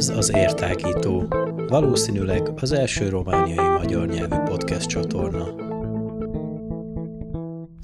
Ez 0.00 0.08
az 0.08 0.34
Értágító, 0.34 1.26
valószínűleg 1.68 2.50
az 2.60 2.72
első 2.72 3.08
romániai 3.08 3.68
magyar 3.68 4.06
nyelvű 4.06 4.36
podcast 4.36 4.88
csatorna. 4.88 5.59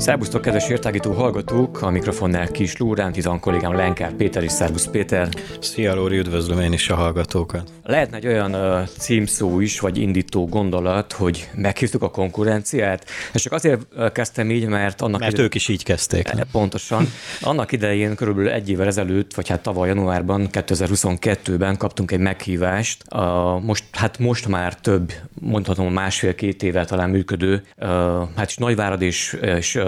Szerbusztok, 0.06 0.42
kedves 0.42 0.68
értágító 0.68 1.12
hallgatók! 1.12 1.82
A 1.82 1.90
mikrofonnál 1.90 2.48
Kis 2.48 2.76
Lórán, 2.76 3.12
tizan 3.12 3.40
kollégám 3.40 3.74
Lenkár 3.74 4.12
Péter 4.12 4.42
és 4.42 4.52
Szerbusz 4.52 4.86
Péter. 4.86 5.28
Szia 5.60 5.94
Lóri, 5.94 6.18
üdvözlöm 6.18 6.60
én 6.60 6.72
is 6.72 6.88
a 6.88 6.94
hallgatókat. 6.94 7.70
Lehetne 7.82 8.16
egy 8.16 8.26
olyan 8.26 8.54
uh, 8.54 8.88
címszó 8.98 9.60
is, 9.60 9.80
vagy 9.80 9.98
indító 9.98 10.46
gondolat, 10.46 11.12
hogy 11.12 11.50
meghívtuk 11.54 12.02
a 12.02 12.10
konkurenciát, 12.10 13.04
és 13.32 13.42
csak 13.42 13.52
azért 13.52 13.86
uh, 13.96 14.12
kezdtem 14.12 14.50
így, 14.50 14.66
mert 14.66 15.00
annak... 15.00 15.20
Mert 15.20 15.32
ide... 15.32 15.42
ők 15.42 15.54
is 15.54 15.68
így 15.68 15.84
kezdték. 15.84 16.32
Ne? 16.32 16.42
Pontosan. 16.52 17.06
Annak 17.40 17.72
idején, 17.72 18.14
körülbelül 18.14 18.50
egy 18.50 18.70
évvel 18.70 18.86
ezelőtt, 18.86 19.34
vagy 19.34 19.48
hát 19.48 19.60
tavaly 19.60 19.88
januárban, 19.88 20.48
2022-ben 20.52 21.76
kaptunk 21.76 22.10
egy 22.10 22.20
meghívást. 22.20 23.04
Uh, 23.14 23.20
most, 23.62 23.84
hát 23.92 24.18
most 24.18 24.48
már 24.48 24.74
több, 24.74 25.12
mondhatom 25.40 25.92
másfél-két 25.92 26.62
éve 26.62 26.84
talán 26.84 27.10
működő, 27.10 27.62
uh, 27.76 27.88
hát 28.36 28.48
is 28.48 28.56
Nagyvárad 28.56 29.02
és, 29.02 29.38
és 29.56 29.80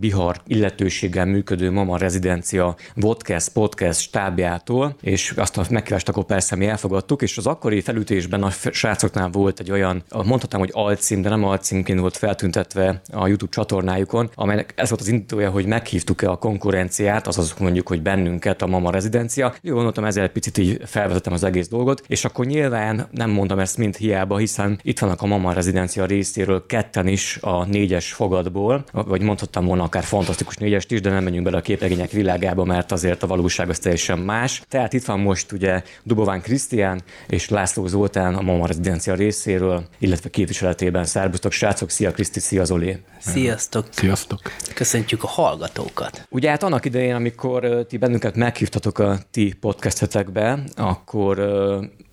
Bihar 0.00 0.40
illetőséggel 0.46 1.26
működő 1.26 1.70
Mama 1.70 1.96
Rezidencia 1.96 2.76
vodcast 2.94 3.52
podcast 3.52 4.00
stábjától, 4.00 4.96
és 5.00 5.32
azt 5.36 5.58
a 5.58 5.64
meghívást 5.70 6.08
akkor 6.08 6.24
persze 6.24 6.56
mi 6.56 6.66
elfogadtuk, 6.66 7.22
és 7.22 7.38
az 7.38 7.46
akkori 7.46 7.80
felütésben 7.80 8.42
a 8.42 8.50
srácoknál 8.50 9.28
volt 9.28 9.60
egy 9.60 9.70
olyan, 9.70 10.02
mondhatnám, 10.24 10.60
hogy 10.60 10.70
alcím, 10.72 11.22
de 11.22 11.28
nem 11.28 11.44
alcímként 11.44 12.00
volt 12.00 12.16
feltüntetve 12.16 13.00
a 13.12 13.26
YouTube 13.26 13.52
csatornájukon, 13.52 14.30
amelynek 14.34 14.72
ez 14.76 14.88
volt 14.88 15.00
az 15.00 15.08
indítója, 15.08 15.50
hogy 15.50 15.66
meghívtuk-e 15.66 16.30
a 16.30 16.36
konkurenciát, 16.36 17.26
azaz 17.26 17.54
mondjuk, 17.58 17.88
hogy 17.88 18.02
bennünket 18.02 18.62
a 18.62 18.66
Mama 18.66 18.90
Rezidencia. 18.90 19.54
Jó, 19.60 19.74
gondoltam, 19.74 20.04
ezzel 20.04 20.28
picit 20.28 20.58
így 20.58 20.80
felvezetem 20.84 21.32
az 21.32 21.44
egész 21.44 21.68
dolgot, 21.68 22.02
és 22.06 22.24
akkor 22.24 22.46
nyilván 22.46 23.06
nem 23.10 23.30
mondom 23.30 23.58
ezt 23.58 23.78
mind 23.78 23.96
hiába, 23.96 24.36
hiszen 24.36 24.78
itt 24.82 24.98
vannak 24.98 25.22
a 25.22 25.26
Mama 25.26 25.52
Rezidencia 25.52 26.04
részéről 26.04 26.66
ketten 26.66 27.06
is 27.06 27.38
a 27.40 27.64
négyes 27.64 28.12
fogadból, 28.12 28.84
vagy 28.92 29.22
mondhatnám 29.22 29.51
játszottam 29.52 29.64
volna 29.64 29.82
akár 29.82 30.02
fantasztikus 30.02 30.56
négyest 30.56 30.90
is, 30.90 31.00
de 31.00 31.10
nem 31.10 31.22
menjünk 31.22 31.44
bele 31.44 31.56
a 31.56 31.60
képregények 31.60 32.10
világába, 32.10 32.64
mert 32.64 32.92
azért 32.92 33.22
a 33.22 33.26
valóság 33.26 33.68
az 33.68 33.78
teljesen 33.78 34.18
más. 34.18 34.62
Tehát 34.68 34.92
itt 34.92 35.04
van 35.04 35.20
most 35.20 35.52
ugye 35.52 35.82
Dubován 36.02 36.40
Krisztián 36.40 37.02
és 37.28 37.48
László 37.48 37.86
Zoltán 37.86 38.34
a 38.34 38.40
Mama 38.40 38.66
Rezidencia 38.66 39.14
részéről, 39.14 39.84
illetve 39.98 40.30
képviseletében. 40.30 41.04
Szerbusztok, 41.04 41.52
srácok, 41.52 41.90
szia 41.90 42.10
Kriszti, 42.10 42.40
szia 42.40 42.64
Zoli! 42.64 42.96
Sziasztok! 43.18 43.86
Sziasztok! 43.90 44.40
Köszöntjük 44.74 45.22
a 45.22 45.26
hallgatókat! 45.26 46.26
Ugye 46.30 46.50
hát 46.50 46.62
annak 46.62 46.84
idején, 46.84 47.14
amikor 47.14 47.86
ti 47.88 47.96
bennünket 47.96 48.36
meghívtatok 48.36 48.98
a 48.98 49.18
ti 49.30 49.54
podcastetekbe, 49.60 50.58
akkor 50.76 51.38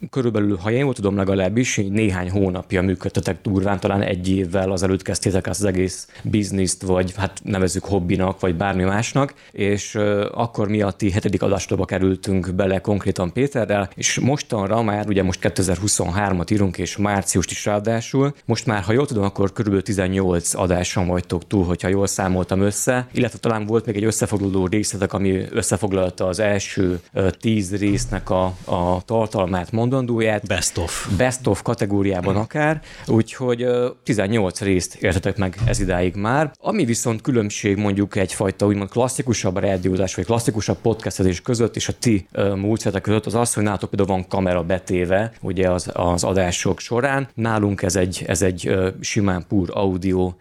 körülbelül, 0.09 0.57
ha 0.57 0.71
én 0.71 0.79
jól 0.79 0.93
tudom 0.93 1.15
legalábbis, 1.15 1.81
néhány 1.89 2.29
hónapja 2.29 2.81
működtetek 2.81 3.41
durván, 3.41 3.79
talán 3.79 4.01
egy 4.01 4.29
évvel 4.29 4.71
azelőtt 4.71 5.01
kezdtétek 5.01 5.47
az 5.47 5.63
egész 5.63 6.07
bizniszt, 6.23 6.81
vagy 6.81 7.13
hát 7.17 7.28
nevezzük 7.43 7.85
hobbinak, 7.85 8.39
vagy 8.39 8.55
bármi 8.55 8.83
másnak, 8.83 9.33
és 9.51 9.95
akkor 10.31 10.67
mi 10.67 10.81
a 10.81 10.91
ti 10.91 11.11
hetedik 11.11 11.41
adástokba 11.41 11.85
kerültünk 11.85 12.53
bele 12.53 12.79
konkrétan 12.79 13.33
Péterrel, 13.33 13.89
és 13.95 14.19
mostanra 14.19 14.81
már, 14.81 15.07
ugye 15.07 15.23
most 15.23 15.39
2023-at 15.43 16.51
írunk, 16.51 16.77
és 16.77 16.97
márciust 16.97 17.51
is 17.51 17.65
ráadásul, 17.65 18.33
most 18.45 18.65
már, 18.65 18.83
ha 18.83 18.93
jól 18.93 19.05
tudom, 19.05 19.23
akkor 19.23 19.53
körülbelül 19.53 19.85
18 19.85 20.53
adáson 20.53 21.07
vagytok 21.07 21.47
túl, 21.47 21.65
hogyha 21.65 21.87
jól 21.87 22.07
számoltam 22.07 22.61
össze, 22.61 23.07
illetve 23.11 23.37
talán 23.37 23.65
volt 23.65 23.85
még 23.85 23.95
egy 23.95 24.03
összefoglaló 24.03 24.67
részletek, 24.67 25.13
ami 25.13 25.45
összefoglalta 25.51 26.27
az 26.27 26.39
első 26.39 26.99
10 27.39 27.77
résznek 27.77 28.29
a, 28.29 28.45
a 28.65 29.01
tartalmát, 29.05 29.71
mondandóját. 29.71 30.47
Best 30.47 30.77
of. 30.77 31.07
Best 31.17 31.47
of 31.47 31.61
kategóriában 31.61 32.35
akár, 32.35 32.81
úgyhogy 33.07 33.65
18 34.03 34.61
részt 34.61 34.95
értetek 34.95 35.37
meg 35.37 35.57
ez 35.65 35.79
idáig 35.79 36.15
már. 36.15 36.51
Ami 36.59 36.85
viszont 36.85 37.18
különbség 37.21 37.77
mondjuk 37.77 38.15
egyfajta 38.15 38.65
úgymond 38.65 38.89
klasszikusabb 38.89 39.57
rádiózás, 39.57 40.15
vagy 40.15 40.25
klasszikusabb 40.25 40.77
podcastezés 40.77 41.41
között 41.41 41.75
és 41.75 41.87
a 41.87 41.93
ti 41.99 42.27
módszerek 42.55 43.01
között 43.01 43.25
az 43.25 43.35
az, 43.35 43.53
hogy 43.53 43.63
nálatok 43.63 43.89
például 43.89 44.17
van 44.17 44.27
kamera 44.27 44.63
betéve, 44.63 45.31
ugye 45.41 45.69
az, 45.69 45.89
az 45.93 46.23
adások 46.23 46.79
során. 46.79 47.27
Nálunk 47.33 47.81
ez 47.81 47.95
egy, 47.95 48.23
ez 48.27 48.41
egy 48.41 48.75
simán 48.99 49.45
pur 49.47 49.69
audio 49.73 50.33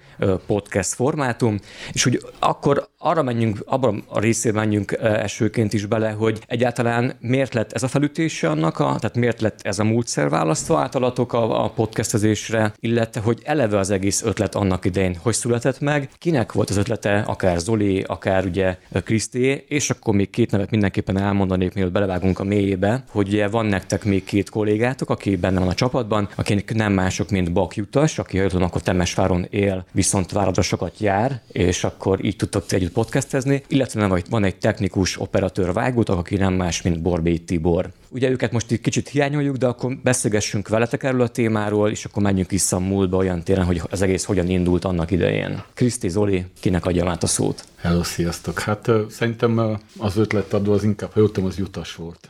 podcast 0.46 0.94
formátum, 0.94 1.58
és 1.92 2.06
úgy 2.06 2.20
akkor 2.38 2.88
arra 2.98 3.22
menjünk, 3.22 3.62
abban 3.66 4.04
a 4.08 4.20
részében 4.20 4.66
menjünk 4.68 4.92
esőként 5.02 5.72
is 5.72 5.86
bele, 5.86 6.10
hogy 6.10 6.38
egyáltalán 6.46 7.12
miért 7.20 7.54
lett 7.54 7.72
ez 7.72 7.82
a 7.82 7.88
felütése 7.88 8.50
annak, 8.50 8.78
a, 8.78 8.96
tehát 9.00 9.16
miért 9.16 9.40
lett 9.40 9.58
ez 9.62 9.78
a 9.78 9.84
módszer 9.84 10.28
választva 10.28 10.78
általatok 10.78 11.32
a, 11.32 11.64
a 11.64 11.70
podcastezésre, 11.70 12.72
illetve 12.80 13.20
hogy 13.20 13.42
eleve 13.44 13.78
az 13.78 13.90
egész 13.90 14.22
ötlet 14.22 14.54
annak 14.54 14.84
idején 14.84 15.16
hogy 15.22 15.34
született 15.34 15.80
meg, 15.80 16.08
kinek 16.18 16.52
volt 16.58 16.70
az 16.70 16.76
ötlete, 16.76 17.18
akár 17.26 17.58
Zoli, 17.58 18.04
akár 18.06 18.44
ugye 18.44 18.76
Kriszté, 19.04 19.64
és 19.68 19.90
akkor 19.90 20.14
még 20.14 20.30
két 20.30 20.50
nevet 20.50 20.70
mindenképpen 20.70 21.18
elmondanék, 21.18 21.74
mielőtt 21.74 21.92
belevágunk 21.92 22.38
a 22.38 22.44
mélyébe, 22.44 23.04
hogy 23.10 23.28
ugye 23.28 23.48
van 23.48 23.66
nektek 23.66 24.04
még 24.04 24.24
két 24.24 24.50
kollégátok, 24.50 25.10
aki 25.10 25.36
benne 25.36 25.58
van 25.58 25.68
a 25.68 25.74
csapatban, 25.74 26.28
akinek 26.34 26.74
nem 26.74 26.92
mások, 26.92 27.30
mint 27.30 27.52
Bak 27.52 27.76
Jutas, 27.76 28.18
aki 28.18 28.38
ha 28.38 28.48
tudom, 28.48 28.64
akkor 28.64 28.82
Temesváron 28.82 29.46
él, 29.50 29.84
viszont 29.92 30.32
Váradra 30.32 30.62
sokat 30.62 30.98
jár, 30.98 31.40
és 31.52 31.84
akkor 31.84 32.24
így 32.24 32.36
tudtok 32.36 32.72
együtt 32.72 32.92
podcastezni, 32.92 33.62
illetve 33.68 34.00
nem, 34.00 34.22
van 34.30 34.44
egy 34.44 34.56
technikus 34.56 35.20
operatőr 35.20 35.72
vágótak, 35.72 36.18
aki 36.18 36.36
nem 36.36 36.54
más, 36.54 36.82
mint 36.82 37.02
Borbé 37.02 37.36
Tibor. 37.36 37.90
Ugye 38.10 38.30
őket 38.30 38.52
most 38.52 38.70
egy 38.70 38.80
kicsit 38.80 39.08
hiányoljuk, 39.08 39.56
de 39.56 39.66
akkor 39.66 39.96
beszélgessünk 40.02 40.68
veletek 40.68 41.02
erről 41.02 41.20
a 41.20 41.28
témáról, 41.28 41.90
és 41.90 42.04
akkor 42.04 42.22
menjünk 42.22 42.50
vissza 42.50 42.76
a 42.76 42.80
múltba 42.80 43.16
olyan 43.16 43.42
téren, 43.42 43.64
hogy 43.64 43.82
az 43.90 44.02
egész 44.02 44.24
hogyan 44.24 44.48
indult 44.48 44.84
annak 44.84 45.10
idején. 45.10 45.62
Kriszti, 45.74 46.08
Zoli, 46.08 46.44
kinek 46.60 46.86
adja 46.86 47.10
át 47.10 47.22
a 47.22 47.26
szót? 47.26 47.64
Hello, 47.76 48.02
sziasztok! 48.02 48.60
Hát 48.60 48.90
szerintem 49.10 49.78
az 49.98 50.16
ötletadó 50.16 50.72
az 50.72 50.84
inkább, 50.84 51.12
ha 51.12 51.20
jöttem, 51.20 51.44
az 51.44 51.58
jutas 51.58 51.94
volt. 51.94 52.28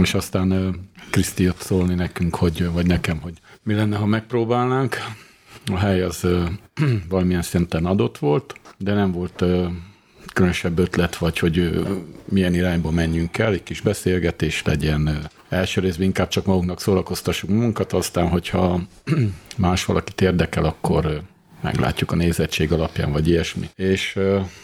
És 0.00 0.14
aztán 0.14 0.74
Kriszti 1.10 1.42
jött 1.42 1.60
szólni 1.60 1.94
nekünk, 1.94 2.34
hogy, 2.34 2.70
vagy 2.72 2.86
nekem, 2.86 3.20
hogy 3.20 3.34
mi 3.62 3.74
lenne, 3.74 3.96
ha 3.96 4.06
megpróbálnánk. 4.06 4.96
A 5.72 5.76
hely 5.76 6.02
az 6.02 6.26
valamilyen 7.08 7.42
szinten 7.42 7.86
adott 7.86 8.18
volt, 8.18 8.54
de 8.78 8.94
nem 8.94 9.12
volt 9.12 9.44
különösebb 10.32 10.78
ötlet, 10.78 11.16
vagy 11.16 11.38
hogy 11.38 11.84
milyen 12.24 12.54
irányba 12.54 12.90
menjünk 12.90 13.38
el, 13.38 13.52
egy 13.52 13.62
kis 13.62 13.80
beszélgetés 13.80 14.62
legyen. 14.62 15.28
Első 15.48 15.80
részben 15.80 16.06
inkább 16.06 16.28
csak 16.28 16.46
magunknak 16.46 16.80
szórakoztassuk 16.80 17.50
munkat, 17.50 17.92
aztán, 17.92 18.28
hogyha 18.28 18.80
más 19.56 19.84
valakit 19.84 20.20
érdekel, 20.20 20.64
akkor 20.64 21.22
meglátjuk 21.60 22.12
a 22.12 22.16
nézettség 22.16 22.72
alapján, 22.72 23.12
vagy 23.12 23.28
ilyesmi. 23.28 23.68
És 23.74 24.18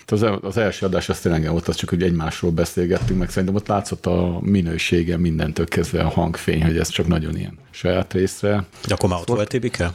az, 0.07 0.27
az 0.41 0.57
első 0.57 0.87
adás 0.87 1.09
azt 1.09 1.23
tényleg 1.23 1.51
volt, 1.51 1.69
az 1.69 1.77
csak, 1.77 1.89
hogy 1.89 2.03
egymásról 2.03 2.51
beszélgettünk, 2.51 3.19
meg 3.19 3.31
szerintem 3.31 3.55
ott 3.55 3.67
látszott 3.67 4.07
a 4.07 4.39
minősége 4.41 5.17
mindentől 5.17 5.67
kezdve 5.67 6.03
a 6.03 6.09
hangfény, 6.09 6.63
hogy 6.63 6.79
ez 6.79 6.89
csak 6.89 7.07
nagyon 7.07 7.37
ilyen 7.37 7.59
saját 7.71 8.13
részre. 8.13 8.65
De 8.87 8.95
akkor 8.95 9.09
már 9.09 9.21
ott 9.21 9.29
volt 9.29 9.49
Tibike? 9.49 9.93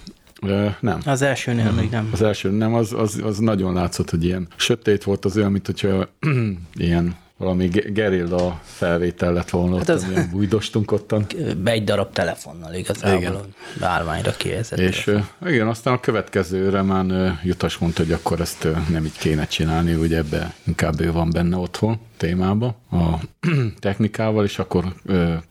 Nem. 0.80 1.00
Az 1.06 1.22
elsőnél 1.22 1.64
nem, 1.64 1.76
még 1.76 1.90
nem. 1.90 2.10
Az 2.12 2.22
első 2.22 2.50
nem, 2.50 2.74
az, 2.74 2.94
az, 2.94 3.22
az 3.24 3.38
nagyon 3.38 3.74
látszott, 3.74 4.10
hogy 4.10 4.24
ilyen 4.24 4.48
sötét 4.56 5.04
volt 5.04 5.26
az 5.26 5.38
olyan, 5.38 5.52
mint 5.52 5.66
hogyha 5.66 6.10
ilyen 6.74 7.16
valami 7.42 7.68
gerilla 7.68 8.62
felvétel 8.64 9.34
lett 9.34 9.50
volna, 9.50 9.78
hát 9.78 9.90
az... 9.90 10.06
ilyen 10.10 10.30
bújdostunk 10.32 10.92
ottan. 10.92 11.26
Egy 11.64 11.84
darab 11.84 12.14
telefonnal 12.14 12.74
igazából 12.74 13.18
igen. 13.18 13.36
állványra 13.80 14.32
kihelyezett. 14.32 14.80
És 14.80 15.04
telefon. 15.04 15.52
igen, 15.52 15.68
aztán 15.68 15.94
a 15.94 16.00
következőre 16.00 16.82
már 16.82 17.40
Jutas 17.44 17.78
mondta, 17.78 18.04
hogy 18.04 18.12
akkor 18.12 18.40
ezt 18.40 18.68
nem 18.90 19.06
így 19.06 19.18
kéne 19.18 19.46
csinálni, 19.46 19.94
hogy 19.94 20.14
ebbe 20.14 20.54
inkább 20.64 21.02
ő 21.02 21.12
van 21.12 21.30
benne 21.30 21.58
otthon 21.58 22.00
témába 22.18 22.76
a 22.92 23.18
technikával, 23.80 24.46
és 24.46 24.60
akkor 24.60 24.94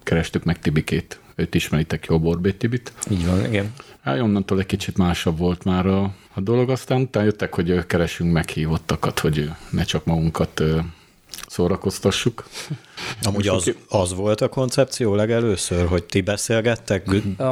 kerestük 0.03 0.45
meg 0.45 0.59
Tibikét. 0.59 1.21
Őt 1.35 1.55
ismeritek 1.55 2.07
jó, 2.07 2.21
Borbét 2.21 2.57
Tibit. 2.57 2.93
Így 3.11 3.27
van, 3.27 3.45
igen. 3.45 3.73
Hát 4.03 4.21
onnantól 4.21 4.59
egy 4.59 4.67
kicsit 4.67 4.97
másabb 4.97 5.39
volt 5.39 5.65
már 5.65 5.87
a, 5.87 6.03
a 6.35 6.41
dolog, 6.41 6.71
aztán 6.71 7.01
utána 7.01 7.25
jöttek, 7.25 7.55
hogy 7.55 7.87
keresünk 7.87 8.33
meghívottakat, 8.33 9.19
hogy 9.19 9.51
ne 9.71 9.83
csak 9.83 10.05
magunkat 10.05 10.63
szórakoztassuk. 11.47 12.45
Amúgy 13.23 13.49
az, 13.49 13.75
az 13.89 14.15
volt 14.15 14.41
a 14.41 14.49
koncepció 14.49 15.15
legelőször, 15.15 15.87
hogy 15.87 16.05
ti 16.05 16.21
beszélgettek 16.21 17.05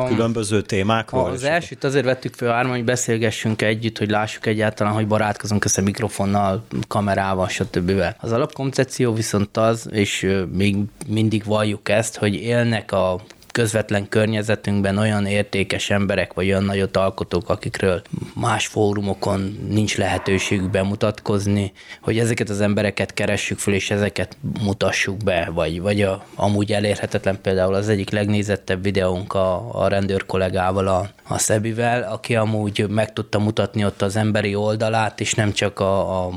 különböző 0.09 0.63
témákról? 0.63 1.31
Az 1.31 1.43
elsőt 1.45 1.85
azért 1.85 2.05
vettük 2.05 2.35
fel 2.35 2.53
árma, 2.53 2.71
hogy 2.71 2.85
beszélgessünk 2.85 3.63
együtt, 3.63 3.99
hogy 3.99 4.11
lássuk 4.11 4.47
egyáltalán, 4.47 4.93
hogy 4.93 5.07
barátkozunk 5.07 5.65
össze 5.65 5.83
mikrofonnal, 5.83 6.65
kamerával, 6.89 7.49
stb. 7.49 8.03
Az 8.19 8.33
alapkoncepció 8.33 9.13
viszont 9.13 9.57
az, 9.57 9.89
és 9.93 10.35
még 10.53 10.77
mindig 11.07 11.45
valljuk 11.45 11.89
ezt, 11.89 12.17
hogy 12.17 12.35
élnek 12.35 12.93
a 12.93 13.21
közvetlen 13.53 14.09
környezetünkben 14.09 14.99
olyan 14.99 15.27
értékes 15.27 15.91
emberek, 15.91 16.33
vagy 16.33 16.47
olyan 16.47 16.65
nagyot 16.65 16.97
alkotók, 16.97 17.49
akikről 17.49 18.03
más 18.35 18.67
fórumokon 18.67 19.59
nincs 19.69 19.97
lehetőségük 19.97 20.71
bemutatkozni, 20.71 21.73
hogy 22.01 22.19
ezeket 22.19 22.49
az 22.49 22.61
embereket 22.61 23.15
keressük 23.15 23.59
fel, 23.59 23.75
és 23.75 23.91
ezeket 23.91 24.37
mutassuk 24.63 25.17
be, 25.17 25.51
vagy, 25.55 25.81
vagy 25.81 26.03
a, 26.03 26.25
amúgy 26.35 26.73
elérhetetlen 26.73 27.41
például 27.43 27.75
az 27.75 27.89
egyik 27.89 28.11
legnézettebb 28.11 28.83
videónk 28.83 29.35
a, 29.35 29.83
a 29.83 29.89
rendőr 29.89 30.27
kollégával, 30.27 30.89
a, 30.89 31.11
a 31.29 31.39
Szebivel, 31.39 32.03
aki 32.13 32.37
amúgy 32.37 32.87
meg 32.89 33.13
tudta 33.13 33.39
mutatni 33.39 33.85
ott 33.85 34.03
az 34.03 34.17
emberi 34.17 34.55
oldalát, 34.55 35.21
és 35.21 35.35
nem 35.35 35.53
csak 35.53 35.81
a, 35.81 36.25
a 36.25 36.31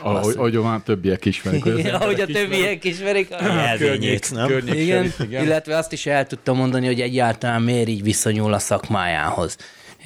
ahogy, 0.00 0.34
ahogy 0.36 0.52
már 0.52 0.80
többiek 0.80 1.24
ismerik. 1.24 1.64
Igen, 1.64 1.94
ahogy 1.94 2.20
a 2.20 2.26
többiek 2.26 2.84
ismerik. 2.84 3.30
A 3.30 3.44
jelvényét, 3.44 4.30
nem? 4.34 4.50
Igen, 4.66 5.12
igen, 5.20 5.44
illetve 5.44 5.76
azt 5.76 5.92
is 5.92 6.06
el 6.06 6.26
tudtam 6.26 6.56
mondani, 6.56 6.86
hogy 6.86 7.00
egyáltalán 7.00 7.62
miért 7.62 7.88
így 7.88 8.02
viszonyul 8.02 8.52
a 8.52 8.58
szakmájához 8.58 9.56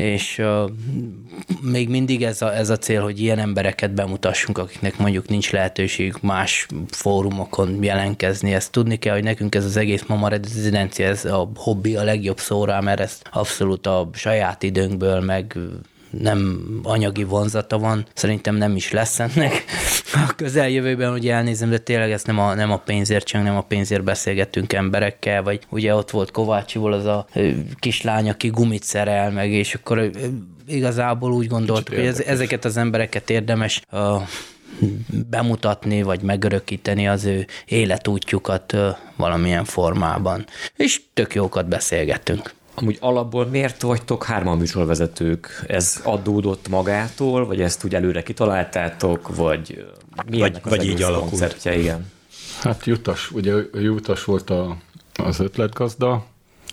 és 0.00 0.38
uh, 0.38 0.70
még 1.62 1.88
mindig 1.88 2.22
ez 2.22 2.42
a, 2.42 2.56
ez 2.56 2.70
a 2.70 2.76
cél, 2.76 3.02
hogy 3.02 3.20
ilyen 3.20 3.38
embereket 3.38 3.94
bemutassunk, 3.94 4.58
akiknek 4.58 4.98
mondjuk 4.98 5.28
nincs 5.28 5.52
lehetőségük 5.52 6.20
más 6.20 6.66
fórumokon 6.90 7.82
jelentkezni. 7.82 8.54
Ezt 8.54 8.72
tudni 8.72 8.96
kell, 8.96 9.14
hogy 9.14 9.24
nekünk 9.24 9.54
ez 9.54 9.64
az 9.64 9.76
egész 9.76 10.04
mama 10.06 10.28
rezidencia, 10.28 11.06
ez 11.06 11.24
a 11.24 11.50
hobbi 11.54 11.96
a 11.96 12.02
legjobb 12.02 12.38
szóra, 12.38 12.80
mert 12.80 13.00
ezt 13.00 13.28
abszolút 13.32 13.86
a 13.86 14.10
saját 14.12 14.62
időnkből, 14.62 15.20
meg 15.20 15.58
nem 16.10 16.60
anyagi 16.82 17.24
vonzata 17.24 17.78
van, 17.78 18.06
szerintem 18.14 18.54
nem 18.54 18.76
is 18.76 18.90
lesz 18.92 19.18
ennek 19.20 19.64
a 20.12 20.32
közeljövőben, 20.36 21.10
hogy 21.10 21.28
elnézem, 21.28 21.70
de 21.70 21.78
tényleg 21.78 22.10
ezt 22.10 22.26
nem 22.26 22.38
a, 22.38 22.54
nem 22.54 22.70
a 22.70 22.76
pénzért 22.76 23.26
csak 23.26 23.42
nem 23.42 23.56
a 23.56 23.62
pénzért 23.62 24.04
beszélgetünk 24.04 24.72
emberekkel, 24.72 25.42
vagy 25.42 25.60
ugye 25.68 25.94
ott 25.94 26.10
volt 26.10 26.30
Kovácsiból 26.30 26.92
az 26.92 27.04
a 27.04 27.26
kislány, 27.78 28.28
aki 28.28 28.48
gumit 28.48 28.82
szerel 28.82 29.30
meg, 29.30 29.50
és 29.50 29.74
akkor 29.74 30.10
igazából 30.66 31.32
úgy 31.32 31.46
gondoltuk, 31.46 31.94
hogy 31.94 32.06
ez, 32.06 32.20
ezeket 32.20 32.64
az 32.64 32.76
embereket 32.76 33.30
érdemes 33.30 33.82
uh, 33.92 34.22
bemutatni, 35.30 36.02
vagy 36.02 36.22
megörökíteni 36.22 37.08
az 37.08 37.24
ő 37.24 37.46
életútjukat 37.64 38.72
uh, 38.72 38.88
valamilyen 39.16 39.64
formában. 39.64 40.46
És 40.76 41.00
tök 41.14 41.34
jókat 41.34 41.68
beszélgettünk. 41.68 42.54
Amúgy 42.80 42.98
alapból 43.00 43.46
miért 43.46 43.82
vagytok 43.82 44.24
hárman 44.24 44.58
műsorvezetők? 44.58 45.64
Ez 45.66 46.00
adódott 46.04 46.68
magától, 46.68 47.46
vagy 47.46 47.60
ezt 47.60 47.84
úgy 47.84 47.94
előre 47.94 48.22
kitaláltátok, 48.22 49.36
vagy 49.36 49.84
mi 50.30 50.38
vagy, 50.38 50.60
vagy 50.62 50.84
így 50.84 51.02
alakult? 51.02 51.64
Igen. 51.64 52.10
Hát 52.60 52.84
Jutas, 52.84 53.30
ugye 53.30 53.54
Jutas 53.72 54.24
volt 54.24 54.50
a, 54.50 54.76
az 55.14 55.40
ötletgazda, 55.40 56.26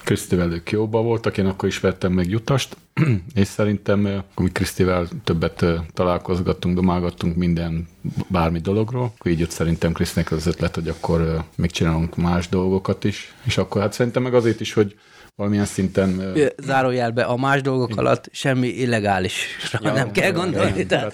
Krisztivel 0.03 0.51
ők 0.51 0.71
jóba 0.71 1.01
voltak, 1.01 1.37
én 1.37 1.45
akkor 1.45 1.69
ismertem 1.69 2.11
meg 2.11 2.29
Jutast, 2.29 2.77
és 3.41 3.47
szerintem, 3.47 4.23
mi 4.35 4.49
Krisztivel 4.51 5.07
többet 5.23 5.65
találkozgattunk, 5.93 6.75
domálgattunk 6.75 7.35
minden, 7.35 7.87
bármi 8.27 8.59
dologról, 8.59 9.03
akkor 9.03 9.31
így 9.31 9.39
jött 9.39 9.49
szerintem 9.49 9.91
Krisztinek 9.91 10.31
az 10.31 10.47
ötlet, 10.47 10.75
hogy 10.75 10.87
akkor 10.87 11.43
még 11.55 11.71
csinálunk 11.71 12.15
más 12.15 12.49
dolgokat 12.49 13.03
is, 13.03 13.33
és 13.43 13.57
akkor 13.57 13.81
hát 13.81 13.93
szerintem 13.93 14.23
meg 14.23 14.33
azért 14.33 14.59
is, 14.59 14.73
hogy 14.73 14.95
valamilyen 15.37 15.65
szinten... 15.65 16.33
Zárójelbe, 16.57 17.23
a 17.23 17.37
más 17.37 17.61
dolgok 17.61 17.89
igen. 17.89 18.05
alatt 18.05 18.29
semmi 18.31 18.67
illegális 18.67 19.45
ja, 19.81 19.93
nem 19.93 20.11
kell 20.11 20.31
gondolni. 20.31 20.85
Ja, 20.89 21.07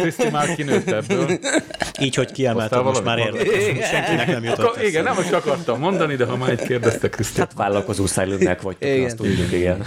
Kriszti 0.00 0.30
már 0.30 0.54
kinőtt 0.54 0.90
ebből. 0.90 1.38
Így, 2.00 2.14
hogy 2.14 2.32
kiemelted, 2.32 2.82
most 2.82 3.04
már 3.04 3.18
érdekes. 3.18 3.88
Senkinek 3.88 4.26
nem 4.26 4.44
jutott 4.44 4.66
Akkor, 4.66 4.84
Igen, 4.84 5.04
nem 5.04 5.14
most 5.14 5.32
akartam 5.32 5.78
mondani, 5.78 6.16
de 6.16 6.24
ha 6.24 6.36
már 6.36 6.50
egy 6.50 6.62
kérdezte 6.62 7.08
Kriszti. 7.08 7.40
Hát 7.40 7.52
vállalkozó 7.56 8.06
szelleműek 8.06 8.62
vagytok, 8.62 8.88
igen. 8.88 9.04
azt 9.04 9.16
tudjuk, 9.16 9.52
igen. 9.52 9.84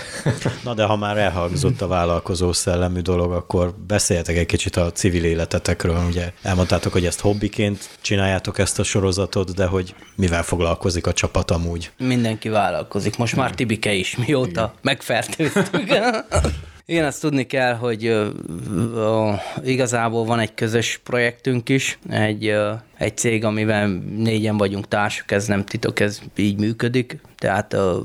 Na 0.63 0.73
de 0.73 0.83
ha 0.83 0.95
már 0.95 1.17
elhangzott 1.25 1.81
a 1.81 1.87
vállalkozó 1.87 2.51
szellemű 2.51 2.99
dolog, 2.99 3.31
akkor 3.31 3.73
beszéljetek 3.87 4.37
egy 4.37 4.45
kicsit 4.45 4.75
a 4.75 4.91
civil 4.91 5.23
életetekről. 5.23 6.05
Ugye 6.07 6.31
elmondtátok, 6.41 6.91
hogy 6.91 7.05
ezt 7.05 7.19
hobbiként 7.19 7.89
csináljátok 8.01 8.59
ezt 8.59 8.79
a 8.79 8.83
sorozatot, 8.83 9.53
de 9.53 9.65
hogy 9.65 9.95
mivel 10.15 10.43
foglalkozik 10.43 11.07
a 11.07 11.13
csapat 11.13 11.51
amúgy? 11.51 11.91
Mindenki 11.97 12.49
vállalkozik. 12.49 13.17
Most 13.17 13.35
már 13.35 13.49
ti 13.49 13.55
Tibike 13.55 13.93
is, 13.93 14.15
mióta 14.15 14.49
Igen. 14.49 14.71
megfertőztük. 14.81 15.93
Igen, 16.87 17.05
azt 17.05 17.21
tudni 17.21 17.45
kell, 17.45 17.73
hogy 17.73 18.07
uh, 18.07 18.27
uh, 18.95 19.67
igazából 19.67 20.25
van 20.25 20.39
egy 20.39 20.53
közös 20.53 20.99
projektünk 21.03 21.69
is, 21.69 21.99
egy, 22.09 22.49
uh, 22.49 22.79
egy 22.97 23.17
cég, 23.17 23.43
amivel 23.43 23.87
négyen 24.17 24.57
vagyunk 24.57 24.87
társak, 24.87 25.31
ez 25.31 25.47
nem 25.47 25.63
titok, 25.63 25.99
ez 25.99 26.21
így 26.35 26.59
működik. 26.59 27.19
Tehát 27.37 27.73
uh, 27.73 27.95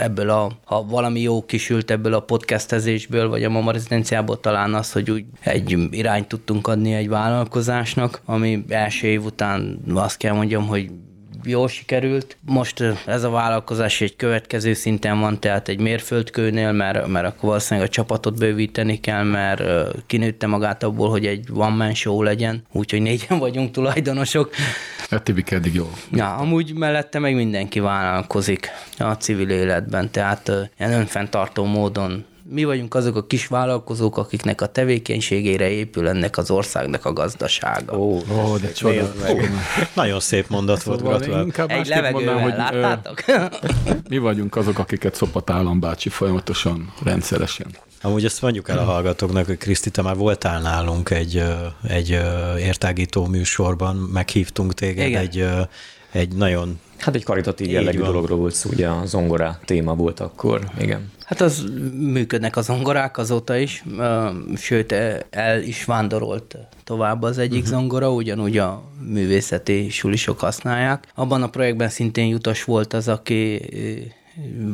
ebből 0.00 0.30
a, 0.30 0.50
ha 0.64 0.86
valami 0.86 1.20
jó 1.20 1.44
kisült 1.44 1.90
ebből 1.90 2.14
a 2.14 2.20
podcastezésből, 2.20 3.28
vagy 3.28 3.44
a 3.44 3.50
Mama 3.50 3.70
Rezidenciából 3.70 4.40
talán 4.40 4.74
az, 4.74 4.92
hogy 4.92 5.10
úgy 5.10 5.24
egy 5.40 5.88
irányt 5.90 6.28
tudtunk 6.28 6.66
adni 6.66 6.94
egy 6.94 7.08
vállalkozásnak, 7.08 8.20
ami 8.24 8.64
első 8.68 9.06
év 9.06 9.24
után 9.24 9.78
azt 9.94 10.16
kell 10.16 10.34
mondjam, 10.34 10.66
hogy 10.66 10.90
jól 11.48 11.68
sikerült. 11.68 12.36
Most 12.44 12.82
ez 13.06 13.22
a 13.22 13.30
vállalkozás 13.30 14.00
egy 14.00 14.16
következő 14.16 14.74
szinten 14.74 15.20
van, 15.20 15.40
tehát 15.40 15.68
egy 15.68 15.80
mérföldkőnél, 15.80 16.72
mert, 16.72 17.06
mert 17.06 17.26
akkor 17.26 17.48
valószínűleg 17.48 17.88
a 17.88 17.92
csapatot 17.92 18.38
bővíteni 18.38 19.00
kell, 19.00 19.22
mert 19.22 19.62
kinőtte 20.06 20.46
magát 20.46 20.82
abból, 20.82 21.10
hogy 21.10 21.26
egy 21.26 21.48
one 21.52 21.74
man 21.74 21.94
show 21.94 22.22
legyen, 22.22 22.62
úgyhogy 22.72 23.02
négyen 23.02 23.38
vagyunk 23.38 23.70
tulajdonosok. 23.70 24.54
Hát 25.10 25.22
Tibik 25.22 25.50
eddig 25.50 25.74
jó. 25.74 25.90
Ja, 26.12 26.34
amúgy 26.34 26.74
mellette 26.74 27.18
meg 27.18 27.34
mindenki 27.34 27.80
vállalkozik 27.80 28.68
a 28.98 29.12
civil 29.12 29.50
életben, 29.50 30.10
tehát 30.10 30.52
ilyen 30.78 30.92
önfenntartó 30.92 31.64
módon 31.64 32.24
mi 32.48 32.64
vagyunk 32.64 32.94
azok 32.94 33.16
a 33.16 33.26
kis 33.26 33.46
vállalkozók, 33.46 34.16
akiknek 34.16 34.60
a 34.60 34.66
tevékenységére 34.66 35.70
épül 35.70 36.08
ennek 36.08 36.38
az 36.38 36.50
országnak 36.50 37.04
a 37.04 37.12
gazdasága. 37.12 37.98
Ó, 37.98 38.20
ó 38.30 38.56
de 38.56 38.72
csoda. 38.72 39.12
Nagyon 39.94 40.20
szép 40.20 40.48
mondat 40.48 40.82
volt, 40.82 40.98
szóval 40.98 41.18
gratulálok. 41.18 41.70
Egy 41.70 41.86
levegővel, 41.86 42.34
mondanám, 42.34 42.72
hogy 42.72 42.80
láttátok? 42.80 43.24
mi 44.10 44.18
vagyunk 44.18 44.56
azok, 44.56 44.78
akiket 44.78 45.14
szopat 45.14 45.50
állambácsi 45.50 46.08
folyamatosan, 46.08 46.92
rendszeresen. 47.04 47.66
Amúgy 48.02 48.24
ezt 48.24 48.42
mondjuk 48.42 48.68
el 48.68 48.78
a 48.78 48.84
hallgatóknak, 48.84 49.46
hogy 49.46 49.58
Kriszti, 49.58 49.90
te 49.90 50.02
már 50.02 50.16
voltál 50.16 50.60
nálunk 50.60 51.10
egy, 51.10 51.42
egy 51.88 52.10
értágító 52.58 53.26
műsorban, 53.26 53.96
meghívtunk 53.96 54.74
téged 54.74 55.06
Igen. 55.06 55.20
egy, 55.20 55.46
egy 56.12 56.34
nagyon 56.34 56.78
Hát 56.98 57.14
egy 57.14 57.24
karitatív 57.24 57.70
jellegű 57.70 57.98
dologról 57.98 58.38
volt 58.38 58.54
szó, 58.54 58.70
ugye 58.70 58.88
a 58.88 59.06
zongora 59.06 59.58
téma 59.64 59.94
volt 59.94 60.20
akkor, 60.20 60.70
igen. 60.78 61.10
Hát 61.26 61.40
az 61.40 61.64
működnek 61.92 62.56
a 62.56 62.60
zongorák 62.62 63.18
azóta 63.18 63.56
is, 63.56 63.84
sőt 64.56 64.94
el 65.30 65.62
is 65.62 65.84
vándorolt 65.84 66.56
tovább 66.84 67.22
az 67.22 67.38
egyik 67.38 67.62
uh-huh. 67.62 67.78
zongora, 67.78 68.12
ugyanúgy 68.12 68.58
a 68.58 68.82
művészeti 69.00 69.88
sulisok 69.88 70.40
használják. 70.40 71.12
Abban 71.14 71.42
a 71.42 71.48
projektben 71.48 71.88
szintén 71.88 72.26
Jutas 72.26 72.64
volt 72.64 72.92
az, 72.92 73.08
aki 73.08 73.62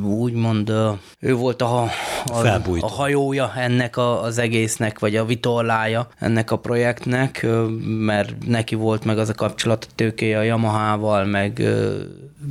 úgymond 0.04 0.72
ő 1.18 1.34
volt 1.34 1.62
a, 1.62 1.82
a, 2.24 2.46
a 2.80 2.86
hajója 2.86 3.52
ennek 3.56 3.96
a, 3.96 4.22
az 4.22 4.38
egésznek, 4.38 4.98
vagy 4.98 5.16
a 5.16 5.24
vitorlája 5.24 6.08
ennek 6.18 6.50
a 6.50 6.58
projektnek, 6.58 7.46
mert 7.84 8.46
neki 8.46 8.74
volt 8.74 9.04
meg 9.04 9.18
az 9.18 9.28
a 9.28 9.34
kapcsolat 9.34 9.86
a 9.90 9.92
tőkéje 9.94 10.38
a 10.38 10.42
Yamaha-val, 10.42 11.24
meg 11.24 11.62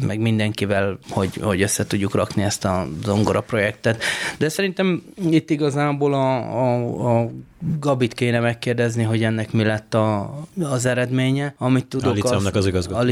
meg 0.05 0.19
mindenkivel, 0.19 0.97
hogy, 1.09 1.35
hogy 1.41 1.61
össze 1.61 1.85
tudjuk 1.85 2.15
rakni 2.15 2.43
ezt 2.43 2.65
a 2.65 2.87
zongora 3.03 3.41
projektet. 3.41 4.03
De 4.37 4.49
szerintem 4.49 5.03
itt 5.29 5.49
igazából 5.49 6.13
a, 6.13 6.37
a, 6.37 7.21
a 7.21 7.31
Gabit 7.79 8.13
kéne 8.13 8.39
megkérdezni, 8.39 9.03
hogy 9.03 9.23
ennek 9.23 9.51
mi 9.51 9.63
lett 9.63 9.93
a, 9.93 10.37
az 10.61 10.85
eredménye, 10.85 11.55
amit 11.57 11.85
tudok. 11.85 12.09
A 12.09 12.13
liceumnak 12.13 12.55
az, 12.55 12.61
az 12.61 12.67
igazgatónője. 12.67 13.01
A 13.01 13.05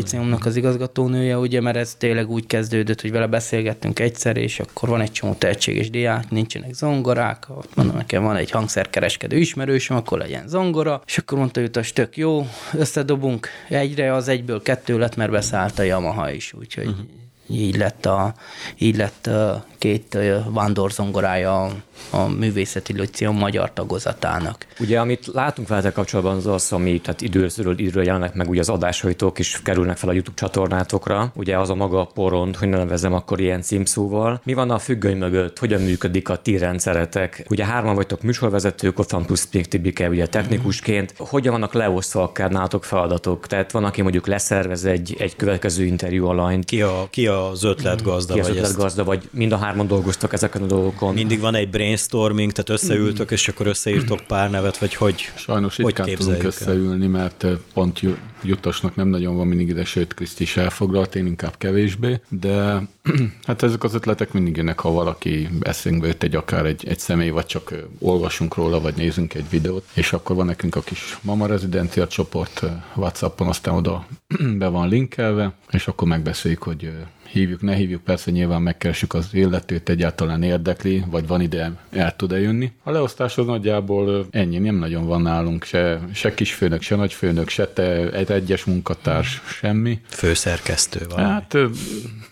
az 0.45 0.55
igazgatónője, 0.55 1.37
ugye, 1.37 1.61
mert 1.61 1.77
ez 1.77 1.95
tényleg 1.97 2.29
úgy 2.29 2.45
kezdődött, 2.45 3.01
hogy 3.01 3.11
vele 3.11 3.27
beszélgettünk 3.27 3.99
egyszer, 3.99 4.37
és 4.37 4.59
akkor 4.59 4.89
van 4.89 5.01
egy 5.01 5.11
csomó 5.11 5.33
tehetséges 5.33 5.89
diák, 5.89 6.29
nincsenek 6.29 6.73
zongorák, 6.73 7.47
mondom 7.75 7.95
nekem 7.95 8.23
van 8.23 8.35
egy 8.35 8.51
hangszerkereskedő 8.51 9.37
ismerősöm, 9.37 9.97
akkor 9.97 10.17
legyen 10.17 10.47
zongora, 10.47 11.01
és 11.05 11.17
akkor 11.17 11.37
mondta, 11.37 11.59
hogy 11.59 11.91
tök 11.93 12.17
jó, 12.17 12.47
összedobunk 12.73 13.47
egyre, 13.69 14.13
az 14.13 14.27
egyből 14.27 14.61
kettő 14.61 14.97
lett, 14.97 15.15
mert 15.15 15.31
beszállt 15.31 15.79
a 15.79 15.83
Yamaha 15.83 16.31
is, 16.31 16.53
úgyhogy 16.53 16.87
uh-huh. 16.87 17.05
Így 17.49 17.77
lett 17.77 18.05
a, 18.05 18.33
így 18.77 18.97
lett 18.97 19.27
a 19.27 19.65
két 19.77 20.17
vándorzongorája 20.49 21.71
a 22.09 22.27
művészeti 22.27 22.97
Lucium 22.97 23.37
magyar 23.37 23.73
tagozatának. 23.73 24.65
Ugye, 24.79 24.99
amit 24.99 25.27
látunk 25.33 25.67
veletek 25.67 25.93
kapcsolatban, 25.93 26.35
az 26.35 26.47
az, 26.47 26.71
ami 26.71 27.01
tehát 27.01 27.21
időről 27.21 27.79
időről 27.79 28.03
jelennek 28.03 28.33
meg, 28.33 28.49
ugye 28.49 28.59
az 28.59 28.69
adásaitok 28.69 29.39
is 29.39 29.59
kerülnek 29.63 29.97
fel 29.97 30.09
a 30.09 30.11
YouTube 30.11 30.37
csatornátokra. 30.37 31.31
Ugye 31.35 31.57
az 31.57 31.69
a 31.69 31.75
maga 31.75 32.05
porond, 32.05 32.55
hogy 32.55 32.67
ne 32.67 32.77
nevezem 32.77 33.13
akkor 33.13 33.39
ilyen 33.39 33.61
címszóval. 33.61 34.41
Mi 34.43 34.53
van 34.53 34.71
a 34.71 34.77
függöny 34.77 35.17
mögött? 35.17 35.59
Hogyan 35.59 35.81
működik 35.81 36.29
a 36.29 36.35
ti 36.35 36.57
rendszeretek? 36.57 37.45
Ugye 37.49 37.65
hárman 37.65 37.95
vagytok 37.95 38.21
műsorvezetők, 38.21 38.99
ott 38.99 39.11
van 39.11 39.25
plusz 39.25 39.47
Tibike, 39.47 40.09
ugye 40.09 40.27
technikusként. 40.27 41.13
Hogyan 41.17 41.51
vannak 41.51 41.73
leosztva 41.73 42.23
akár 42.23 42.51
nálatok 42.51 42.83
feladatok? 42.83 43.47
Tehát 43.47 43.71
van, 43.71 43.83
aki 43.83 44.01
mondjuk 44.01 44.27
leszervez 44.27 44.85
egy, 44.85 45.15
egy 45.19 45.35
következő 45.35 45.85
interjú 45.85 46.27
alanyt. 46.27 46.65
Ki 46.65 46.81
a, 46.81 47.07
ki 47.09 47.27
a 47.27 47.38
az 47.47 47.63
ötletgazda? 47.63 48.33
Ki 48.33 48.39
az 48.39 48.47
vagy 48.47 48.57
ezt- 48.57 48.65
ötletgazda, 48.65 49.03
vagy 49.03 49.29
mind 49.31 49.51
a 49.51 49.57
hárman 49.57 49.87
dolgoztak 49.87 50.33
ezeken 50.33 50.61
a 50.61 50.65
dolgokon. 50.65 51.13
Mindig 51.13 51.39
van 51.39 51.55
egy 51.55 51.69
brainstorming, 51.69 52.51
tehát 52.51 52.69
összeültök, 52.81 53.31
és 53.31 53.47
akkor 53.47 53.67
összeírtok 53.67 54.19
pár 54.27 54.49
nevet, 54.49 54.77
vagy 54.77 54.93
hogy, 54.95 55.31
Sajnos 55.35 55.75
hogy 55.75 55.85
ritkán 55.85 56.15
tudunk 56.15 56.43
összeülni, 56.43 57.07
mert 57.07 57.43
eh, 57.43 57.51
pont 57.73 57.99
Ju- 57.99 58.17
Jutasnak 58.43 58.95
nem 58.95 59.07
nagyon 59.07 59.35
van 59.35 59.47
mindig 59.47 59.67
ide, 59.67 59.85
sőt 59.85 60.13
Kriszti 60.13 60.43
is 60.43 60.57
elfoglalt, 60.57 61.15
én 61.15 61.25
inkább 61.25 61.57
kevésbé, 61.57 62.19
de 62.29 62.81
hát 63.47 63.63
ezek 63.63 63.83
az 63.83 63.93
ötletek 63.93 64.31
mindig 64.33 64.55
jönnek, 64.57 64.79
ha 64.79 64.91
valaki 64.91 65.49
eszünkbe 65.61 66.07
jött 66.07 66.23
egy 66.23 66.35
akár 66.35 66.65
egy, 66.65 66.87
egy 66.87 66.99
személy, 66.99 67.29
vagy 67.29 67.45
csak 67.45 67.71
ö, 67.71 67.77
olvasunk 67.99 68.55
róla, 68.55 68.81
vagy 68.81 68.93
nézünk 68.95 69.33
egy 69.33 69.49
videót, 69.49 69.85
és 69.93 70.13
akkor 70.13 70.35
van 70.35 70.45
nekünk 70.45 70.75
a 70.75 70.81
kis 70.81 71.17
Mama 71.21 71.45
Rezidencia 71.45 72.07
csoport 72.07 72.59
ö, 72.63 72.67
Whatsappon, 72.95 73.47
aztán 73.47 73.73
oda 73.75 74.05
be 74.57 74.67
van 74.67 74.89
linkelve, 74.89 75.53
és 75.71 75.87
akkor 75.87 76.07
megbeszéljük, 76.07 76.63
hogy 76.63 76.91
hívjuk, 77.31 77.61
ne 77.61 77.73
hívjuk, 77.75 78.03
persze 78.03 78.31
nyilván 78.31 78.61
megkeresjük 78.61 79.13
az 79.13 79.27
illetőt, 79.31 79.89
egyáltalán 79.89 80.43
érdekli, 80.43 81.03
vagy 81.09 81.27
van 81.27 81.41
ide, 81.41 81.71
el 81.91 82.15
tud-e 82.15 82.39
jönni. 82.39 82.71
A 82.83 82.91
leosztás 82.91 83.37
az 83.37 83.45
nagyjából 83.45 84.27
ennyi, 84.31 84.57
nem 84.57 84.75
nagyon 84.75 85.05
van 85.05 85.21
nálunk, 85.21 85.63
se, 85.63 85.99
se 86.13 86.33
kisfőnök, 86.33 86.81
se 86.81 86.95
nagyfőnök, 86.95 87.49
se 87.49 87.67
te, 87.67 88.11
egy 88.11 88.31
egyes 88.31 88.63
munkatárs, 88.63 89.41
semmi. 89.45 89.99
főszerkesztő 90.07 91.05
van. 91.09 91.25
Hát 91.25 91.57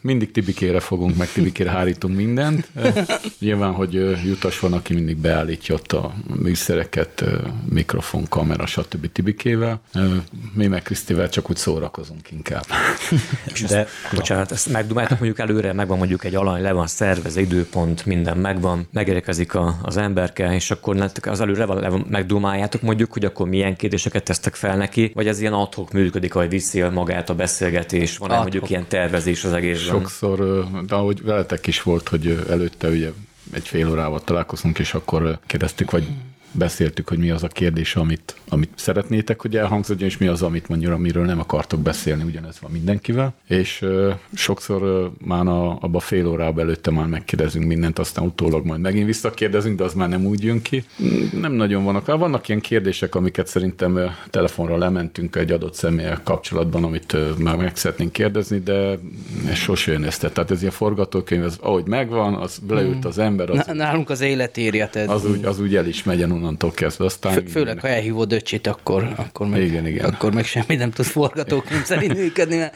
mindig 0.02 0.32
Tibikére 0.32 0.80
fogunk, 0.80 1.18
meg 1.18 1.32
Tibikére 1.32 1.70
hárítunk 1.70 2.16
mindent. 2.16 2.68
Nyilván, 3.40 3.72
hogy 3.72 3.94
Jutas 4.26 4.60
van, 4.60 4.74
aki 4.74 4.94
mindig 4.94 5.18
beállítja 5.18 5.76
ott 5.76 5.92
a 5.92 6.14
műszereket, 6.40 7.24
mikrofon, 7.70 8.26
kamera, 8.30 8.66
stb. 8.66 9.12
Tibikével. 9.12 9.82
Mi 10.54 10.68
meg 10.68 10.82
Krisztivel 10.82 11.30
csak 11.30 11.50
úgy 11.50 11.58
szórakozunk 11.58 12.32
inkább. 12.32 12.66
De 13.70 13.88
Bocsánat, 14.14 14.52
ezt 14.52 14.70
megdumáltak 14.88 15.20
mondjuk 15.20 15.50
előre, 15.50 15.74
megvan 15.74 15.98
mondjuk 15.98 16.24
egy 16.24 16.36
alany, 16.36 16.62
le 16.62 16.72
van 16.72 16.88
szervezve, 16.88 17.42
időpont, 17.42 18.06
minden 18.06 18.38
megvan, 18.38 18.88
megérkezik 18.92 19.56
a, 19.56 19.80
az 19.82 19.98
emberke, 19.98 20.54
és 20.54 20.72
akkor 20.72 21.12
az 21.22 21.42
előre 21.42 21.66
van, 21.66 21.80
le 21.80 21.90
van, 21.90 22.06
megdumáljátok 22.10 22.82
mondjuk, 22.82 23.14
hogy 23.14 23.26
akkor 23.26 23.48
milyen 23.48 23.76
kérdéseket 23.76 24.24
tesztek 24.24 24.56
fel 24.56 24.78
neki, 24.78 25.12
vagy 25.14 25.28
ez 25.28 25.40
ilyen 25.40 25.54
adhok 25.54 25.92
működik, 25.92 26.36
ahogy 26.36 26.50
viszi 26.50 26.82
magát 26.82 27.30
a 27.30 27.36
beszélgetés, 27.36 28.18
van-e 28.18 28.34
Ad 28.34 28.42
mondjuk 28.42 28.70
ilyen 28.70 28.88
tervezés 28.88 29.44
az 29.44 29.54
egészben? 29.54 30.00
Sokszor, 30.00 30.68
de 30.88 30.96
ahogy 30.96 31.24
veletek 31.24 31.68
is 31.68 31.82
volt, 31.82 32.08
hogy 32.10 32.46
előtte 32.50 32.88
ugye 32.88 33.10
egy 33.52 33.68
fél 33.68 33.90
órával 33.90 34.20
találkozunk, 34.24 34.80
és 34.80 34.94
akkor 34.94 35.40
kérdeztük, 35.48 35.92
vagy 35.92 36.08
beszéltük, 36.58 37.10
hogy 37.10 37.18
mi 37.18 37.30
az 37.30 37.44
a 37.44 37.48
kérdés, 37.48 37.96
amit, 37.96 38.36
amit 38.50 38.70
szeretnétek, 38.76 39.42
hogy 39.42 39.58
elhangzódjon, 39.58 40.10
és 40.10 40.18
mi 40.18 40.28
az, 40.28 40.42
amit 40.42 40.68
mondjuk, 40.68 40.94
amiről 40.94 41.26
nem 41.26 41.40
akartok 41.40 41.80
beszélni, 41.80 42.24
ugyanez 42.24 42.58
van 42.62 42.72
mindenkivel. 42.72 43.34
És 43.48 43.82
ö, 43.82 44.12
sokszor 44.34 44.82
ö, 44.82 45.06
már 45.26 45.48
a, 45.48 45.78
abba 45.82 46.00
fél 46.00 46.28
órában 46.28 46.64
előtte 46.64 46.92
már 46.92 47.08
megkérdezünk 47.08 47.66
mindent, 47.66 48.00
aztán 48.00 48.26
utólag 48.26 48.66
majd 48.66 48.82
megint 48.82 49.06
visszakérdezünk, 49.06 49.78
de 49.78 49.84
az 49.84 49.94
már 49.94 50.10
nem 50.10 50.26
úgy 50.26 50.44
jön 50.44 50.62
ki. 50.62 50.84
Nem 51.42 51.52
nagyon 51.52 51.84
vannak. 51.84 52.06
Hát 52.06 52.18
Vannak 52.18 52.48
ilyen 52.48 52.62
kérdések, 52.62 53.16
amiket 53.16 53.48
szerintem 53.48 53.96
ö, 53.96 54.06
telefonra 54.30 54.78
lementünk 54.78 55.36
egy 55.36 55.52
adott 55.52 55.74
személyel 55.74 56.22
kapcsolatban, 56.24 56.84
amit 56.84 57.14
ö, 57.14 57.32
már 57.38 57.56
meg 57.56 57.76
szeretnénk 57.76 58.12
kérdezni, 58.12 58.60
de 58.60 59.00
ez 59.50 59.56
sose 59.58 59.92
jön 59.92 60.04
ezt. 60.04 60.30
Tehát 60.32 60.52
ez 60.52 60.60
ilyen 60.62 60.74
forgatókönyv, 60.74 61.44
az, 61.44 61.58
ahogy 61.62 61.86
megvan, 61.86 62.34
az 62.34 62.60
leült 62.70 63.06
az 63.06 63.18
ember, 63.18 63.50
az, 63.50 63.66
nálunk 63.74 64.10
az 64.10 64.22
élet 64.22 64.58
írja, 64.58 64.90
tehát 64.90 65.10
az, 65.10 65.26
úgy, 65.26 65.46
az 65.46 65.60
úgy 65.60 65.76
el 65.76 65.88
is 65.88 66.04
megy 66.04 66.22
onnantól 66.48 66.72
kezdve. 66.72 67.06
Aztán 67.06 67.34
Fő, 67.34 67.44
főleg, 67.46 67.80
ha 67.80 67.88
elhívod 67.88 68.32
öcsit, 68.32 68.68
akkor, 68.68 69.14
akkor, 69.16 69.48
meg, 69.48 69.62
Igen, 69.62 69.88
igen. 69.88 70.06
akkor 70.06 70.34
meg 70.34 70.46
semmi 70.46 70.76
nem 70.76 70.92
tud 70.92 71.06
forgatókönyv 71.06 71.84
szerint 71.84 72.14
működni. 72.18 72.56
Mert... 72.56 72.76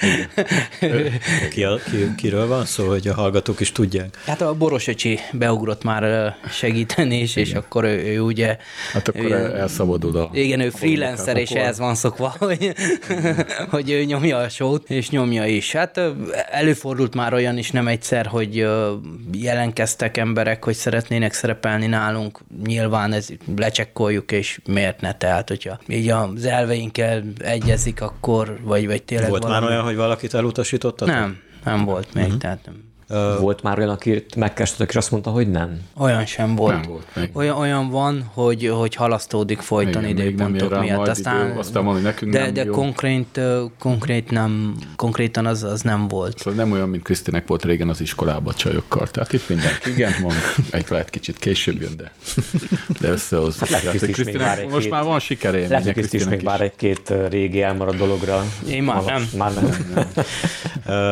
ki, 1.50 1.64
a, 1.64 1.76
ki, 1.76 2.16
kiről 2.18 2.48
van 2.48 2.66
szó, 2.66 2.88
hogy 2.88 3.08
a 3.08 3.14
hallgatók 3.14 3.60
is 3.60 3.72
tudják? 3.72 4.18
Hát 4.26 4.42
a 4.42 4.54
Boros 4.54 4.88
öcsi 4.88 5.20
beugrott 5.32 5.84
már 5.84 6.36
segíteni 6.50 7.20
is, 7.20 7.36
és 7.36 7.54
akkor 7.54 7.84
ő, 7.84 8.04
ő 8.04 8.20
ugye... 8.20 8.58
Hát 8.94 9.08
akkor 9.08 9.26
ő, 9.26 9.34
el, 9.34 9.58
elszabadul 9.58 10.18
a... 10.18 10.30
Igen, 10.34 10.60
ő 10.60 10.70
freelancer, 10.70 11.38
és 11.38 11.50
ehhez 11.50 11.80
van 11.80 11.96
szokva, 11.96 12.36
hogy, 12.40 12.74
hogy 13.70 13.90
ő 13.90 14.04
nyomja 14.04 14.38
a 14.38 14.50
sót, 14.50 14.90
és 14.90 15.10
nyomja 15.10 15.46
is. 15.46 15.72
Hát 15.72 16.00
előfordult 16.52 17.16
már 17.16 17.34
olyan 17.34 17.58
is 17.58 17.72
nem 17.72 17.88
egyszer, 17.88 18.26
hogy 18.26 18.60
ö, 18.60 18.94
jelenkeztek 19.34 20.18
emberek, 20.18 20.64
hogy 20.64 20.76
szeretnének 20.76 21.34
szerepelni 21.34 21.86
nálunk. 21.86 22.40
Nyilván 22.66 23.14
ez 23.14 23.28
lecsekkoljuk, 23.62 24.32
és 24.32 24.60
miért 24.66 25.02
ne? 25.02 25.14
Tehát, 25.14 25.48
hogyha 25.48 25.80
így 25.88 26.10
az 26.10 26.46
elveinkkel 26.46 27.24
egyezik, 27.38 28.02
akkor, 28.02 28.60
vagy, 28.64 28.88
vagy 28.88 29.04
tényleg 29.04 29.30
Volt 29.30 29.44
valami... 29.44 29.62
már 29.62 29.70
olyan, 29.72 29.84
hogy 29.84 29.96
valakit 29.96 30.34
elutasítottatok? 30.34 31.16
Nem, 31.16 31.40
nem 31.64 31.86
volt 31.86 32.14
még, 32.14 32.24
uh-huh. 32.24 32.40
tehát 32.40 32.66
nem. 32.66 32.91
Volt 33.40 33.64
már 33.64 33.78
olyan, 33.78 33.90
aki 33.90 34.26
megkerestetek, 34.36 34.90
és 34.90 34.96
azt 34.96 35.12
mondta, 35.12 35.30
hogy 35.30 35.50
nem. 35.50 35.82
Olyan 35.98 36.26
sem 36.26 36.56
volt. 36.56 36.82
Nem 36.82 36.90
volt 36.90 37.06
még. 37.16 37.30
Olyan, 37.34 37.58
olyan 37.58 37.90
van, 37.90 38.30
hogy, 38.34 38.68
hogy 38.68 38.96
halasztódik 38.96 39.60
folyton 39.60 40.04
Igen, 40.04 40.18
időpontok 40.18 40.80
miatt. 40.80 41.08
Aztán, 41.08 41.50
idő, 41.50 41.60
aztán 41.60 41.86
van, 41.86 41.94
hogy 41.94 42.04
nekünk 42.04 42.32
de, 42.32 42.40
nem 42.40 42.54
de 42.54 42.64
jó. 42.64 42.72
konkrét, 42.72 43.40
konkrét 43.80 44.32
nem, 44.32 44.76
konkrétan 44.96 45.46
az, 45.46 45.64
az 45.64 45.82
nem 45.82 46.08
volt. 46.08 46.38
Szóval 46.38 46.54
nem 46.64 46.72
olyan, 46.72 46.90
mint 46.90 47.04
Krisztinek 47.04 47.48
volt 47.48 47.66
régen 47.66 47.90
az 47.90 48.02
iskolában 48.02 48.54
csajokkal. 48.56 49.08
Tehát 49.08 49.34
itt 49.34 49.50
mindenki 49.50 49.90
igen 49.90 50.14
mond, 50.22 50.36
egy 50.72 50.86
lehet 50.90 51.10
kicsit 51.10 51.38
később 51.38 51.82
jön, 51.82 51.98
de, 51.98 52.12
de 53.00 53.10
összehoz. 53.10 53.60
Hát 53.60 53.90
Krisztinek 53.90 54.70
most 54.70 54.90
már 54.90 55.04
van 55.04 55.20
sikerélménye 55.20 55.80
Lehet, 55.80 55.94
hogy 55.94 56.08
is 56.12 56.26
még 56.26 56.44
bár 56.44 56.62
egy-két 56.62 57.14
régi 57.30 57.62
elmaradt 57.62 57.98
dologra. 57.98 58.44
Én 58.68 58.84
már 58.84 59.04
nem. 59.04 59.30
Már 59.38 59.52
nem. 59.54 60.06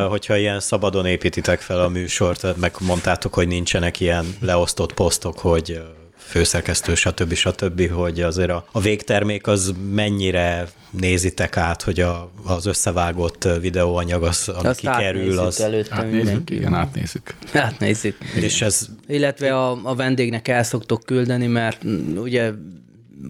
Hogyha 0.10 0.38
ilyen 0.38 0.60
szabadon 0.60 1.06
építitek 1.06 1.60
fel 1.60 1.80
a 1.80 1.89
műsort, 1.90 2.58
meg 2.58 2.76
mondtátok, 2.80 3.34
hogy 3.34 3.48
nincsenek 3.48 4.00
ilyen 4.00 4.26
leosztott 4.40 4.94
posztok, 4.94 5.40
hogy 5.40 5.82
főszerkesztő, 6.30 6.96
stb. 6.96 7.34
stb., 7.34 7.92
hogy 7.92 8.22
azért 8.22 8.50
a, 8.50 8.66
a 8.72 8.80
végtermék 8.80 9.48
az 9.48 9.74
mennyire 9.92 10.68
nézitek 10.90 11.58
át, 11.58 11.82
hogy 11.82 12.00
a, 12.00 12.32
az 12.46 12.66
összevágott 12.66 13.48
videóanyag, 13.62 14.24
az, 14.24 14.50
ami 14.50 14.68
Azt 14.68 14.80
kikerül, 14.80 15.40
az... 15.40 15.62
előtte 15.62 15.96
Átnézzük, 15.96 16.24
mindenki. 16.24 16.56
igen, 16.56 16.74
átnézzük. 16.74 17.36
Átnézzük. 17.54 18.18
És 18.36 18.62
ez 18.62 18.88
Illetve 19.08 19.58
a, 19.58 19.80
a 19.84 19.96
vendégnek 19.96 20.48
el 20.48 20.64
szoktok 20.64 21.04
küldeni, 21.06 21.48
mert 21.48 21.84
ugye 22.16 22.52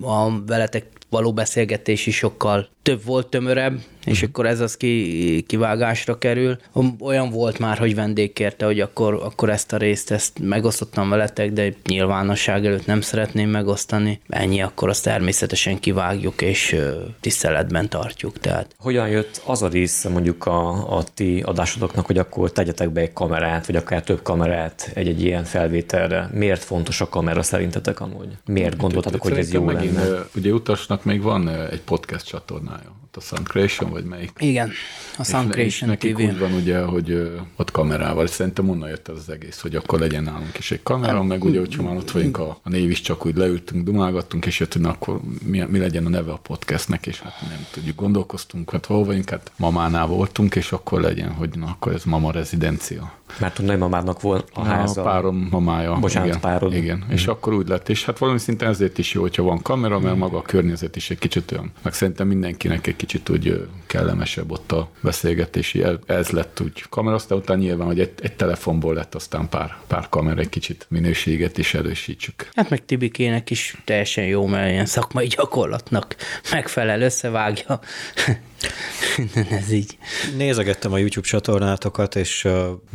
a 0.01 0.45
veletek 0.45 0.85
való 1.09 1.33
beszélgetés 1.33 2.05
is 2.05 2.15
sokkal 2.15 2.69
több 2.89 3.05
volt, 3.05 3.27
tömörebb, 3.27 3.79
és 4.05 4.23
akkor 4.23 4.45
ez 4.45 4.59
az 4.59 4.77
ki, 4.77 5.43
kivágásra 5.47 6.17
kerül. 6.17 6.57
Olyan 6.99 7.29
volt 7.29 7.59
már, 7.59 7.77
hogy 7.77 7.95
vendég 7.95 8.33
kérte, 8.33 8.65
hogy 8.65 8.79
akkor, 8.79 9.13
akkor 9.13 9.49
ezt 9.49 9.73
a 9.73 9.77
részt 9.77 10.11
ezt 10.11 10.39
megosztottam 10.39 11.09
veletek, 11.09 11.51
de 11.51 11.73
nyilvánosság 11.87 12.65
előtt 12.65 12.85
nem 12.85 13.01
szeretném 13.01 13.49
megosztani. 13.49 14.19
Ennyi, 14.29 14.61
akkor 14.61 14.89
azt 14.89 15.03
természetesen 15.03 15.79
kivágjuk, 15.79 16.41
és 16.41 16.75
tiszteletben 17.19 17.89
tartjuk. 17.89 18.39
Tehát 18.39 18.75
Hogyan 18.77 19.09
jött 19.09 19.41
az 19.45 19.61
a 19.61 19.67
része 19.67 20.09
mondjuk 20.09 20.45
a, 20.45 20.97
a 20.97 21.03
ti 21.13 21.41
adásodoknak, 21.41 22.05
hogy 22.05 22.17
akkor 22.17 22.51
tegyetek 22.51 22.89
be 22.89 23.01
egy 23.01 23.13
kamerát, 23.13 23.65
vagy 23.65 23.75
akár 23.75 24.03
több 24.03 24.21
kamerát 24.21 24.91
egy-egy 24.93 25.23
ilyen 25.23 25.43
felvételre? 25.43 26.29
Miért 26.33 26.63
fontos 26.63 27.01
a 27.01 27.09
kamera 27.09 27.41
szerintetek 27.41 27.99
amúgy? 27.99 28.37
Miért 28.45 28.77
gondoltatok, 28.77 29.21
hogy 29.21 29.37
ez 29.37 29.53
jó 29.53 29.63
megint, 29.63 29.95
lenne? 29.95 30.25
Ugye 30.35 30.51
utasnak 30.51 31.03
még 31.03 31.21
van 31.21 31.49
egy 31.49 31.81
podcast 31.81 32.25
csatornája, 32.25 32.78
ott 32.87 33.08
a 33.19 33.21
Sound 33.21 33.47
Creation, 33.47 33.89
vagy 33.89 34.03
melyik? 34.03 34.31
igen, 34.39 34.71
a 35.17 35.23
Sound 35.23 35.47
és 35.47 35.53
Creation 35.53 35.89
nekik 35.89 36.15
TV. 36.15 36.21
úgy 36.21 36.39
van 36.39 36.53
ugye, 36.53 36.79
hogy 36.81 37.31
ott 37.55 37.71
kamerával, 37.71 38.27
szerintem 38.27 38.69
onnan 38.69 38.89
jött 38.89 39.07
ez 39.07 39.15
az 39.17 39.29
egész, 39.29 39.59
hogy 39.59 39.75
akkor 39.75 39.99
legyen 39.99 40.23
nálunk 40.23 40.57
is 40.57 40.71
egy 40.71 40.83
kamera, 40.83 41.23
meg 41.23 41.43
ugye, 41.43 41.59
hogyha 41.59 41.83
már 41.83 41.95
ott 41.95 42.11
vagyunk 42.11 42.37
a, 42.37 42.59
a 42.63 42.69
név 42.69 42.89
is, 42.89 43.01
csak 43.01 43.25
úgy 43.25 43.35
leültünk, 43.35 43.83
dumálgattunk, 43.83 44.45
és 44.45 44.59
jött, 44.59 44.73
hogy 44.73 44.81
na, 44.81 44.89
akkor 44.89 45.19
mi, 45.43 45.65
mi, 45.69 45.79
legyen 45.79 46.05
a 46.05 46.09
neve 46.09 46.31
a 46.31 46.37
podcastnek, 46.37 47.07
és 47.07 47.19
hát 47.19 47.33
nem 47.49 47.65
tudjuk, 47.71 47.95
gondolkoztunk, 47.95 48.71
hát 48.71 48.85
hol 48.85 49.03
vagyunk, 49.05 49.29
hát 49.29 49.51
mamánál 49.55 50.07
voltunk, 50.07 50.55
és 50.55 50.71
akkor 50.71 51.01
legyen, 51.01 51.31
hogy 51.31 51.49
na, 51.57 51.65
akkor 51.65 51.93
ez 51.93 52.03
mama 52.03 52.31
rezidencia. 52.31 53.11
Mert 53.39 53.59
a 53.59 53.61
nagymamának 53.63 54.21
volt 54.21 54.49
a 54.53 54.59
A 54.59 54.63
háza. 54.63 55.01
párom 55.01 55.47
mamája. 55.51 55.93
Bocsánat, 55.99 56.27
igen, 56.27 56.39
párod. 56.39 56.73
Igen, 56.73 57.05
és 57.09 57.27
akkor 57.27 57.53
úgy 57.53 57.67
lett, 57.67 57.89
és 57.89 58.05
hát 58.05 58.17
valami 58.17 58.37
szinten 58.39 58.69
ezért 58.69 58.97
is 58.97 59.13
jó, 59.13 59.21
hogyha 59.21 59.43
van 59.43 59.61
kamera, 59.61 59.99
mert 59.99 60.15
maga 60.17 60.37
a 60.37 60.41
környezet 60.41 60.95
is 60.95 61.09
egy 61.09 61.19
kicsit 61.19 61.51
olyan, 61.51 61.71
meg 61.81 61.93
szerintem 61.93 62.27
mindenkinek 62.27 62.87
egy 62.87 62.95
kicsit 62.95 63.08
úgy 63.29 63.47
ö, 63.47 63.63
kellemesebb 63.87 64.51
ott 64.51 64.71
a 64.71 64.89
beszélgetési, 65.01 65.83
ez 66.05 66.29
lett 66.29 66.59
úgy 66.61 66.83
kamera, 66.89 67.15
aztán 67.15 67.37
utána 67.37 67.59
nyilván, 67.59 67.87
hogy 67.87 67.99
egy, 67.99 68.11
egy 68.21 68.35
telefonból 68.35 68.93
lett 68.93 69.15
aztán 69.15 69.49
pár, 69.49 69.77
pár 69.87 70.09
kamera, 70.09 70.39
egy 70.39 70.49
kicsit 70.49 70.85
minőséget 70.89 71.57
is 71.57 71.73
erősítsük. 71.73 72.49
Hát 72.53 72.69
meg 72.69 72.85
Tibikének 72.85 73.49
is 73.49 73.75
teljesen 73.85 74.25
jó, 74.25 74.45
mert 74.45 74.71
ilyen 74.71 74.85
szakmai 74.85 75.27
gyakorlatnak 75.27 76.15
megfelel, 76.51 77.01
összevágja. 77.01 77.79
Ez 79.49 79.71
így. 79.71 79.97
nézegettem 80.37 80.93
a 80.93 80.97
YouTube 80.97 81.27
csatornátokat, 81.27 82.15
és 82.15 82.47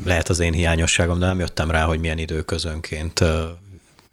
lehet 0.04 0.28
az 0.28 0.40
én 0.40 0.52
hiányosságom, 0.52 1.18
de 1.18 1.26
nem 1.26 1.38
jöttem 1.38 1.70
rá, 1.70 1.84
hogy 1.84 2.00
milyen 2.00 2.18
időközönként 2.18 3.24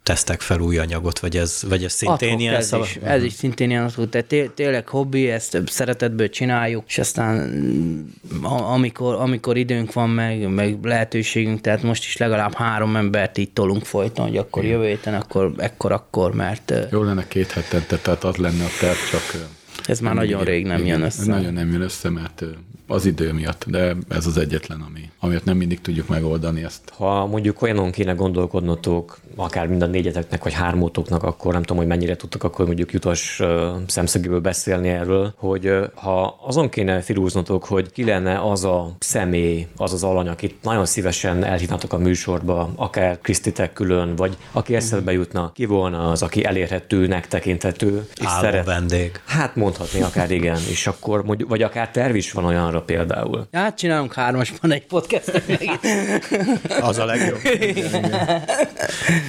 tesztek 0.02 0.40
fel 0.40 0.60
új 0.60 0.78
anyagot, 0.78 1.18
vagy 1.18 1.36
ez, 1.36 1.62
vagy 1.68 1.84
ez 1.84 1.92
szintén 1.92 2.28
Adhok 2.28 2.40
ilyen 2.40 2.54
ez 2.54 2.66
szava? 2.66 2.84
is, 2.84 2.96
ez 3.02 3.22
is 3.22 3.32
szintén 3.32 3.70
ilyen 3.70 3.84
adhok, 3.84 4.08
tehát 4.08 4.26
té- 4.26 4.50
tényleg 4.50 4.88
hobbi, 4.88 5.30
ezt 5.30 5.62
szeretetből 5.66 6.28
csináljuk, 6.28 6.84
és 6.86 6.98
aztán 6.98 7.36
mm, 7.36 8.44
amikor, 8.44 9.14
amikor 9.14 9.56
időnk 9.56 9.92
van 9.92 10.10
meg, 10.10 10.48
meg 10.48 10.78
lehetőségünk, 10.82 11.60
tehát 11.60 11.82
most 11.82 12.04
is 12.04 12.16
legalább 12.16 12.54
három 12.54 12.96
embert 12.96 13.38
így 13.38 13.50
tolunk 13.50 13.84
folyton, 13.84 14.26
hogy 14.26 14.36
akkor 14.36 14.64
jövő 14.64 14.86
héten, 14.86 15.14
akkor 15.14 15.52
ekkor, 15.56 15.92
akkor, 15.92 16.34
mert 16.34 16.72
Jó 16.90 17.02
lenne 17.02 17.28
két 17.28 17.50
hetente, 17.50 17.96
tehát 17.96 18.24
az 18.24 18.36
lenne 18.36 18.64
a 18.64 18.70
terv, 18.80 18.98
csak... 19.10 19.48
ez 19.86 20.00
már 20.00 20.14
nagyon 20.14 20.44
rég 20.44 20.66
nem 20.66 20.80
igen, 20.80 20.88
jön 20.88 21.02
össze. 21.02 21.24
Nagyon 21.26 21.52
nem 21.52 21.72
jön 21.72 21.80
össze, 21.80 22.10
mert 22.10 22.44
az 22.92 23.06
idő 23.06 23.32
miatt, 23.32 23.64
de 23.68 23.96
ez 24.08 24.26
az 24.26 24.36
egyetlen, 24.36 24.80
ami, 24.80 25.10
amit 25.18 25.44
nem 25.44 25.56
mindig 25.56 25.80
tudjuk 25.80 26.08
megoldani 26.08 26.64
ezt. 26.64 26.80
Ha 26.96 27.26
mondjuk 27.26 27.62
olyanon 27.62 27.90
kéne 27.90 28.12
gondolkodnotok, 28.12 29.18
akár 29.36 29.66
mind 29.66 29.82
a 29.82 29.86
négyeteknek, 29.86 30.42
vagy 30.42 30.52
hármótoknak, 30.52 31.22
akkor 31.22 31.52
nem 31.52 31.62
tudom, 31.62 31.76
hogy 31.76 31.86
mennyire 31.86 32.16
tudtok 32.16 32.44
akkor 32.44 32.66
mondjuk 32.66 32.92
jutas 32.92 33.42
szemszögéből 33.86 34.40
beszélni 34.40 34.88
erről, 34.88 35.32
hogy 35.36 35.72
ha 35.94 36.38
azon 36.46 36.68
kéne 36.68 37.00
filúznotok, 37.00 37.64
hogy 37.64 37.92
ki 37.92 38.04
lenne 38.04 38.50
az 38.50 38.64
a 38.64 38.96
személy, 38.98 39.66
az 39.76 39.92
az 39.92 40.02
alany, 40.02 40.28
akit 40.28 40.62
nagyon 40.62 40.86
szívesen 40.86 41.44
elhívnátok 41.44 41.92
a 41.92 41.98
műsorba, 41.98 42.70
akár 42.76 43.18
Krisztitek 43.22 43.72
külön, 43.72 44.16
vagy 44.16 44.36
aki 44.52 44.74
eszedbe 44.74 45.12
jutna, 45.12 45.50
ki 45.54 45.64
volna 45.64 46.10
az, 46.10 46.22
aki 46.22 46.44
elérhetőnek 46.44 47.28
tekinthető, 47.28 48.08
és 48.14 48.26
Álló 48.26 48.40
szeret, 48.40 48.64
vendég. 48.64 49.20
Hát 49.26 49.56
mondhatni 49.56 50.02
akár 50.02 50.30
igen, 50.30 50.58
és 50.70 50.86
akkor 50.86 51.24
mondjuk, 51.24 51.48
vagy 51.48 51.62
akár 51.62 51.90
terv 51.90 52.14
is 52.14 52.32
van 52.32 52.44
olyanra 52.44 52.82
például. 52.82 53.46
Hát 53.52 53.76
csinálunk 53.76 54.12
hármasban 54.12 54.72
egy 54.72 54.86
podcastet 54.86 55.48
megint. 55.48 55.80
Az 56.80 56.98
a 56.98 57.04
legjobb. 57.04 57.38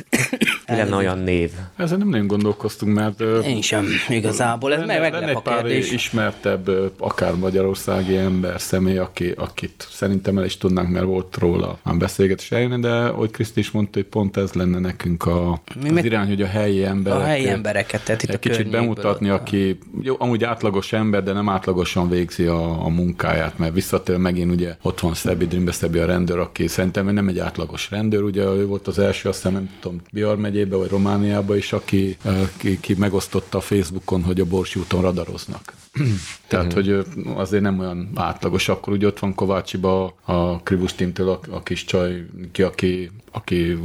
Ki 0.65 0.73
lenne 0.75 0.95
olyan 0.95 1.17
név? 1.19 1.51
Ezen 1.77 1.97
nem 1.97 2.09
nagyon 2.09 2.27
gondolkoztunk, 2.27 2.93
mert 2.95 3.21
Én 3.45 3.61
sem 3.61 3.85
igazából, 4.09 4.73
ez 4.73 4.85
meg 4.85 5.11
lenne 5.11 5.27
egy 5.27 5.41
pár 5.41 5.57
kérdés. 5.63 5.91
ismertebb, 5.91 6.69
akár 6.97 7.35
magyarországi 7.35 8.17
ember, 8.17 8.61
személy, 8.61 8.97
aki, 8.97 9.33
akit 9.37 9.87
szerintem 9.91 10.37
el 10.37 10.45
is 10.45 10.57
tudnánk, 10.57 10.89
mert 10.89 11.05
volt 11.05 11.37
róla 11.37 11.77
már 11.83 11.95
beszélgetés 11.95 12.51
eljönni, 12.51 12.79
de 12.79 13.07
hogy 13.07 13.31
Kriszti 13.31 13.59
is 13.59 13.71
mondta, 13.71 13.99
hogy 13.99 14.07
pont 14.07 14.37
ez 14.37 14.53
lenne 14.53 14.79
nekünk 14.79 15.25
a, 15.25 15.61
Mi 15.81 15.87
az 15.87 15.93
meg- 15.93 16.05
irány, 16.05 16.27
hogy 16.27 16.41
a 16.41 16.47
helyi 16.47 16.83
emberek. 16.83 17.19
A 17.19 17.23
helyi 17.23 17.47
embereket, 17.49 18.03
tehát 18.03 18.23
itt 18.23 18.29
egy 18.29 18.35
a 18.35 18.39
kicsit 18.39 18.69
bemutatni, 18.69 19.29
aki 19.29 19.79
jó, 20.01 20.15
amúgy 20.19 20.43
átlagos 20.43 20.93
ember, 20.93 21.23
de 21.23 21.33
nem 21.33 21.49
átlagosan 21.49 22.09
végzi 22.09 22.45
a, 22.45 22.85
a 22.85 22.89
munkáját, 22.89 23.57
mert 23.57 23.73
visszatér 23.73 24.17
megint 24.17 24.51
ugye 24.51 24.75
ott 24.81 24.99
van 24.99 25.13
Szebi 25.13 25.45
Drimbe, 25.47 25.71
Szebi 25.71 25.99
a 25.99 26.05
rendőr, 26.05 26.37
aki 26.39 26.67
szerintem 26.67 27.09
nem 27.09 27.27
egy 27.27 27.39
átlagos 27.39 27.89
rendőr, 27.89 28.21
ugye 28.23 28.43
ő 28.43 28.65
volt 28.65 28.87
az 28.87 28.99
első, 28.99 29.29
azt 29.29 29.37
hiszem, 29.37 29.53
nem 29.53 29.69
tudom, 29.83 30.01
Bihar 30.11 30.37
megyébe 30.37 30.75
vagy 30.75 30.89
Romániába 30.89 31.55
is, 31.55 31.73
aki, 31.73 32.17
eh, 32.23 32.49
ki, 32.57 32.79
ki 32.79 32.95
megosztotta 32.97 33.57
a 33.57 33.61
Facebookon, 33.61 34.23
hogy 34.23 34.39
a 34.39 34.45
Borsi 34.45 34.79
úton 34.79 35.01
radaroznak. 35.01 35.73
Tehát, 36.47 36.73
hogy 36.73 36.87
ő 36.87 37.05
azért 37.35 37.63
nem 37.63 37.79
olyan 37.79 38.09
átlagos. 38.15 38.69
Akkor 38.69 38.93
ugye 38.93 39.07
ott 39.07 39.19
van 39.19 39.35
Kovácsiba 39.35 40.15
a 40.25 40.61
Krivus 40.61 40.93
Teamtől 40.93 41.29
a, 41.29 41.39
a 41.49 41.63
kis 41.63 41.85
csaj, 41.85 42.25
ki, 42.51 42.61
aki, 42.61 43.11
aki 43.31 43.77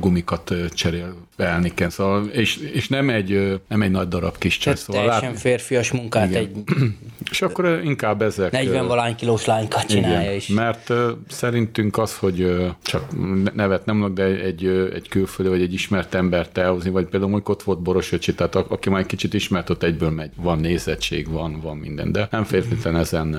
gumikat 0.00 0.54
cserél 0.74 1.14
elniken, 1.36 1.90
szóval, 1.90 2.26
és, 2.26 2.56
és 2.56 2.88
nem 2.88 3.10
egy, 3.10 3.60
nem 3.68 3.82
egy 3.82 3.90
nagy 3.90 4.08
darab 4.08 4.38
kis 4.38 4.58
csaj, 4.58 4.72
Tehát 4.72 4.78
szóval 4.86 5.02
teljesen 5.02 5.28
látni. 5.28 5.40
férfias 5.40 5.92
munkát 5.92 6.28
Igen. 6.28 6.42
egy 6.42 6.50
És 7.30 7.42
akkor 7.42 7.80
inkább 7.84 8.22
ezek... 8.22 8.52
ö, 8.52 8.56
40 8.56 8.86
valány 8.86 9.14
kilós 9.16 9.44
lánykat 9.44 9.86
csinálja 9.86 10.20
igen, 10.20 10.34
is. 10.34 10.46
mert 10.46 10.92
szerintünk 11.28 11.98
az, 11.98 12.16
hogy 12.16 12.66
csak 12.82 13.04
ne- 13.42 13.50
nevet 13.54 13.86
nem 13.86 13.96
mondok, 13.96 14.16
de 14.16 14.24
egy, 14.24 14.66
egy 14.94 15.08
külföldi 15.08 15.50
vagy 15.50 15.62
egy 15.62 15.72
ismert 15.72 16.14
embert 16.14 16.58
elhozni, 16.58 16.90
vagy 16.90 17.04
például 17.04 17.30
mondjuk 17.30 17.48
ott 17.48 17.62
volt 17.62 17.82
Boros 17.82 18.12
Öcsi, 18.12 18.34
tehát 18.34 18.54
aki 18.54 18.90
már 18.90 19.00
egy 19.00 19.06
kicsit 19.06 19.34
ismert, 19.34 19.70
ott 19.70 19.82
egyből 19.82 20.10
megy. 20.10 20.30
Van 20.36 20.58
nézettség, 20.58 21.28
van, 21.28 21.51
van 21.60 21.76
minden, 21.76 22.12
de 22.12 22.28
nem 22.30 22.44
feltétlenül 22.44 23.00
ezen 23.00 23.36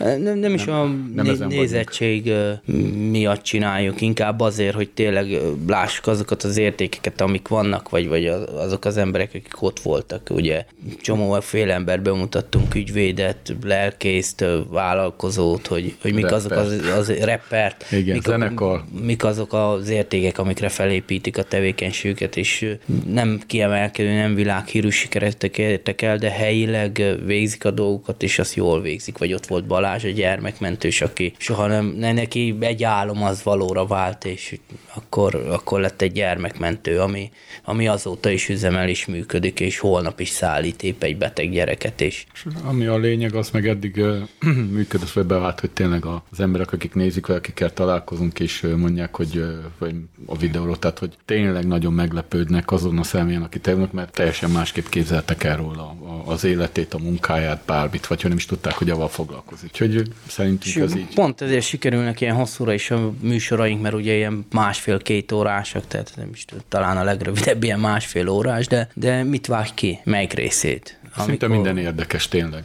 uh, 0.00 0.16
Nem, 0.18 0.38
nem 0.38 0.54
is 0.54 0.66
a 0.66 0.84
nem 1.14 1.26
né- 1.26 1.46
nézettség 1.46 2.26
ö, 2.26 2.52
miatt 3.10 3.42
csináljuk, 3.42 4.00
inkább 4.00 4.40
azért, 4.40 4.74
hogy 4.74 4.90
tényleg 4.90 5.38
lássuk 5.66 6.06
azokat 6.06 6.42
az 6.42 6.56
értékeket, 6.56 7.20
amik 7.20 7.48
vannak, 7.48 7.88
vagy, 7.88 8.08
vagy 8.08 8.26
az- 8.26 8.48
azok 8.54 8.84
az 8.84 8.96
emberek, 8.96 9.28
akik 9.28 9.62
ott 9.62 9.80
voltak. 9.80 10.28
Ugye 10.30 10.64
csomó 11.00 11.40
fél 11.40 11.70
ember 11.70 12.02
bemutattunk, 12.02 12.74
ügyvédet, 12.74 13.54
lelkészt, 13.64 14.44
vállalkozót, 14.70 15.66
hogy, 15.66 15.94
hogy 16.02 16.12
mik 16.14 16.32
azok 16.32 16.50
az, 16.52 16.80
az 16.98 17.08
reppert, 17.08 17.84
Igen, 17.92 18.14
mik, 18.14 18.22
zenekar. 18.26 18.84
mik 19.02 19.24
azok 19.24 19.52
az 19.52 19.88
értékek, 19.88 20.38
amikre 20.38 20.68
felépítik 20.68 21.38
a 21.38 21.42
tevékenységüket, 21.42 22.36
és 22.36 22.66
nem 23.12 23.40
kiemelkedő, 23.46 24.12
nem 24.14 24.34
világhírű 24.34 24.88
sikereket 24.88 25.58
értek 25.58 26.02
el, 26.02 26.16
de 26.16 26.30
helyileg 26.30 27.02
végzik 27.24 27.64
a 27.64 27.70
dolgokat, 27.70 28.22
és 28.22 28.38
azt 28.38 28.54
jól 28.54 28.80
végzik, 28.80 29.18
vagy 29.18 29.32
ott 29.34 29.46
volt 29.46 29.64
Balázs, 29.84 30.04
a 30.04 30.08
gyermekmentős, 30.08 31.00
aki 31.00 31.32
soha 31.38 31.66
nem, 31.66 31.86
ne, 31.86 32.12
neki 32.12 32.56
egy 32.60 32.84
álom 32.84 33.22
az 33.22 33.42
valóra 33.42 33.86
vált, 33.86 34.24
és 34.24 34.58
akkor, 34.94 35.34
akkor 35.34 35.80
lett 35.80 36.02
egy 36.02 36.12
gyermekmentő, 36.12 37.00
ami, 37.00 37.30
ami 37.64 37.88
azóta 37.88 38.30
is 38.30 38.48
üzemel 38.48 38.88
és 38.88 39.06
működik, 39.06 39.60
és 39.60 39.78
holnap 39.78 40.20
is 40.20 40.28
szállít 40.28 40.82
épp 40.82 41.02
egy 41.02 41.16
beteg 41.16 41.50
gyereket, 41.50 42.00
és 42.00 42.26
Ami 42.64 42.86
a 42.86 42.96
lényeg, 42.96 43.34
az 43.34 43.50
meg 43.50 43.68
eddig 43.68 44.04
működött, 44.76 45.10
vagy 45.10 45.26
bevált, 45.26 45.60
hogy 45.60 45.70
tényleg 45.70 46.04
az 46.04 46.40
emberek, 46.40 46.72
akik 46.72 46.94
nézik, 46.94 47.26
vagy 47.26 47.36
akikkel 47.36 47.72
találkozunk, 47.72 48.40
és 48.40 48.66
mondják, 48.76 49.16
hogy 49.16 49.44
vagy 49.78 49.94
a 50.26 50.36
videóról, 50.36 50.78
tehát 50.78 50.98
hogy 50.98 51.16
tényleg 51.24 51.66
nagyon 51.66 51.92
meglepődnek 51.92 52.70
azon 52.70 52.98
a 52.98 53.02
személyen, 53.02 53.42
aki 53.42 53.60
tegnap, 53.60 53.92
mert 53.92 54.12
teljesen 54.12 54.50
másképp 54.50 54.86
képzeltek 54.86 55.44
el 55.44 55.56
róla 55.56 55.96
az 56.24 56.44
életét, 56.44 56.94
a 56.94 56.98
munkáját, 56.98 57.62
bármit, 57.66 58.06
vagy 58.06 58.20
hogy 58.20 58.30
nem 58.30 58.38
is 58.38 58.46
tudták, 58.46 58.74
hogy 58.74 58.90
avval 58.90 59.08
foglalkozik. 59.08 59.63
Úgyhogy 59.64 60.02
szerintünk 60.28 60.76
ez 60.76 60.96
így. 60.96 61.14
Pont 61.14 61.40
ezért 61.40 61.64
sikerülnek 61.64 62.20
ilyen 62.20 62.34
hosszúra 62.34 62.72
is 62.72 62.90
a 62.90 63.12
műsoraink, 63.20 63.82
mert 63.82 63.94
ugye 63.94 64.14
ilyen 64.14 64.46
másfél-két 64.52 65.32
órásak, 65.32 65.86
tehát 65.86 66.12
nem 66.16 66.28
is 66.32 66.44
tudom, 66.44 66.64
talán 66.68 66.96
a 66.96 67.04
legrövidebb 67.04 67.62
ilyen 67.62 67.80
másfél 67.80 68.28
órás, 68.28 68.66
de, 68.66 68.88
de 68.94 69.22
mit 69.22 69.46
vág 69.46 69.68
ki? 69.74 69.98
Melyik 70.04 70.32
részét? 70.32 70.98
Szinte 71.16 71.48
minden 71.48 71.78
érdekes, 71.78 72.28
tényleg. 72.28 72.64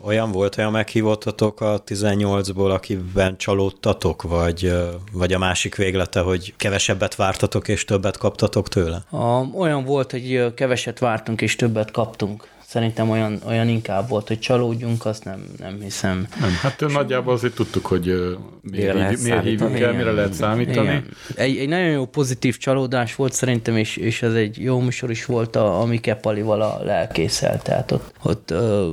Olyan 0.00 0.32
volt, 0.32 0.58
olyan 0.58 0.72
meghívottatok 0.72 1.60
a 1.60 1.82
18-ból, 1.86 2.70
akiben 2.70 3.36
csalódtatok, 3.36 4.22
vagy, 4.22 4.72
vagy 5.12 5.32
a 5.32 5.38
másik 5.38 5.74
véglete, 5.74 6.20
hogy 6.20 6.54
kevesebbet 6.56 7.14
vártatok 7.14 7.68
és 7.68 7.84
többet 7.84 8.16
kaptatok 8.16 8.68
tőle? 8.68 9.02
A, 9.10 9.46
olyan 9.54 9.84
volt, 9.84 10.10
hogy 10.10 10.54
keveset 10.54 10.98
vártunk 10.98 11.40
és 11.40 11.56
többet 11.56 11.90
kaptunk. 11.90 12.48
Szerintem 12.76 13.10
olyan, 13.10 13.40
olyan 13.46 13.68
inkább 13.68 14.08
volt, 14.08 14.28
hogy 14.28 14.38
csalódjunk, 14.38 15.06
azt 15.06 15.24
nem, 15.24 15.44
nem 15.58 15.80
hiszem. 15.80 16.26
Nem, 16.40 16.50
hát 16.62 16.82
ö, 16.82 16.86
nagyjából 16.86 17.32
azért 17.32 17.54
tudtuk, 17.54 17.86
hogy 17.86 18.04
Mire 18.04 18.92
miért, 18.92 18.94
lehet 18.94 19.10
hívjuk, 19.10 19.26
miért 19.28 19.44
hívjuk 19.44 19.60
számítani? 19.60 19.84
el, 19.84 19.92
mire 19.92 20.12
lehet 20.12 20.32
számítani. 20.32 20.86
Igen. 20.86 21.04
Egy, 21.34 21.56
egy 21.56 21.68
nagyon 21.68 21.90
jó 21.90 22.06
pozitív 22.06 22.56
csalódás 22.56 23.14
volt 23.14 23.32
szerintem, 23.32 23.76
és, 23.76 23.96
és 23.96 24.22
ez 24.22 24.32
egy 24.34 24.58
jó 24.62 24.80
műsor 24.80 25.10
is 25.10 25.24
volt, 25.24 25.56
a, 25.56 25.80
ami 25.80 26.00
Kepalival 26.00 26.60
a 26.60 26.80
lelkészel. 26.84 27.62
Tehát 27.62 27.90
ott, 27.92 28.14
ott 28.22 28.50
ö, 28.50 28.90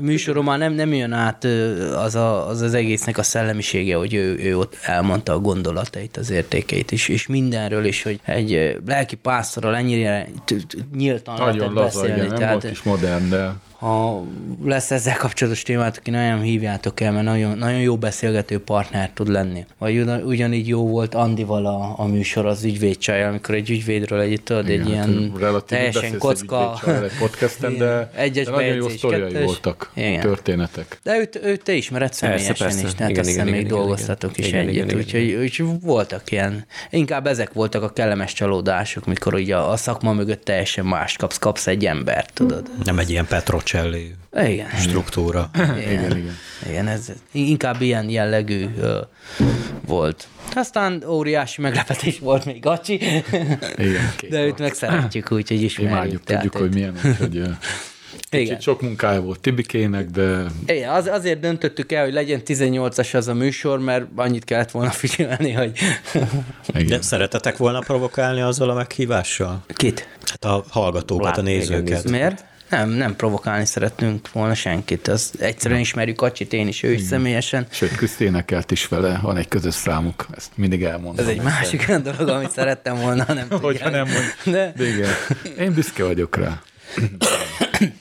műsoron 0.00 0.44
már 0.44 0.58
nem, 0.58 0.72
nem 0.72 0.92
jön 0.92 1.12
át 1.12 1.44
az, 1.96 2.14
a, 2.14 2.48
az 2.48 2.60
az 2.60 2.74
egésznek 2.74 3.18
a 3.18 3.22
szellemisége, 3.22 3.96
hogy 3.96 4.14
ő, 4.14 4.38
ő 4.38 4.58
ott 4.58 4.78
elmondta 4.82 5.32
a 5.32 5.38
gondolatait, 5.38 6.16
az 6.16 6.30
értékeit, 6.30 6.92
és, 6.92 7.08
és 7.08 7.26
mindenről 7.26 7.84
is, 7.84 8.02
hogy 8.02 8.20
egy 8.24 8.78
lelki 8.86 9.16
pásztorral 9.16 9.76
ennyire 9.76 10.28
nyíltan 10.96 11.34
Nagyon 11.34 11.56
lehetett 11.56 11.74
laza, 11.74 12.00
beszélni. 12.00 12.16
igen, 12.16 12.26
nem 12.26 12.38
tehát, 12.38 12.52
volt 12.62 12.72
is 12.72 12.82
modern, 12.92 13.30
de 13.30 13.71
ha 13.82 14.24
lesz 14.64 14.90
ezzel 14.90 15.16
kapcsolatos 15.16 15.62
témát, 15.62 15.96
aki 15.96 16.10
nagyon 16.10 16.40
hívjátok 16.40 17.00
el, 17.00 17.12
mert 17.12 17.24
nagyon, 17.24 17.58
nagyon 17.58 17.80
jó 17.80 17.96
beszélgető 17.96 18.58
partner 18.58 19.10
tud 19.14 19.28
lenni. 19.28 19.66
Vagy 19.78 19.98
ugyan, 19.98 20.22
ugyanígy 20.22 20.68
jó 20.68 20.88
volt 20.88 21.14
Andival 21.14 21.66
a, 21.66 21.94
a 21.96 22.06
műsor 22.06 22.46
az 22.46 22.64
ügyvédcsaj, 22.64 23.24
amikor 23.24 23.54
egy 23.54 23.70
ügyvédről 23.70 24.20
egy, 24.20 24.42
tudod, 24.42 24.68
egy 24.68 24.86
Igen, 24.86 24.96
hát 24.96 25.08
ilyen 25.08 25.32
relatív 25.38 25.78
teljesen 25.78 26.18
kocka. 26.18 26.80
egy 26.86 26.92
egy 27.02 27.18
podcasten, 27.18 27.76
de, 27.78 28.10
Egyes 28.14 28.44
de 28.44 28.50
nagyon 28.50 28.74
jó 28.74 28.88
sztoriai 28.88 29.44
voltak, 29.44 29.90
Igen. 29.94 30.20
történetek. 30.20 30.98
De 31.02 31.18
őt, 31.18 31.40
őt 31.44 31.62
te 31.62 31.72
ismered 31.72 32.12
személyesen 32.12 32.54
persze. 32.58 32.86
is, 32.86 32.94
tehát 32.94 33.10
Igen, 33.10 33.28
igen, 33.28 33.46
még 33.46 33.66
dolgoztatok 33.66 34.38
igen. 34.38 34.44
is 34.44 34.52
Igen, 34.52 34.60
együtt, 34.60 34.74
igen, 34.74 34.88
igen, 34.88 34.98
úgyhogy, 34.98 35.42
úgyhogy 35.42 35.80
voltak 35.80 36.30
ilyen, 36.30 36.66
inkább 36.90 37.26
ezek 37.26 37.52
voltak 37.52 37.82
a 37.82 37.92
kellemes 37.92 38.32
csalódások, 38.32 39.06
mikor 39.06 39.34
ugye 39.34 39.56
a, 39.56 39.76
szakma 39.76 40.12
mögött 40.12 40.44
teljesen 40.44 40.84
más 40.84 41.16
kapsz, 41.16 41.38
kapsz 41.38 41.66
egy 41.66 41.86
embert, 41.86 42.32
tudod. 42.32 42.70
Nem 42.84 42.98
egy 42.98 43.10
ilyen 43.10 43.26
Petrocelli 43.72 44.14
Igen. 44.32 44.68
struktúra. 44.76 45.50
Igen, 45.54 45.78
Igen, 45.78 46.16
igen. 46.16 46.36
igen 46.68 46.88
ez 46.88 47.12
inkább 47.32 47.80
ilyen 47.80 48.08
jellegű 48.10 48.66
ö, 48.78 49.00
volt. 49.86 50.26
Aztán 50.54 51.02
óriási 51.06 51.60
meglepetés 51.60 52.18
volt 52.18 52.44
még 52.44 52.60
Gacsi, 52.60 52.94
Igen, 53.76 54.12
de 54.28 54.44
őt 54.44 54.58
meg 54.58 54.74
szeretjük, 54.74 55.32
úgyhogy 55.32 55.62
ismerjük. 55.62 55.92
Imádjuk, 55.94 56.24
tehát 56.24 56.42
tudjuk, 56.42 56.62
hogy 56.62 56.74
milyen, 56.74 57.16
hogy 57.18 57.42
Kicsit 58.30 58.46
Igen. 58.46 58.60
sok 58.60 58.82
munkája 58.82 59.20
volt 59.20 59.40
Tibikének, 59.40 60.06
de 60.06 60.44
Igen, 60.66 60.90
az, 60.90 61.06
azért 61.06 61.40
döntöttük 61.40 61.92
el, 61.92 62.04
hogy 62.04 62.12
legyen 62.12 62.40
18-as 62.46 63.14
az 63.14 63.28
a 63.28 63.34
műsor, 63.34 63.78
mert 63.78 64.04
annyit 64.16 64.44
kellett 64.44 64.70
volna 64.70 64.90
figyelni, 64.90 65.52
hogy 65.52 65.78
igen. 66.68 66.86
De 66.86 67.02
szeretetek 67.02 67.56
volna 67.56 67.78
provokálni 67.78 68.40
azzal 68.40 68.70
a 68.70 68.74
meghívással? 68.74 69.64
kit. 69.74 70.08
Hát 70.20 70.44
a 70.44 70.64
hallgatókat, 70.68 71.24
Lát- 71.24 71.38
a 71.38 71.40
igen, 71.40 71.54
nézőket. 71.54 71.82
nézőket. 71.82 72.10
Miért? 72.10 72.44
Nem, 72.72 72.90
nem 72.90 73.16
provokálni 73.16 73.64
szeretnünk 73.64 74.32
volna 74.32 74.54
senkit. 74.54 75.08
Az 75.08 75.32
egyszerűen 75.38 75.80
ismerjük 75.80 76.20
Acsit, 76.22 76.52
én 76.52 76.68
is, 76.68 76.82
ő 76.82 76.92
is 76.92 77.00
személyesen. 77.00 77.66
Sőt, 77.70 77.96
Kriszti 77.96 78.24
énekelt 78.24 78.70
is 78.70 78.88
vele, 78.88 79.18
van 79.22 79.36
egy 79.36 79.48
közös 79.48 79.74
számuk, 79.74 80.26
ezt 80.36 80.50
mindig 80.54 80.82
elmondom. 80.82 81.24
Ez 81.24 81.30
egy 81.30 81.42
másik 81.42 81.84
olyan 81.88 82.02
dolog, 82.02 82.28
amit 82.28 82.50
szerettem 82.50 82.96
volna, 82.96 83.24
nem 83.32 83.46
Hogyha 83.60 83.90
nem 83.90 84.06
mond. 84.06 84.54
De, 84.54 84.72
De 84.76 84.88
igen, 84.88 85.10
én 85.58 85.74
büszke 85.74 86.04
vagyok 86.04 86.36
rá. 86.36 86.62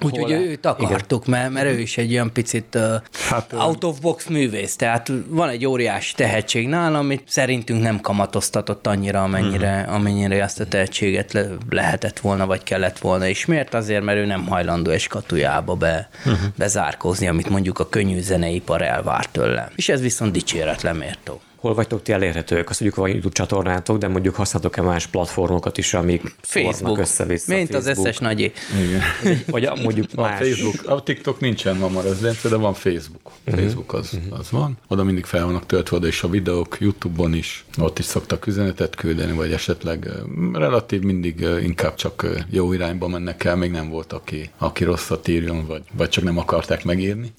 úgyhogy 0.02 0.32
őt 0.32 0.66
akartuk, 0.66 1.26
mert, 1.26 1.50
mert 1.50 1.68
ő 1.68 1.80
is 1.80 1.98
egy 1.98 2.12
olyan 2.12 2.32
picit 2.34 2.76
uh, 2.76 2.96
Hát, 3.30 3.54
out 3.54 3.84
of 3.84 4.00
box 4.00 4.28
művész, 4.28 4.76
tehát 4.76 5.12
van 5.28 5.50
egy 5.50 5.66
óriási 5.66 6.16
tehetség 6.16 6.68
nála, 6.68 6.98
amit 6.98 7.24
szerintünk 7.28 7.82
nem 7.82 8.00
kamatoztatott 8.00 8.88
annyira, 8.88 9.24
amennyire, 9.24 9.80
uh-huh. 9.80 9.96
amennyire 9.96 10.44
azt 10.44 10.60
a 10.60 10.66
tehetséget 10.66 11.34
le, 11.34 11.48
lehetett 11.70 12.20
volna, 12.20 12.46
vagy 12.46 12.64
kellett 12.64 12.98
volna. 12.98 13.28
És 13.28 13.46
miért? 13.46 13.74
Azért, 13.74 14.04
mert 14.04 14.18
ő 14.18 14.26
nem 14.26 14.48
hajlandó 14.48 14.92
egy 14.92 15.00
skatujába 15.00 15.76
be, 15.76 16.10
uh-huh. 16.26 16.40
bezárkózni, 16.56 17.28
amit 17.28 17.50
mondjuk 17.50 17.80
a 17.80 17.90
könnyű 17.90 18.22
zeneipar 18.22 18.82
elvár 18.82 19.26
tőle. 19.26 19.72
És 19.76 19.90
ez 19.90 20.02
viszont 20.02 20.32
dicséretlen 20.32 20.96
méltó. 20.96 21.42
Hol 21.62 21.74
vagytok 21.74 22.02
ti 22.02 22.12
elérhetők? 22.12 22.70
Azt 22.70 22.80
mondjuk 22.80 23.02
van 23.02 23.10
YouTube 23.12 23.34
csatornátok, 23.34 23.98
de 23.98 24.08
mondjuk 24.08 24.36
használtok-e 24.36 24.82
más 24.82 25.08
platformokat 25.08 25.78
is, 25.78 25.94
amik 25.94 26.36
Facebook, 26.42 26.98
össze-vissza? 26.98 27.56
mint 27.56 27.74
az 27.74 27.84
Facebook. 27.86 28.08
összes 28.08 28.20
nagyi. 28.20 28.52
Igen. 28.86 29.02
Vagy 29.48 29.66
a- 29.66 29.76
mondjuk 29.76 30.14
más. 30.14 30.38
Facebook, 30.38 30.88
a 30.90 31.04
TikTok 31.04 31.40
nincsen 31.40 31.76
ma 31.78 31.88
már 31.90 32.04
rezidence, 32.04 32.50
de 32.50 32.56
van 32.56 32.74
Facebook. 32.74 33.32
Facebook 33.46 33.94
az, 33.94 34.20
az 34.30 34.52
van. 34.52 34.78
Oda 34.88 35.04
mindig 35.04 35.26
fel 35.26 35.46
vannak 35.46 35.66
töltve 35.66 35.96
oda 35.98 36.08
is 36.08 36.24
a 36.24 36.30
videók, 36.30 36.78
Youtube-on 36.80 37.34
is. 37.34 37.66
Ott 37.80 38.00
is 38.00 38.06
szoktak 38.06 38.48
üzenetet 38.48 38.96
küldeni, 38.96 39.32
vagy 39.34 39.52
esetleg 39.52 40.10
relatív 40.54 41.02
mindig 41.02 41.46
inkább 41.62 41.96
csak 41.96 42.28
jó 42.50 42.74
irányba 42.74 43.08
mennek 43.08 43.44
el. 43.44 43.56
Még 43.56 43.72
nem 43.72 43.90
volt, 43.90 44.14
aki, 44.14 44.50
aki 44.58 44.84
rosszat 44.84 45.28
írjon, 45.28 45.66
vagy, 45.68 45.82
vagy 45.94 46.10
csak 46.10 46.24
nem 46.24 46.38
akarták 46.38 46.84
megírni. 46.84 47.32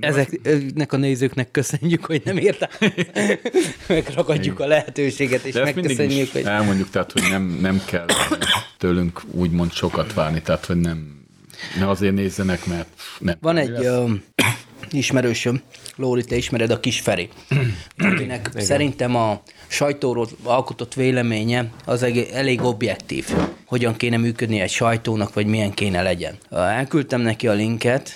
Ezeknek 0.00 0.92
a 0.92 0.96
nézőknek 0.96 1.50
köszönjük, 1.50 2.04
hogy 2.04 2.22
nem 2.24 2.38
írták. 2.38 2.78
Megragadjuk 3.86 4.60
a 4.60 4.66
lehetőséget, 4.66 5.44
és 5.44 5.54
megköszönjük, 5.54 6.32
hogy... 6.32 6.44
elmondjuk, 6.44 6.90
tehát, 6.90 7.12
hogy 7.12 7.22
nem, 7.30 7.58
nem 7.60 7.82
kell 7.86 8.06
tőlünk 8.78 9.22
úgymond 9.30 9.72
sokat 9.72 10.14
várni, 10.14 10.42
tehát, 10.42 10.66
hogy 10.66 10.76
nem, 10.76 11.24
ne 11.78 11.88
azért 11.88 12.14
nézzenek, 12.14 12.66
mert 12.66 12.88
nem. 13.18 13.36
Van 13.40 13.56
egy 13.56 13.84
ö, 13.84 14.12
ismerősöm, 14.90 15.60
Lóri, 15.96 16.24
te 16.24 16.36
ismered 16.36 16.70
a 16.70 16.80
kis 16.80 17.00
Feri, 17.00 17.28
akinek 17.98 18.50
szerintem 18.56 19.16
a 19.16 19.42
sajtóról 19.66 20.28
alkotott 20.42 20.94
véleménye 20.94 21.70
az 21.84 22.02
elég 22.32 22.62
objektív. 22.62 23.26
Hogyan 23.70 23.96
kéne 23.96 24.16
működni 24.16 24.60
egy 24.60 24.70
sajtónak, 24.70 25.34
vagy 25.34 25.46
milyen 25.46 25.70
kéne 25.70 26.02
legyen. 26.02 26.34
Elküldtem 26.50 27.20
neki 27.20 27.48
a 27.48 27.52
linket, 27.52 28.10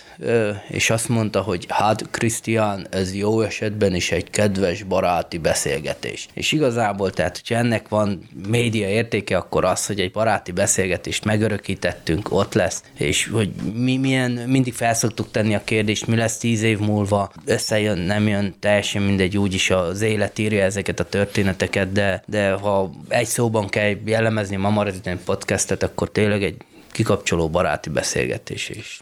és 0.69 0.91
azt 0.91 1.09
mondta, 1.09 1.41
hogy 1.41 1.67
hát 1.69 2.11
Krisztián, 2.11 2.87
ez 2.91 3.15
jó 3.15 3.41
esetben 3.41 3.95
is 3.95 4.13
egy 4.13 4.31
kedves 4.31 4.83
baráti 4.83 5.39
beszélgetés. 5.39 6.29
És 6.33 6.53
igazából, 6.53 7.11
tehát, 7.11 7.37
hogyha 7.37 7.55
ennek 7.55 7.89
van 7.89 8.29
média 8.49 8.89
értéke, 8.89 9.37
akkor 9.37 9.65
az, 9.65 9.87
hogy 9.87 10.01
egy 10.01 10.11
baráti 10.11 10.53
beszélgetést 10.53 11.25
megörökítettünk, 11.25 12.33
ott 12.33 12.55
lesz, 12.55 12.83
és 12.99 13.29
hogy 13.29 13.51
mi 13.75 13.97
milyen, 13.97 14.31
mindig 14.31 14.75
felszoktuk 14.75 15.31
tenni 15.31 15.55
a 15.55 15.65
kérdést, 15.65 16.07
mi 16.07 16.17
lesz 16.17 16.37
tíz 16.37 16.63
év 16.63 16.79
múlva, 16.79 17.33
összejön, 17.45 17.99
nem 17.99 18.29
jön, 18.29 18.55
teljesen 18.61 19.03
mindegy, 19.03 19.39
úgyis 19.39 19.71
az 19.71 20.01
élet 20.01 20.39
írja 20.39 20.63
ezeket 20.63 21.01
a 21.01 21.05
történeteket, 21.05 21.93
de, 21.93 22.23
de 22.27 22.51
ha 22.51 22.91
egy 23.09 23.27
szóban 23.27 23.69
kell 23.69 23.93
jellemezni 24.05 24.57
a 24.57 24.59
Mama 24.59 24.83
Resident 24.83 25.21
podcastet, 25.45 25.83
akkor 25.83 26.11
tényleg 26.11 26.43
egy 26.43 26.57
kikapcsoló 26.93 27.51
baráti 27.51 27.91
beszélgetés 27.91 28.69
is. 28.69 29.01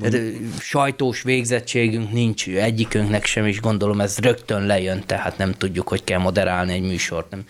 Tehát, 0.00 0.16
sajtós 0.60 1.22
végzettségünk 1.22 2.12
nincs 2.12 2.48
egyikünknek 2.48 3.24
sem, 3.24 3.46
és 3.46 3.60
gondolom 3.60 4.00
ez 4.00 4.18
rögtön 4.18 4.66
lejön, 4.66 5.02
tehát 5.06 5.38
nem 5.38 5.52
tudjuk, 5.52 5.88
hogy 5.88 6.04
kell 6.04 6.18
moderálni 6.18 6.72
egy 6.72 6.82
műsort. 6.82 7.30
Nem. 7.30 7.44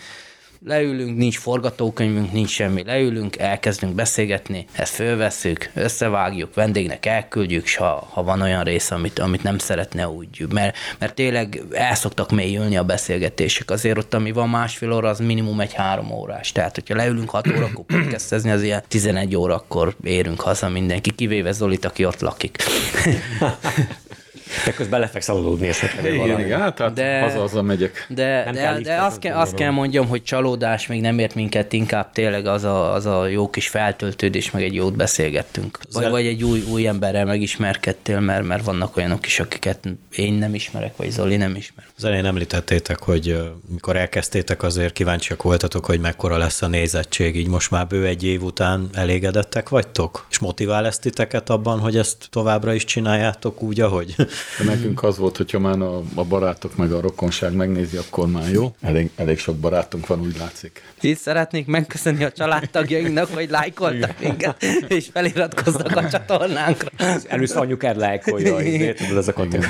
Leülünk, 0.66 1.16
nincs 1.16 1.38
forgatókönyvünk, 1.38 2.33
nincs 2.33 2.51
semmi, 2.51 2.85
leülünk, 2.85 3.38
elkezdünk 3.38 3.94
beszélgetni, 3.94 4.66
ezt 4.73 4.94
fölvesszük, 4.94 5.71
összevágjuk, 5.75 6.55
vendégnek 6.55 7.07
elküldjük, 7.07 7.64
és 7.64 7.77
ha, 7.77 8.09
ha 8.11 8.23
van 8.23 8.40
olyan 8.40 8.64
rész, 8.64 8.90
amit, 8.90 9.18
amit 9.18 9.42
nem 9.42 9.59
szeretne 9.59 10.09
úgy, 10.09 10.47
mert, 10.53 10.77
mert 10.99 11.14
tényleg 11.14 11.62
el 11.71 11.94
szoktak 11.94 12.31
mélyülni 12.31 12.77
a 12.77 12.85
beszélgetések, 12.85 13.71
azért 13.71 13.99
ott, 13.99 14.14
ami 14.14 14.33
van 14.33 14.49
másfél 14.49 14.92
óra, 14.92 15.09
az 15.09 15.18
minimum 15.18 15.61
egy 15.61 15.73
három 15.73 16.11
órás, 16.11 16.53
tehát 16.53 16.75
hogyha 16.75 16.94
leülünk 16.94 17.31
hat 17.31 17.49
órakor 17.49 17.85
podcastezni, 17.85 18.51
az 18.51 18.62
ilyen 18.62 18.83
11 18.88 19.37
órakor 19.37 19.94
érünk 20.03 20.40
haza 20.40 20.68
mindenki, 20.68 21.11
kivéve 21.14 21.53
Zolit, 21.53 21.85
aki 21.85 22.05
ott 22.05 22.21
lakik. 22.21 22.57
Te 24.65 24.73
közben 24.73 25.01
lefeksz 25.01 25.29
aludni 25.29 25.69
esetleg. 25.69 26.05
Igen, 26.05 26.27
valami. 26.27 26.43
igen, 26.43 26.61
hát, 26.61 26.79
hát 26.79 26.93
De- 26.93 27.21
haza-haza 27.21 27.63
megyek. 27.63 28.07
De, 28.09 28.45
Nem 28.45 28.55
de, 28.55 28.61
kell 28.61 28.81
de 28.81 29.03
azt, 29.03 29.19
kell, 29.19 29.37
azt 29.37 29.55
kell 29.55 29.71
mondjam, 29.71 30.07
hogy 30.07 30.23
csalódás 30.23 30.87
még 30.87 31.01
nem 31.01 31.19
ért 31.19 31.35
minket, 31.35 31.73
inkább 31.73 32.13
tényleg 32.13 32.47
az 32.47 32.65
a, 32.65 32.93
az 32.93 33.07
a 33.07 33.27
jó 33.27 33.51
kis 33.51 33.69
feltöltődés, 33.69 34.51
meg 34.51 34.63
egy 34.63 34.75
jót 34.75 34.97
beszélgettünk. 34.97 35.79
Vagy, 35.93 36.11
vagy 36.11 36.27
egy 36.27 36.45
új, 36.45 36.63
új 36.71 36.87
emberrel 36.87 37.25
megismerkedtél, 37.25 38.21
mert, 38.21 38.47
mert 38.47 38.65
vannak 38.65 38.97
olyanok 38.97 39.27
is, 39.27 39.41
akiket 39.41 39.79
én 40.17 40.33
nem 40.33 40.55
ismerek, 40.55 40.97
vagy 40.97 41.11
Zoli 41.11 41.37
nem 41.37 41.57
ismer. 41.57 41.85
Az 41.97 42.05
elején 42.05 42.25
említettétek, 42.25 42.99
hogy 42.99 43.39
mikor 43.69 43.97
elkezdtétek, 43.97 44.63
azért 44.63 44.93
kíváncsiak 44.93 45.43
voltatok, 45.43 45.85
hogy 45.87 46.01
mekkora 46.01 46.37
lesz 46.37 46.63
a 46.63 46.67
nézettség, 46.67 47.37
így 47.37 47.49
most 47.49 47.71
már 47.71 47.87
bő 47.87 48.07
egy 48.07 48.25
év 48.25 48.43
után 48.43 48.89
elégedettek 48.93 49.69
vagytok? 49.69 50.27
És 50.31 50.39
motivál 50.39 50.87
ezt 50.87 51.01
titeket 51.01 51.51
abban, 51.51 51.79
hogy 51.79 51.97
ezt 51.97 52.27
továbbra 52.31 52.73
is 52.75 52.85
csináljátok 52.85 53.63
úgy, 53.63 53.81
ahogy? 53.81 54.15
De 54.59 54.64
nekünk 54.64 55.03
az 55.03 55.18
volt, 55.18 55.37
hogyha 55.37 55.59
már 55.59 55.81
a, 55.81 56.03
a 56.14 56.24
barátok 56.24 56.77
meg 56.77 56.92
a 56.92 57.01
rokonság 57.01 57.53
megnézi, 57.53 57.96
akkor 57.96 58.27
már 58.27 58.51
jó. 58.51 58.74
Elég, 58.81 59.11
elég 59.16 59.38
sok 59.38 59.57
barátunk 59.57 60.07
van, 60.07 60.20
úgy 60.20 60.37
látszik. 60.38 60.83
Itt 61.01 61.18
szeretnék 61.18 61.66
megköszönni 61.66 62.24
a 62.24 62.33
családtagjainknak, 62.33 63.35
hogy 63.35 63.51
lájkoltak 63.51 64.20
minket, 64.20 64.62
és 64.88 65.09
feliratkoznak 65.12 65.96
a 65.96 66.09
csatornánkra. 66.09 66.90
Először 67.29 67.57
anyukád 67.57 67.96
lájkolja, 67.96 68.57
tudod, 68.94 69.16
ez 69.16 69.29
a 69.29 69.33
kontent. 69.33 69.66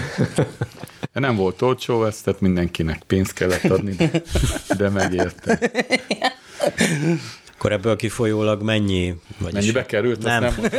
De 1.12 1.20
nem 1.20 1.36
volt 1.36 1.62
olcsó 1.62 2.04
ez, 2.04 2.20
tehát 2.20 2.40
mindenkinek 2.40 3.02
pénzt 3.06 3.32
kellett 3.32 3.64
adni, 3.64 3.94
de, 3.94 4.22
de 4.76 4.88
megérte. 4.88 5.58
Akkor 7.58 7.72
ebből 7.72 7.96
kifolyólag 7.96 8.62
mennyi? 8.62 9.14
Vagyis 9.38 9.54
Mennyibe 9.60 9.86
került? 9.86 10.22
Nem. 10.22 10.44
Azt 10.44 10.56
nem. 10.60 10.70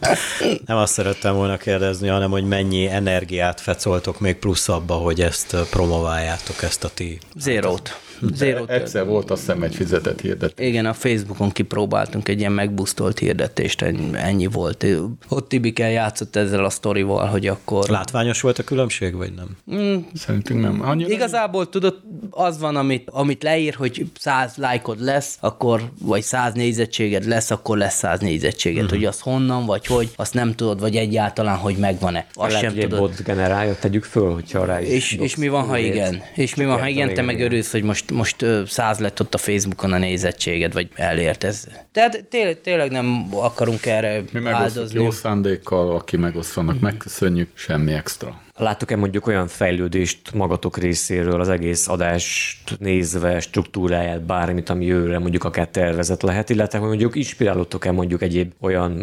Nem 0.66 0.76
azt 0.76 0.92
szerettem 0.92 1.34
volna 1.34 1.56
kérdezni, 1.56 2.08
hanem 2.08 2.30
hogy 2.30 2.44
mennyi 2.44 2.86
energiát 2.86 3.60
fecoltok 3.60 4.20
még 4.20 4.36
plusz 4.36 4.68
abba, 4.68 4.94
hogy 4.94 5.20
ezt 5.20 5.56
promováljátok, 5.70 6.62
ezt 6.62 6.84
a 6.84 6.88
ti. 6.94 7.18
Zérót. 7.36 8.00
Zérót. 8.34 8.70
Egyszer 8.70 9.06
volt 9.06 9.30
azt 9.30 9.40
hiszem 9.40 9.62
egy 9.62 9.74
fizetett 9.74 10.20
hirdetés. 10.20 10.66
Igen, 10.66 10.86
a 10.86 10.92
Facebookon 10.92 11.50
kipróbáltunk 11.50 12.28
egy 12.28 12.38
ilyen 12.38 12.52
megbusztolt 12.52 13.18
hirdetést, 13.18 13.82
ennyi, 14.12 14.46
volt. 14.46 14.86
Ott 15.28 15.48
Tibike 15.48 15.90
játszott 15.90 16.36
ezzel 16.36 16.64
a 16.64 16.70
sztorival, 16.70 17.26
hogy 17.26 17.46
akkor... 17.46 17.88
Látványos 17.88 18.40
volt 18.40 18.58
a 18.58 18.62
különbség, 18.62 19.14
vagy 19.14 19.32
nem? 19.32 19.78
Mm, 19.80 19.96
Szerintünk 20.14 20.60
nem. 20.60 20.82
Annyira 20.82 21.10
Igazából 21.10 21.68
tudod, 21.68 22.00
az 22.30 22.58
van, 22.58 22.76
amit, 22.76 23.10
amit 23.10 23.42
leír, 23.42 23.74
hogy 23.74 24.06
100 24.18 24.52
lájkod 24.56 25.00
lesz, 25.00 25.36
akkor, 25.40 25.90
vagy 26.00 26.22
100 26.22 26.54
nézettséged 26.54 27.24
lesz, 27.26 27.50
akkor 27.50 27.78
lesz 27.78 27.94
100 27.96 28.20
nézettséged. 28.20 28.82
Uh-huh. 28.82 28.98
Hogy 28.98 29.06
az 29.06 29.20
honnan, 29.20 29.66
vagy 29.66 29.86
hogy, 29.86 30.10
azt 30.16 30.34
nem 30.34 30.54
tudod, 30.54 30.80
vagy 30.80 30.96
egyáltalán, 30.96 31.56
hogy 31.56 31.76
megvan-e. 31.76 32.26
Azt 32.32 32.52
Lehet, 32.52 32.64
sem 32.64 32.74
hogy 32.74 32.82
tudod. 32.82 32.98
bot 32.98 33.22
generálja, 33.22 33.76
tegyük 33.80 34.04
föl, 34.04 34.32
hogyha 34.32 34.64
rá 34.64 34.80
is 34.80 34.88
És, 34.88 35.12
és 35.12 35.36
mi 35.36 35.48
van, 35.48 35.64
ha 35.64 35.78
igen? 35.78 36.22
És 36.34 36.54
mi 36.54 36.64
van, 36.64 36.80
ha 36.80 36.88
igen, 36.88 37.14
te 37.14 37.22
meg 37.22 37.40
örülsz, 37.40 37.70
hogy 37.70 37.82
most, 37.82 38.10
most 38.14 38.44
száz 38.66 38.98
lett 38.98 39.20
ott 39.20 39.34
a 39.34 39.38
Facebookon 39.38 39.92
a 39.92 39.98
nézettséged, 39.98 40.72
vagy 40.72 40.88
elért 40.94 41.44
ez. 41.44 41.66
Tehát 41.92 42.24
tényleg, 42.24 42.60
tényleg 42.60 42.90
nem 42.90 43.28
akarunk 43.30 43.86
erre 43.86 44.22
Mi 44.32 44.40
megosztjuk 44.40 44.54
áldozni. 44.54 45.02
jó 45.02 45.10
szándékkal, 45.10 45.94
aki 45.94 46.16
megosztanak, 46.16 46.80
megköszönjük, 46.80 47.50
semmi 47.54 47.92
extra. 47.92 48.42
Láttok-e 48.56 48.96
mondjuk 48.96 49.26
olyan 49.26 49.46
fejlődést 49.46 50.34
magatok 50.34 50.76
részéről 50.76 51.40
az 51.40 51.48
egész 51.48 51.88
adást 51.88 52.78
nézve, 52.78 53.40
struktúráját, 53.40 54.22
bármit, 54.22 54.68
ami 54.68 54.84
jövőre 54.84 55.18
mondjuk 55.18 55.44
akár 55.44 55.68
tervezet 55.68 56.22
lehet, 56.22 56.50
illetve 56.50 56.78
hogy 56.78 56.88
mondjuk 56.88 57.16
inspirálódtok-e 57.16 57.92
mondjuk 57.92 58.22
egyéb 58.22 58.52
olyan 58.60 58.96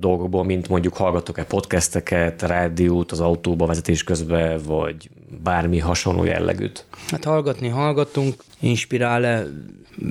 dolgokból, 0.00 0.44
mint 0.44 0.68
mondjuk 0.68 0.96
hallgatok-e 0.96 1.44
podcasteket, 1.44 2.42
rádiót 2.42 3.12
az 3.12 3.20
autóba 3.20 3.66
vezetés 3.66 4.04
közben, 4.04 4.60
vagy 4.66 5.10
bármi 5.42 5.78
hasonló 5.78 6.24
jellegűt? 6.24 6.84
Hát 7.10 7.24
hallgatni 7.24 7.68
hallgatunk, 7.68 8.34
inspirál-e? 8.60 9.46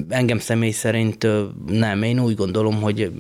engem 0.10 0.39
személy 0.39 0.72
szerint 0.72 1.28
nem. 1.67 2.04
Én 2.04 2.19
úgy 2.19 2.36
gondolom, 2.36 2.82
hogy 2.82 3.12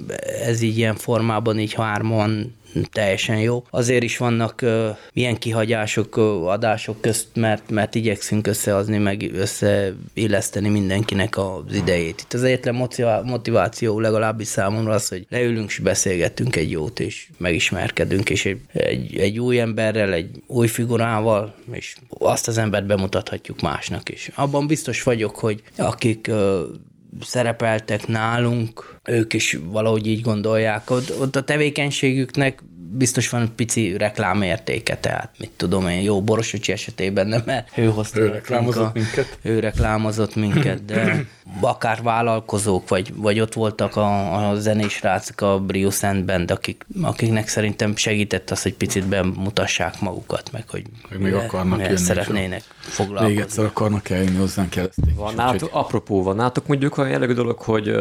ez 0.45 0.61
így 0.61 0.77
ilyen 0.77 0.95
formában 0.95 1.59
így 1.59 1.73
hárman 1.73 2.53
teljesen 2.91 3.39
jó. 3.39 3.63
Azért 3.69 4.03
is 4.03 4.17
vannak 4.17 4.59
uh, 4.63 4.97
ilyen 5.13 5.37
kihagyások 5.37 6.17
uh, 6.17 6.47
adások 6.47 7.01
közt, 7.01 7.27
mert, 7.33 7.69
mert 7.69 7.95
igyekszünk 7.95 8.47
összehozni, 8.47 8.97
meg 8.97 9.31
összeilleszteni 9.33 10.69
mindenkinek 10.69 11.37
az 11.37 11.73
idejét. 11.73 12.21
Itt 12.21 12.33
az 12.33 12.43
egyetlen 12.43 12.89
motiváció 13.23 13.99
legalábbis 13.99 14.47
számomra 14.47 14.93
az, 14.93 15.07
hogy 15.07 15.25
leülünk 15.29 15.69
és 15.69 15.79
beszélgetünk 15.79 16.55
egy 16.55 16.71
jót, 16.71 16.99
és 16.99 17.27
megismerkedünk, 17.37 18.29
és 18.29 18.45
egy, 18.45 18.59
egy, 18.73 19.17
egy 19.17 19.39
új 19.39 19.59
emberrel, 19.59 20.13
egy 20.13 20.29
új 20.47 20.67
figurával, 20.67 21.55
és 21.71 21.95
azt 22.09 22.47
az 22.47 22.57
embert 22.57 22.85
bemutathatjuk 22.85 23.61
másnak 23.61 24.09
is. 24.09 24.29
Abban 24.35 24.67
biztos 24.67 25.03
vagyok, 25.03 25.35
hogy 25.35 25.61
akik 25.77 26.27
uh, 26.29 26.61
szerepeltek 27.21 28.07
nálunk, 28.07 28.99
ők 29.03 29.33
is 29.33 29.57
valahogy 29.65 30.07
így 30.07 30.21
gondolják. 30.21 30.89
Ott, 30.89 31.19
ott 31.19 31.35
a 31.35 31.43
tevékenységüknek 31.43 32.63
biztos 32.97 33.29
van 33.29 33.41
egy 33.41 33.49
pici 33.49 33.97
reklámértéke, 33.97 34.97
tehát 34.97 35.29
mit 35.37 35.51
tudom 35.55 35.87
én, 35.87 36.01
jó 36.01 36.21
Borosocsi 36.21 36.71
esetében 36.71 37.27
nem, 37.27 37.41
mert 37.45 37.77
ő 37.77 37.85
hozta 37.85 38.19
ő 38.19 38.27
reklámozott 38.27 38.85
a, 38.85 38.91
minket. 38.93 39.37
Ő 39.41 39.59
reklámozott 39.59 40.35
minket, 40.35 40.85
de 40.85 41.25
akár 41.61 42.01
vállalkozók, 42.01 42.89
vagy, 42.89 43.13
vagy 43.15 43.39
ott 43.39 43.53
voltak 43.53 43.95
a, 43.95 44.49
a 44.49 44.55
zenés 44.55 45.01
rácok, 45.01 45.41
a 45.41 45.59
Brio 45.59 45.89
Sand 45.89 46.25
Band, 46.25 46.51
akik, 46.51 46.85
akiknek 47.01 47.47
szerintem 47.47 47.95
segített 47.95 48.49
az, 48.49 48.61
hogy 48.61 48.73
picit 48.73 49.07
bemutassák 49.07 50.01
magukat, 50.01 50.51
meg 50.51 50.69
hogy 50.69 50.83
még 51.17 51.33
akarnak 51.33 51.79
jönni, 51.79 51.97
szeretnének 51.97 52.63
foglalkozni. 52.79 53.33
Még 53.33 53.43
egyszer 53.43 53.65
akarnak 53.65 54.09
eljönni 54.09 54.37
hozzánk 54.37 54.75
jelezték. 54.75 55.15
Van 55.15 55.33
nátok, 55.35 55.69
apropó, 55.71 56.23
van 56.23 56.35
nátok 56.35 56.67
mondjuk 56.67 56.97
olyan 56.97 57.11
jellegű 57.11 57.33
dolog, 57.33 57.59
hogy 57.59 57.95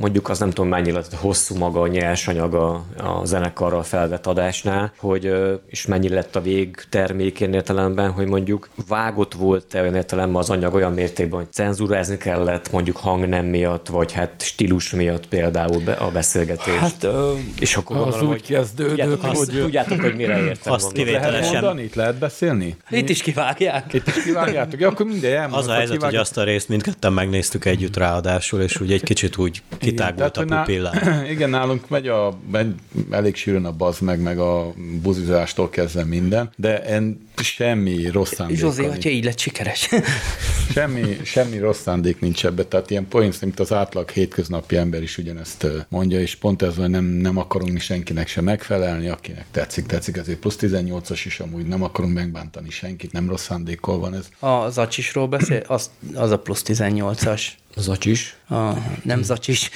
mondjuk 0.00 0.28
az 0.28 0.38
nem 0.38 0.48
tudom 0.50 0.68
mennyi 0.68 0.90
lett 0.90 1.14
hosszú 1.14 1.56
maga 1.56 1.80
a 1.80 1.86
nyersanyag 1.86 2.54
a, 2.54 2.84
a 2.96 3.24
zenekarral 3.24 3.82
felvett 3.82 4.23
adásnál, 4.26 4.92
hogy 4.98 5.32
és 5.66 5.86
mennyi 5.86 6.08
lett 6.08 6.36
a 6.36 6.40
végtermék 6.40 7.40
én 7.40 7.52
értelemben, 7.52 8.10
hogy 8.10 8.26
mondjuk 8.26 8.68
vágott 8.88 9.34
volt-e 9.34 9.80
olyan 9.80 9.94
értelemben 9.94 10.36
az 10.36 10.50
anyag 10.50 10.74
olyan 10.74 10.92
mértékben, 10.92 11.38
hogy 11.38 11.52
cenzúrázni 11.52 12.16
kellett, 12.16 12.72
mondjuk 12.72 12.96
hangnem 12.96 13.46
miatt, 13.46 13.88
vagy 13.88 14.12
hát 14.12 14.42
stílus 14.42 14.90
miatt 14.90 15.28
például 15.28 15.80
be, 15.80 15.92
a 15.92 16.10
beszélgetés. 16.10 16.74
Hát, 16.74 17.02
ö, 17.02 17.32
és 17.60 17.76
akkor 17.76 17.96
az 17.96 18.02
gondolom, 18.02 18.30
úgy 18.30 18.42
kezdődött, 18.42 18.96
tudjátok, 18.96 19.36
hogy... 19.36 19.48
tudjátok, 19.48 20.00
hogy 20.00 20.14
mire 20.14 20.42
értem. 20.44 20.72
Azt 20.72 20.84
gondolom. 20.84 21.12
Lehet 21.12 21.28
kivételesen 21.28 21.62
mondani? 21.62 21.82
Itt 21.82 21.94
lehet 21.94 22.18
beszélni? 22.18 22.76
Itt 22.90 23.08
is 23.08 23.22
kivágják. 23.22 23.92
Itt 23.92 24.06
is 24.06 24.22
kivágjátok? 24.22 24.80
Ja, 24.80 24.88
akkor 24.88 25.06
minden 25.06 25.32
elmondom. 25.32 25.58
Az 25.58 25.66
a 25.66 25.72
helyzet, 25.72 26.02
hogy 26.02 26.16
azt 26.16 26.36
a 26.36 26.44
részt 26.44 26.68
mindketten 26.68 27.12
megnéztük 27.12 27.64
együtt 27.64 27.96
ráadásul, 27.96 28.60
és 28.60 28.80
úgy 28.80 28.92
egy 28.92 29.02
kicsit 29.02 29.36
úgy 29.36 29.62
kitágult 29.78 30.36
a 30.36 30.44
pupillám. 30.44 31.24
Igen, 31.34 31.50
nálunk 31.50 31.88
megy, 31.88 32.08
a, 32.08 32.38
megy 32.50 32.74
elég 33.10 33.36
sűrűn 33.36 33.64
a 33.64 33.72
baz 33.72 33.98
meg, 33.98 34.13
meg 34.20 34.38
a 34.38 34.74
buzizástól 35.02 35.70
kezdve 35.70 36.04
minden, 36.04 36.50
de 36.56 36.82
en 36.82 37.28
semmi 37.36 38.10
rossz 38.10 38.32
szándék. 38.34 38.56
Zsózé, 38.56 38.84
hogyha 38.84 39.10
így 39.10 39.24
lett 39.24 39.38
sikeres. 39.38 39.88
semmi, 40.74 41.16
semmi 41.24 41.58
rossz 41.58 41.80
szándék 41.80 42.20
nincs 42.20 42.46
ebbe, 42.46 42.64
tehát 42.64 42.90
ilyen 42.90 43.08
poénsz, 43.08 43.40
mint 43.40 43.60
az 43.60 43.72
átlag 43.72 44.10
hétköznapi 44.10 44.76
ember 44.76 45.02
is 45.02 45.18
ugyanezt 45.18 45.66
mondja, 45.88 46.20
és 46.20 46.34
pont 46.34 46.62
ez, 46.62 46.76
hogy 46.76 46.90
nem, 46.90 47.04
nem 47.04 47.36
akarunk 47.38 47.72
mi 47.72 47.78
senkinek 47.78 48.28
se 48.28 48.40
megfelelni, 48.40 49.08
akinek 49.08 49.46
tetszik, 49.50 49.86
tetszik, 49.86 50.16
ezért 50.16 50.38
plusz 50.38 50.58
18-as 50.60 51.22
is 51.24 51.40
amúgy 51.40 51.66
nem 51.66 51.82
akarunk 51.82 52.14
megbántani 52.14 52.70
senkit, 52.70 53.12
nem 53.12 53.28
rossz 53.28 53.44
szándékkal 53.44 53.98
van 53.98 54.14
ez. 54.14 54.28
A 54.38 54.68
Zacsisról 54.68 55.28
beszél, 55.28 55.62
az, 55.66 55.90
az 56.14 56.30
a 56.30 56.38
plusz 56.38 56.62
18-as. 56.66 57.42
Zacsis? 57.76 58.36
A, 58.48 58.72
nem 59.02 59.22
zacsis. 59.22 59.70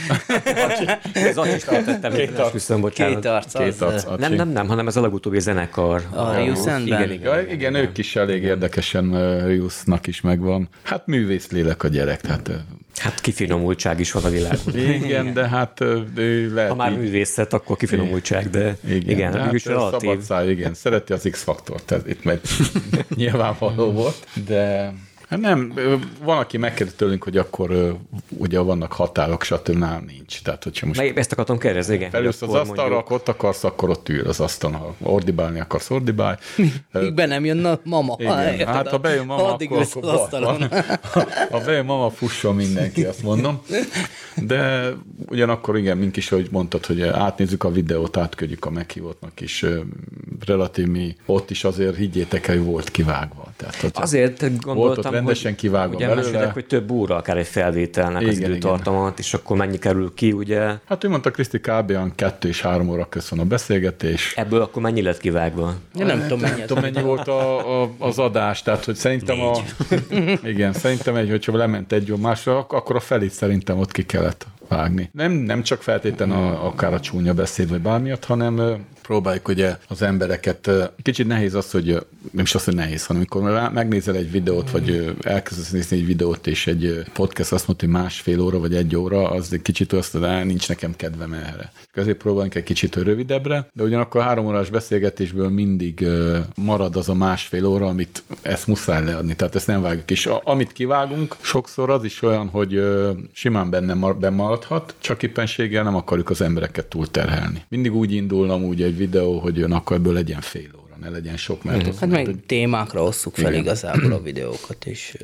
Zacsis 1.33 1.63
tettem, 1.65 2.13
Két 2.13 2.39
arc. 2.39 2.53
Viszont, 2.53 2.81
bocsánat. 2.81 3.15
Két 3.15 3.25
arc. 3.25 3.53
Két 3.53 3.81
az, 3.81 4.05
arc. 4.05 4.21
Nem, 4.21 4.33
nem, 4.33 4.49
nem, 4.49 4.69
hanem 4.69 4.87
ez 4.87 4.97
a 4.97 5.01
legutóbbi 5.01 5.41
zenekar. 5.41 6.03
A 6.15 6.35
Rius 6.35 6.59
igen, 6.85 7.11
igen, 7.13 7.51
igen, 7.51 7.75
ők 7.75 7.99
is 7.99 8.17
elég 8.17 8.43
érdekesen 8.43 9.37
Riusnak 9.47 10.07
is 10.07 10.21
megvan. 10.21 10.69
Hát 10.83 11.07
művész 11.07 11.51
lélek 11.51 11.83
a 11.83 11.89
gyerek, 11.89 12.21
tehát 12.21 12.51
Hát 12.97 13.21
kifinomultság 13.21 14.01
is 14.01 14.13
van 14.13 14.25
a 14.25 14.29
világban. 14.29 14.79
igen, 15.05 15.33
de 15.33 15.49
hát 15.49 15.81
ő 16.15 16.55
lehet 16.55 16.71
Ha 16.71 16.77
már 16.77 16.93
így- 16.93 16.99
művészet, 16.99 17.53
akkor 17.53 17.77
kifinomultság, 17.77 18.51
de 18.51 18.77
igen, 18.87 18.97
igen 19.09 19.33
de 19.33 19.39
hát 19.41 19.63
relatív. 19.65 20.01
szabad 20.01 20.21
száj, 20.21 20.49
igen, 20.51 20.75
szereti 20.75 21.13
az 21.13 21.29
X-faktort, 21.31 21.91
ez 21.91 22.01
itt 22.07 22.25
meg 22.25 22.41
nyilvánvaló 23.17 23.93
volt, 23.93 24.27
de 24.47 24.93
Hát 25.29 25.41
nem, 25.41 25.73
van, 26.23 26.39
aki 26.39 26.57
megkérdezi 26.57 26.97
tőlünk, 26.97 27.23
hogy 27.25 27.37
akkor 27.37 27.97
ugye 28.29 28.59
vannak 28.59 28.93
határok, 28.93 29.43
stb. 29.43 29.69
Nál 29.77 30.03
nincs. 30.07 30.43
Tehát, 30.43 30.65
hogyha 30.65 30.87
most 30.87 30.99
Meg 31.01 31.19
ezt 31.19 31.33
akartam 31.33 31.59
kérdezni, 31.59 31.95
igen. 31.95 32.11
felülsz 32.11 32.43
az 32.43 32.49
asztalra, 32.49 32.65
mondjuk- 32.83 33.01
akkor 33.01 33.17
ott 33.17 33.29
akarsz, 33.29 33.65
akkor 33.65 33.91
ott 33.91 34.09
ül 34.09 34.27
az 34.29 34.41
asztalon. 34.41 34.81
Ha 34.81 34.95
ordibálni 35.03 35.61
akarsz, 35.61 35.91
ordibálj. 35.91 36.37
Míg 36.93 37.15
be 37.15 37.27
nem 37.27 37.45
jön 37.45 37.65
a 37.65 37.81
mama. 37.85 38.17
Igen, 38.19 38.67
hát 38.67 38.89
ha 38.89 38.99
bejön 38.99 39.27
mama, 39.27 39.53
Addig 39.53 39.71
akkor, 39.71 39.87
akkor 39.95 40.03
az 40.13 40.21
asztalon. 40.21 40.69
ha 41.51 41.61
bejön 41.65 41.85
mama, 41.85 42.11
fusson 42.11 42.55
mindenki, 42.55 43.05
azt 43.05 43.23
mondom. 43.23 43.63
De 44.35 44.89
ugyanakkor 45.29 45.79
igen, 45.79 45.97
mink 45.97 46.17
is, 46.17 46.29
hogy 46.29 46.49
mondtad, 46.51 46.87
hogy 46.87 47.03
átnézzük 47.03 47.65
a 47.65 47.71
videót, 47.71 48.17
átküldjük 48.17 48.65
a 48.65 48.71
meghívottnak 48.71 49.41
is. 49.41 49.65
Relatív 50.47 50.87
mi 50.87 51.17
ott 51.27 51.51
is 51.51 51.65
azért 51.65 51.97
higgyétek 51.97 52.47
el, 52.49 52.57
hogy 52.57 52.65
volt 52.65 52.91
kivágva. 52.91 53.47
Tehát, 53.57 53.99
Azért 53.99 54.61
gondoltam, 54.61 55.18
rendesen 55.19 55.51
hogy, 55.51 55.61
kivágva 55.61 55.95
ugye 55.95 56.07
belőle. 56.07 56.27
meséltek, 56.27 56.53
hogy 56.53 56.67
több 56.67 56.91
óra 56.91 57.17
akár 57.17 57.37
egy 57.37 57.47
felvételnek 57.47 58.27
az 58.27 58.37
Igen, 58.37 58.51
időtartamat, 58.51 59.19
és 59.19 59.35
akkor 59.35 59.57
mennyi 59.57 59.79
kerül 59.79 60.13
ki, 60.15 60.33
ugye? 60.33 60.75
Hát 60.85 61.05
ő 61.05 61.09
mondta, 61.09 61.31
Kriszti 61.31 61.59
kb. 61.59 61.91
olyan 61.91 62.13
kettő 62.15 62.49
és 62.49 62.61
három 62.63 62.89
óra 62.89 63.09
közt 63.09 63.29
van 63.29 63.39
a 63.39 63.45
beszélgetés. 63.45 64.33
Ebből 64.37 64.61
akkor 64.61 64.83
mennyi 64.83 65.03
lett 65.03 65.19
kivágva? 65.19 65.75
Én 65.99 66.07
nem 66.07 66.21
tudom, 66.23 66.41
mennyi 66.41 66.59
Nem 66.59 66.67
tudom, 66.67 66.83
mennyi 66.83 67.03
volt 67.03 67.29
a, 67.29 67.83
a, 67.83 67.91
az 67.99 68.19
adás, 68.19 68.63
tehát 68.63 68.85
hogy 68.85 68.95
szerintem 68.95 69.41
a... 69.41 69.53
Igen, 70.53 70.73
szerintem 70.73 71.15
egy, 71.17 71.31
hogyha 71.31 71.57
lement 71.57 71.93
egy 71.93 72.07
jó 72.07 72.17
másra, 72.17 72.59
ak- 72.59 72.73
akkor 72.73 72.97
a 72.97 73.01
felét 73.01 73.31
szerintem 73.31 73.79
ott 73.79 73.93
ki 73.93 74.05
kellett 74.07 74.47
vágni. 74.69 75.11
Nem, 75.13 75.33
nem 75.33 75.63
csak 75.63 75.83
feltétlenül 75.83 76.37
a, 76.37 76.67
akár 76.67 76.95
a 76.95 77.01
csúnya 77.01 77.35
beszéd, 77.35 77.69
vagy 77.69 77.81
bármiatt, 77.81 78.25
hanem 78.25 78.85
próbáljuk 79.09 79.49
ugye 79.49 79.77
az 79.89 80.03
embereket, 80.03 80.71
kicsit 81.03 81.27
nehéz 81.27 81.55
az, 81.55 81.71
hogy 81.71 82.07
nem 82.31 82.45
is 82.45 82.55
az, 82.55 82.65
hogy 82.65 82.75
nehéz, 82.75 83.07
hanem 83.07 83.23
amikor 83.23 83.71
megnézel 83.73 84.15
egy 84.15 84.31
videót, 84.31 84.71
vagy 84.71 85.17
elkezdesz 85.23 85.71
nézni 85.71 85.97
egy 85.97 86.07
videót, 86.07 86.47
és 86.47 86.67
egy 86.67 87.03
podcast 87.13 87.53
azt 87.53 87.67
mondja, 87.67 87.89
hogy 87.89 87.97
másfél 88.03 88.41
óra, 88.41 88.59
vagy 88.59 88.75
egy 88.75 88.97
óra, 88.97 89.31
az 89.31 89.53
egy 89.53 89.63
kicsit 89.63 89.93
azt 89.93 90.13
mondja, 90.13 90.33
"Á, 90.33 90.43
nincs 90.43 90.69
nekem 90.69 90.97
kedvem 90.97 91.33
erre. 91.33 91.73
Ezért 91.93 92.17
próbálunk 92.17 92.55
egy 92.55 92.63
kicsit 92.63 92.97
rövidebbre, 92.97 93.69
de 93.73 93.83
ugyanakkor 93.83 94.23
három 94.23 94.47
órás 94.47 94.71
beszélgetésből 94.71 95.49
mindig 95.49 96.07
marad 96.55 96.97
az 96.97 97.09
a 97.09 97.15
másfél 97.15 97.67
óra, 97.67 97.87
amit 97.87 98.23
ezt 98.43 98.67
muszáj 98.67 99.05
leadni, 99.05 99.37
tehát 99.37 99.55
ezt 99.55 99.67
nem 99.67 99.83
vágjuk. 99.83 100.11
És 100.11 100.29
amit 100.45 100.73
kivágunk, 100.73 101.37
sokszor 101.41 101.91
az 101.91 102.05
is 102.05 102.23
olyan, 102.23 102.49
hogy 102.49 102.83
simán 103.33 103.71
benne 103.71 103.95
mar- 103.95 104.19
bemaradhat, 104.19 104.95
csak 104.99 105.23
éppenséggel 105.23 105.83
nem 105.83 105.97
akarjuk 105.97 106.31
az 106.31 106.41
embereket 106.41 106.87
túlterhelni. 106.87 107.65
Mindig 107.69 107.95
úgy 107.95 108.13
indul 108.13 108.51
amúgy 108.51 108.83
egy 108.83 108.97
videó, 108.99 109.39
hogy 109.39 109.57
jön, 109.57 109.73
akkor 109.73 109.97
ebből 109.97 110.13
legyen 110.13 110.41
fél 110.41 110.71
óra, 110.77 110.97
ne 111.01 111.09
legyen 111.09 111.37
sok, 111.37 111.65
mert 111.65 111.87
az, 111.87 111.99
Hát 111.99 112.11
meg 112.11 112.35
témákra 112.47 113.03
osszuk 113.03 113.35
fel 113.35 113.51
Igen. 113.51 113.63
igazából 113.63 114.13
a 114.13 114.23
videókat, 114.23 114.87
és 114.87 115.17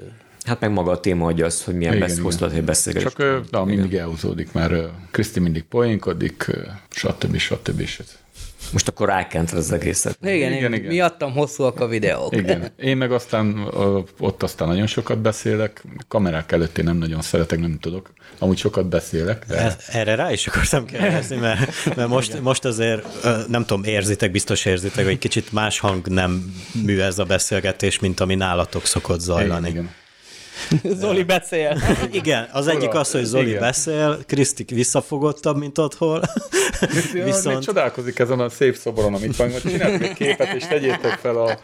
Hát 0.45 0.61
meg 0.61 0.73
maga 0.73 0.91
a 0.91 1.01
téma 1.01 1.27
adja 1.27 1.45
az, 1.47 1.65
hogy 1.65 1.75
milyen 1.75 1.99
besz- 1.99 2.19
hosszú 2.19 2.47
beszélgetés. 2.65 3.13
Csak 3.13 3.51
na, 3.51 3.65
mindig 3.65 3.95
elhúzódik, 3.95 4.53
mert 4.53 4.91
Kriszti 5.11 5.41
mindig 5.41 5.63
poénkodik, 5.63 6.47
ö, 6.49 6.61
stb. 6.91 7.37
stb. 7.37 7.85
stb. 7.87 8.09
Most 8.75 8.89
akkor 8.89 9.09
rákented 9.09 9.59
az 9.59 9.73
egészet. 9.73 10.19
igen, 10.23 10.35
Igen, 10.35 10.53
igen, 10.53 10.73
én 10.73 10.79
igen. 10.79 10.91
miattam 10.93 11.33
hosszúak 11.33 11.81
a 11.81 11.87
videók. 11.87 12.37
Igen. 12.37 12.73
Én 12.77 12.97
meg 12.97 13.13
aztán 13.13 13.69
ott 14.19 14.43
aztán 14.43 14.69
nagyon 14.69 14.87
sokat 14.87 15.19
beszélek, 15.19 15.85
kamerák 16.09 16.53
előtt 16.53 16.79
én 16.79 16.85
nem 16.85 16.97
nagyon 16.97 17.21
szeretek, 17.21 17.61
nem 17.61 17.79
tudok. 17.81 18.13
Amúgy 18.39 18.59
sokat 18.59 18.87
beszélek, 18.87 19.45
de 19.49 19.57
Ez, 19.57 19.77
erre 19.89 20.15
rá 20.15 20.33
is 20.33 20.47
akartam 20.47 20.85
kérdezni, 20.87 21.37
mert, 21.37 21.95
mert 21.97 22.09
most, 22.09 22.41
most 22.41 22.65
azért, 22.65 23.07
nem 23.49 23.65
tudom, 23.65 23.85
érzitek, 23.85 24.31
biztos 24.31 24.65
érzitek, 24.65 25.05
hogy 25.05 25.13
egy 25.13 25.19
kicsit 25.19 25.53
más 25.53 25.79
hang 25.79 26.07
nem 26.07 26.55
mű 26.85 27.01
ez 27.01 27.19
a 27.19 27.25
beszélgetés, 27.25 27.99
mint 27.99 28.21
ami 28.21 28.35
nálatok 28.35 28.87
szokott 28.87 29.21
zajlani. 29.21 29.69
igen, 29.69 29.83
igen. 29.83 29.95
Zoli 31.01 31.23
beszél. 31.23 31.83
Igen, 32.11 32.49
az 32.53 32.67
egyik 32.67 32.95
az, 32.95 33.11
hogy 33.11 33.25
Zoli 33.25 33.49
Igen. 33.49 33.61
beszél, 33.61 34.19
Krisztik 34.27 34.71
visszafogottabb, 34.71 35.57
mint 35.57 35.79
otthon, 35.79 36.23
Viszont... 37.25 37.55
Még 37.55 37.65
csodálkozik 37.65 38.19
ezen 38.19 38.41
a 38.41 38.49
szép 38.49 38.77
szoboron, 38.77 39.15
amit 39.15 39.37
van, 39.37 39.53
hogy 39.53 39.63
csináljuk 39.63 40.03
egy 40.03 40.13
képet, 40.13 40.55
és 40.55 40.67
tegyétek 40.67 41.19
fel 41.23 41.37
a 41.37 41.59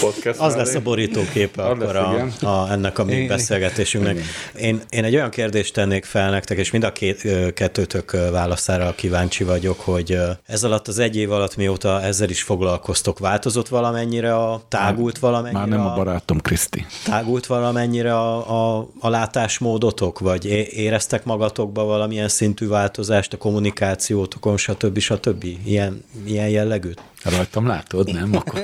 podcast 0.00 0.38
Az 0.38 0.56
lesz 0.56 0.74
a 0.74 0.80
borítóképe 0.80 1.62
akkor 1.62 1.96
a, 1.96 2.26
a, 2.40 2.70
ennek 2.70 2.98
a 2.98 3.04
mi 3.04 3.26
beszélgetésünknek. 3.26 4.18
Én, 4.56 4.80
én 4.90 5.04
egy 5.04 5.14
olyan 5.14 5.30
kérdést 5.30 5.74
tennék 5.74 6.04
fel 6.04 6.30
nektek, 6.30 6.58
és 6.58 6.70
mind 6.70 6.84
a 6.84 6.92
két, 6.92 7.22
kettőtök 7.54 8.10
válaszára 8.30 8.94
kíváncsi 8.94 9.44
vagyok, 9.44 9.80
hogy 9.80 10.18
ez 10.46 10.64
alatt 10.64 10.88
az 10.88 10.98
egy 10.98 11.16
év 11.16 11.32
alatt, 11.32 11.56
mióta 11.56 12.02
ezzel 12.02 12.28
is 12.28 12.42
foglalkoztok, 12.42 13.18
változott 13.18 13.68
valamennyire 13.68 14.34
a 14.34 14.62
tágult 14.68 15.18
valamennyire? 15.18 15.60
Már 15.60 15.68
nem 15.68 15.86
a 15.86 15.94
barátom, 15.94 16.40
Kriszti. 16.40 16.86
Tágult 17.04 17.46
valamennyire 17.46 18.14
a, 18.14 18.31
a, 18.38 18.88
a 19.00 19.08
látásmódotok, 19.08 20.18
vagy 20.18 20.44
éreztek 20.74 21.24
magatokba 21.24 21.84
valamilyen 21.84 22.28
szintű 22.28 22.68
változást 22.68 23.32
a 23.32 23.36
kommunikációtokon, 23.36 24.56
stb. 24.56 24.98
stb. 24.98 25.44
Ilyen, 25.64 26.04
ilyen 26.26 26.48
jellegűt? 26.48 27.00
Rajtam 27.24 27.66
látod, 27.66 28.12
nem? 28.12 28.36
Akkor 28.36 28.60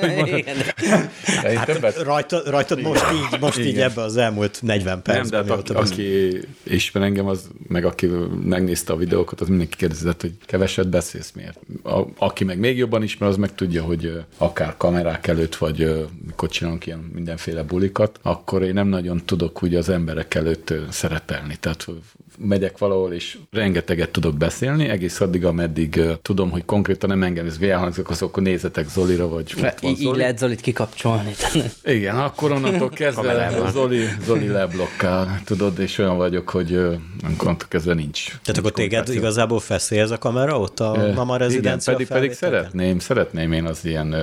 hát, 1.55 2.03
rajta, 2.03 2.42
rajtad 2.51 2.81
most 2.81 3.05
így, 3.12 3.40
most 3.40 3.59
így 3.59 3.79
ebbe 3.79 4.03
az 4.03 4.16
elmúlt 4.16 4.59
40 4.62 5.03
percben. 5.03 5.44
Nem, 5.47 5.57
de 5.64 5.75
hát, 5.75 5.90
aki 5.90 6.38
ismer 6.62 7.03
engem, 7.03 7.27
az, 7.27 7.49
meg 7.68 7.85
aki 7.85 8.11
megnézte 8.44 8.92
a 8.92 8.97
videókat, 8.97 9.40
az 9.40 9.49
mindenki 9.49 9.77
kérdezett, 9.77 10.21
hogy 10.21 10.33
keveset 10.47 10.88
beszélsz 10.88 11.33
miért. 11.35 11.59
A, 11.83 12.03
aki 12.16 12.44
meg 12.44 12.59
még 12.59 12.77
jobban 12.77 13.03
ismer, 13.03 13.29
az 13.29 13.37
meg 13.37 13.55
tudja, 13.55 13.83
hogy 13.83 14.25
akár 14.37 14.75
kamerák 14.77 15.27
előtt, 15.27 15.57
vagy 15.57 16.09
mikor 16.27 16.49
csinálunk 16.49 16.87
ilyen 16.87 17.11
mindenféle 17.14 17.62
bulikat, 17.62 18.18
akkor 18.23 18.62
én 18.62 18.75
nem 18.75 18.88
nagyon 18.88 19.23
tudok 19.25 19.62
ugye 19.62 19.79
az 19.79 19.88
emberek 19.88 20.35
előtt 20.35 20.75
szerepelni. 20.90 21.57
Tehát 21.61 21.87
megyek 22.38 22.79
valahol, 22.79 23.12
és 23.12 23.38
rengeteget 23.51 24.11
tudok 24.11 24.37
beszélni, 24.37 24.88
egész 24.88 25.21
addig, 25.21 25.44
ameddig 25.44 26.01
tudom, 26.23 26.51
hogy 26.51 26.64
konkrétan 26.64 27.09
nem 27.09 27.23
engem 27.23 27.47
ez 27.47 27.59
elhangzik, 27.61 28.09
az 28.09 28.23
akkor 28.48 28.61
nézzetek 28.61 28.88
Zolira, 28.88 29.28
vagy 29.28 29.54
ott 29.56 29.80
van 29.80 29.90
Így 29.90 29.96
Zoli. 29.96 30.18
lehet 30.18 30.38
Zolit 30.38 30.61
kikapcsolni. 30.61 31.34
Igen, 31.84 32.16
akkor 32.16 32.52
onnantól 32.52 32.88
kezdve 32.88 33.70
Zoli, 33.70 34.04
Zoli 34.24 34.46
leblokkál, 34.46 35.40
tudod, 35.44 35.78
és 35.78 35.98
olyan 35.98 36.16
vagyok, 36.16 36.48
hogy 36.48 36.74
onnantól 37.38 37.68
kezdve 37.68 37.94
nincs. 37.94 38.24
Tehát 38.26 38.58
akkor 38.58 38.72
téged 38.72 39.08
igazából 39.08 39.61
feszély 39.61 39.98
ez 39.98 40.11
a 40.11 40.18
kamera 40.18 40.58
ott 40.61 40.80
a 40.80 41.12
Mama 41.14 41.37
rezidencia 41.37 41.92
Igen, 41.92 42.06
pedig, 42.06 42.20
pedig 42.20 42.37
szeretném, 42.37 42.98
szeretném 42.98 43.52
én 43.52 43.64
az 43.64 43.84
ilyen 43.84 44.14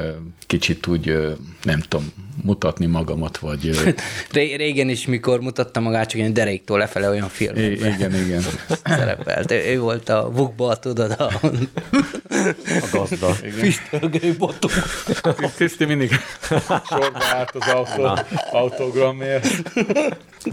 kicsit 0.48 0.88
úgy, 0.88 1.36
nem 1.64 1.80
tudom, 1.80 2.14
mutatni 2.44 2.86
magamat, 2.86 3.38
vagy... 3.38 3.72
Régen 4.32 4.90
is, 4.90 5.06
mikor 5.06 5.40
mutatta 5.40 5.80
magát, 5.80 6.10
csak 6.10 6.20
ilyen 6.20 6.34
deréktól 6.34 6.78
lefele 6.78 7.10
olyan 7.10 7.30
filmekben. 7.30 7.94
Igen, 7.94 8.16
igen. 8.16 8.42
Szerepelt. 8.86 9.52
Ő 9.52 9.80
volt 9.80 10.10
a 10.10 10.30
vukba, 10.32 10.76
tudod, 10.76 11.16
a, 11.18 11.24
a 11.24 12.88
gazda. 12.92 13.28
Füstölgő 13.60 14.36
botok. 14.38 14.72
Kriszti 15.56 15.86
mindig 15.86 16.12
sorba 16.86 17.24
állt 17.34 17.52
az 17.52 17.68
autó, 17.68 18.20
autogramért. 18.52 19.74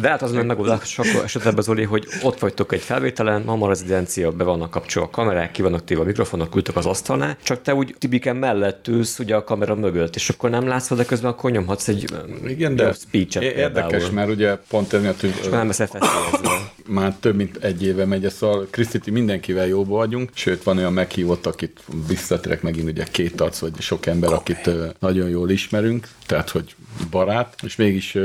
De 0.01 0.09
hát 0.09 0.23
az 0.23 0.33
meg 0.33 0.57
sok 0.85 1.07
esetben 1.25 1.63
Zoli, 1.63 1.83
hogy 1.83 2.07
ott 2.23 2.39
vagytok 2.39 2.73
egy 2.73 2.81
felvételen, 2.81 3.49
a 3.49 3.69
rezidencia, 3.69 4.31
be 4.31 4.45
vannak 4.45 4.71
kapcsolva 4.71 5.09
a 5.09 5.11
kamerák, 5.11 5.51
ki 5.51 5.63
vannak 5.63 5.85
téve 5.85 6.01
a 6.01 6.05
mikrofonok, 6.05 6.57
ültök 6.57 6.77
az 6.77 6.87
asztalnál, 6.87 7.37
csak 7.43 7.63
te 7.63 7.75
úgy 7.75 7.95
tibiken 7.99 8.37
mellett 8.37 8.89
ülsz 8.89 9.19
ugye 9.19 9.35
a 9.35 9.45
kamera 9.45 9.75
mögött, 9.75 10.15
és 10.15 10.29
akkor 10.29 10.51
nem 10.51 10.67
látsz, 10.67 10.95
de 10.95 11.05
közben 11.05 11.31
akkor 11.31 11.51
nyomhatsz 11.73 11.89
egy 11.89 12.51
Igen, 12.51 12.77
de 12.77 12.93
speech 12.93 13.43
Érdekes, 13.43 13.91
például. 13.91 14.13
mert 14.13 14.31
ugye 14.31 14.57
pont 14.69 14.93
emiatt, 14.93 15.21
hogy 15.21 15.35
és 15.41 15.49
nem 15.49 15.67
lesz 15.67 15.81
már 16.87 17.17
több 17.21 17.37
mint 17.37 17.57
egy 17.57 17.83
éve 17.83 18.05
megy, 18.05 18.31
szóval 18.31 18.67
Krisztiti 18.71 19.11
mindenkivel 19.11 19.67
jóba 19.67 19.97
vagyunk, 19.97 20.31
sőt 20.35 20.63
van 20.63 20.79
olyan 20.79 20.93
meghívott, 20.93 21.47
akit 21.47 21.81
visszatérek 22.09 22.63
megint 22.63 22.89
ugye 22.89 23.05
két 23.11 23.41
arc, 23.41 23.59
vagy 23.59 23.81
sok 23.81 24.07
ember, 24.07 24.33
akit 24.33 24.71
nagyon 24.99 25.29
jól 25.29 25.51
ismerünk, 25.51 26.09
tehát 26.27 26.51
hogy 26.51 26.75
barát, 27.11 27.55
és 27.63 27.77
mégis 27.77 28.19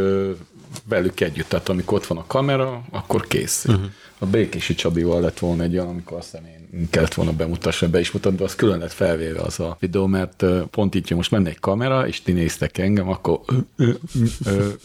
velük 0.84 1.20
együtt, 1.20 1.50
tehát 1.50 1.70
amikor 1.70 1.98
ott 1.98 2.06
van 2.06 2.18
a 2.18 2.26
kamera, 2.28 2.84
akkor 2.92 3.28
kész. 3.28 3.66
Uh-huh. 3.66 3.86
A 4.20 4.26
Békési 4.26 4.76
Csabival 4.76 5.22
lett 5.22 5.40
volna 5.40 5.64
egy 5.64 5.74
olyan, 5.74 5.88
amikor 5.88 6.18
azt 6.18 6.34
én 6.34 6.57
kellett 6.90 7.14
volna 7.14 7.32
bemutatni, 7.32 7.88
be 7.88 8.00
is 8.00 8.12
mutatni, 8.12 8.38
de 8.38 8.44
az 8.44 8.56
külön 8.56 8.80
lett 8.80 8.92
felvéve 8.92 9.40
az 9.42 9.60
a 9.60 9.78
videó, 9.80 10.06
mert 10.06 10.46
pont 10.70 10.96
így, 10.96 11.12
most 11.12 11.32
menne 11.32 11.50
egy 11.50 11.60
kamera, 11.60 12.08
és 12.08 12.22
ti 12.22 12.32
néztek 12.32 12.78
engem, 12.78 13.10
akkor... 13.10 13.40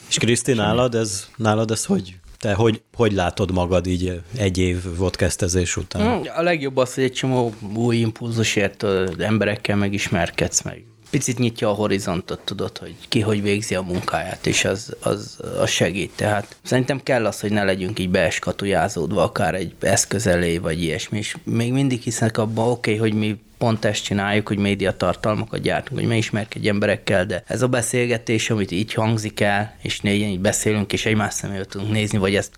és 0.09 0.17
Kriszti, 0.17 0.53
nálad 0.53 0.95
ez, 0.95 1.29
nálad 1.37 1.71
ez 1.71 1.85
hogy 1.85 2.17
te 2.43 2.55
hogy, 2.55 2.83
hogy 2.95 3.13
látod 3.13 3.53
magad 3.53 3.87
így 3.87 4.21
egy 4.37 4.59
év 4.59 4.97
vodkesztezés 4.97 5.77
után? 5.77 6.03
Hmm, 6.03 6.23
a 6.37 6.43
legjobb 6.43 6.77
az, 6.77 6.95
hogy 6.95 7.05
egy 7.05 7.13
csomó 7.13 7.55
új 7.75 7.97
impulzusért 7.97 8.83
emberekkel 9.19 9.77
megismerkedsz 9.77 10.63
meg. 10.63 10.85
Picit 11.13 11.39
nyitja 11.39 11.69
a 11.69 11.75
horizontot, 11.75 12.41
tudod, 12.41 12.79
hogy 12.79 12.95
ki 13.09 13.21
hogy 13.21 13.43
végzi 13.43 13.75
a 13.75 13.83
munkáját, 13.83 14.47
és 14.47 14.65
az, 14.65 14.97
az, 15.01 15.39
az 15.59 15.71
segít. 15.71 16.13
Tehát 16.17 16.57
szerintem 16.63 17.03
kell 17.03 17.27
az, 17.27 17.41
hogy 17.41 17.51
ne 17.51 17.65
legyünk 17.65 17.99
így 17.99 18.11
beeskatujázódva 18.11 19.23
akár 19.23 19.55
egy 19.55 19.75
eszköz 19.81 20.27
elé, 20.27 20.59
vagy 20.59 20.83
ilyesmi. 20.83 21.19
És 21.19 21.37
még 21.45 21.73
mindig 21.73 22.01
hisznek 22.01 22.39
abban, 22.39 22.69
oké, 22.69 22.95
okay, 22.95 23.09
hogy 23.09 23.19
mi 23.19 23.41
pont 23.59 23.85
ezt 23.85 24.05
csináljuk, 24.05 24.49
hogy 24.49 24.59
médiatartalmakat 24.59 25.61
gyártunk, 25.61 26.01
hogy 26.01 26.09
megismerkedj 26.09 26.69
emberekkel, 26.69 27.27
de 27.27 27.43
ez 27.47 27.63
a 27.63 27.69
beszélgetés, 27.69 28.51
amit 28.51 28.71
így 28.71 28.95
hangzik 28.95 29.41
el, 29.41 29.77
és 29.83 30.01
négyen 30.01 30.29
így 30.29 30.41
beszélünk, 30.41 30.93
és 30.93 31.07
egymás 31.07 31.35
szemével 31.35 31.65
tudunk 31.65 31.93
nézni, 31.93 32.19
vagy 32.19 32.35
ezt 32.35 32.53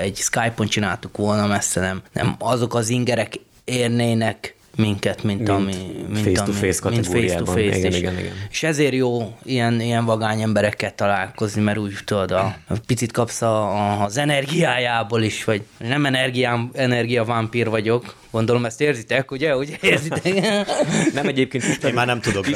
egy 0.00 0.16
Skype-on 0.16 0.66
csináltuk 0.66 1.16
volna 1.16 1.46
messze, 1.46 1.80
nem, 1.80 2.02
nem 2.12 2.36
azok 2.38 2.74
az 2.74 2.88
ingerek 2.88 3.34
érnének 3.64 4.53
minket, 4.76 5.22
mint, 5.22 5.38
mint 5.38 5.48
ami, 5.50 5.74
mint 6.08 6.26
face 6.26 6.42
to 6.42 6.52
face 6.52 6.88
mint 6.88 7.06
face 7.06 7.34
to 7.34 7.44
face. 7.44 7.76
Igen, 7.76 7.92
igen, 7.92 8.18
igen. 8.18 8.32
és 8.50 8.62
ezért 8.62 8.94
jó 8.94 9.36
ilyen, 9.44 9.80
ilyen 9.80 10.04
vagány 10.04 10.42
emberekkel 10.42 10.94
találkozni, 10.94 11.62
mert 11.62 11.78
úgy 11.78 11.94
tudod, 12.04 12.30
a, 12.30 12.56
a 12.68 12.74
picit 12.86 13.12
kapsz 13.12 13.42
a, 13.42 13.62
a, 13.62 14.02
az 14.04 14.16
energiájából 14.16 15.22
is, 15.22 15.44
vagy 15.44 15.62
nem 15.78 16.06
energiám, 16.06 16.70
energiavámpír 16.72 17.68
vagyok, 17.68 18.14
Gondolom 18.34 18.64
ezt 18.64 18.80
érzitek, 18.80 19.30
ugye? 19.30 19.56
Ugye 19.56 19.76
érzitek? 19.80 20.24
nem 21.18 21.26
egyébként 21.26 21.62
ismerünk, 21.62 21.84
Én 21.84 21.94
már 21.94 22.06
nem 22.06 22.20
tudok 22.20 22.46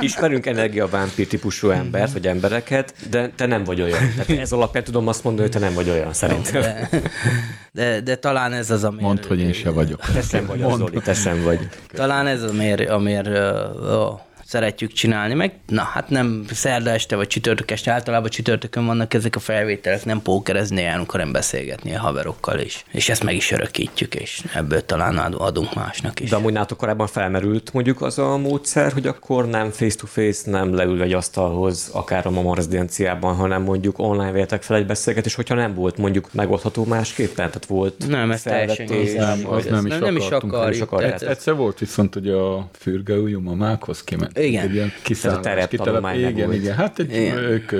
Ismerünk 0.00 0.46
energiavámpír 0.46 1.26
típusú 1.26 1.70
embert, 1.70 2.12
vagy 2.12 2.26
embereket, 2.26 2.94
de 3.10 3.30
te 3.36 3.46
nem 3.46 3.64
vagy 3.64 3.80
olyan. 3.80 3.98
Tehát 4.16 4.40
ez 4.40 4.52
alapján 4.52 4.84
tudom 4.84 5.08
azt 5.08 5.24
mondani, 5.24 5.48
hogy 5.48 5.60
te 5.60 5.64
nem 5.64 5.74
vagy 5.74 5.90
olyan, 5.90 6.12
szerintem. 6.12 6.60
De, 6.60 6.88
de, 7.72 8.00
de 8.00 8.16
talán 8.16 8.52
ez 8.52 8.70
az, 8.70 8.84
amiért... 8.84 9.04
Mondd, 9.04 9.26
hogy 9.26 9.40
én 9.40 9.52
se 9.52 9.70
vagyok. 9.70 10.00
Te 10.12 10.22
sem 10.22 10.46
vagy, 10.46 10.60
Zoli, 10.76 11.00
te 11.00 11.14
sem 11.14 11.42
vagy. 11.42 11.68
Talán 11.92 12.26
ez 12.26 12.42
az, 12.42 12.50
amiért, 12.50 12.90
amiért 12.90 13.26
uh, 13.26 14.20
szeretjük 14.46 14.92
csinálni, 14.92 15.34
meg 15.34 15.52
na 15.66 15.82
hát 15.82 16.10
nem 16.10 16.44
szerda 16.52 16.90
este 16.90 17.16
vagy 17.16 17.26
csütörtök 17.26 17.70
este, 17.70 17.92
általában 17.92 18.30
csütörtökön 18.30 18.86
vannak 18.86 19.14
ezek 19.14 19.36
a 19.36 19.38
felvételek, 19.38 20.04
nem 20.04 20.22
pókerezni 20.22 20.80
járunk, 20.80 21.10
hanem 21.10 21.32
beszélgetni 21.32 21.94
a 21.94 21.98
haverokkal 21.98 22.58
is. 22.58 22.84
És 22.90 23.08
ezt 23.08 23.24
meg 23.24 23.34
is 23.34 23.50
örökítjük, 23.50 24.14
és 24.14 24.44
ebből 24.54 24.84
talán 24.84 25.18
adunk 25.18 25.74
másnak 25.74 26.20
is. 26.20 26.30
De 26.30 26.36
amúgy 26.36 26.52
nátok 26.52 26.78
korábban 26.78 27.06
felmerült 27.06 27.72
mondjuk 27.72 28.02
az 28.02 28.18
a 28.18 28.36
módszer, 28.36 28.92
hogy 28.92 29.06
akkor 29.06 29.48
nem 29.48 29.70
face-to-face, 29.70 30.50
nem 30.50 30.74
leül 30.74 31.02
egy 31.02 31.12
asztalhoz, 31.12 31.90
akár 31.92 32.26
a 32.26 32.30
mama 32.30 32.54
rezidenciában, 32.54 33.34
hanem 33.34 33.62
mondjuk 33.62 33.98
online 33.98 34.32
véltek 34.32 34.62
fel 34.62 34.76
egy 34.76 34.86
beszélgetés, 34.86 35.34
hogyha 35.34 35.54
nem 35.54 35.74
volt 35.74 35.96
mondjuk 35.96 36.32
megoldható 36.32 36.84
másképpen, 36.84 37.34
tehát 37.34 37.66
volt 37.66 38.08
Nem, 38.08 38.30
ez 38.30 38.42
teljesen 38.42 38.86
az 38.88 39.64
nem, 39.64 39.86
is 39.86 39.92
nem, 39.92 40.00
nem 40.00 40.16
is 40.16 40.30
akarjuk. 40.30 41.02
Egyszer 41.02 41.54
volt 41.54 41.78
viszont, 41.78 42.14
hogy 42.14 42.28
a 42.28 42.68
fürgeújú 42.72 43.40
mamákhoz 43.40 44.04
kiment 44.04 44.35
igen. 44.36 44.64
Egy 44.64 44.74
ilyen 44.74 44.92
kiszállás, 45.02 45.40
tereptanulmány 45.42 46.28
Igen, 46.28 46.52
igen. 46.52 46.74
Hát 46.74 46.98
egy, 46.98 47.14
igen. 47.14 47.36
ők 47.38 47.72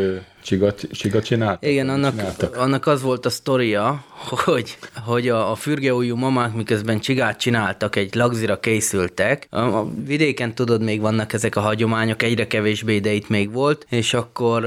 csiga, 0.42 0.74
csiga 0.90 1.22
csináltak. 1.22 1.70
Igen, 1.70 1.88
annak, 1.88 2.16
csináltak. 2.16 2.56
annak 2.56 2.86
az 2.86 3.02
volt 3.02 3.26
a 3.26 3.30
sztoria, 3.30 4.04
hogy, 4.44 4.78
hogy 5.04 5.28
a, 5.28 5.50
a 5.50 5.54
fürgeújú 5.54 6.16
mamák 6.16 6.54
miközben 6.54 7.00
csigát 7.00 7.38
csináltak, 7.38 7.96
egy 7.96 8.14
lagzira 8.14 8.60
készültek. 8.60 9.46
A, 9.50 9.58
a 9.58 9.88
vidéken 10.04 10.54
tudod, 10.54 10.82
még 10.82 11.00
vannak 11.00 11.32
ezek 11.32 11.56
a 11.56 11.60
hagyományok, 11.60 12.22
egyre 12.22 12.46
kevésbé, 12.46 12.98
de 12.98 13.12
itt 13.12 13.28
még 13.28 13.52
volt, 13.52 13.86
és 13.90 14.14
akkor 14.14 14.66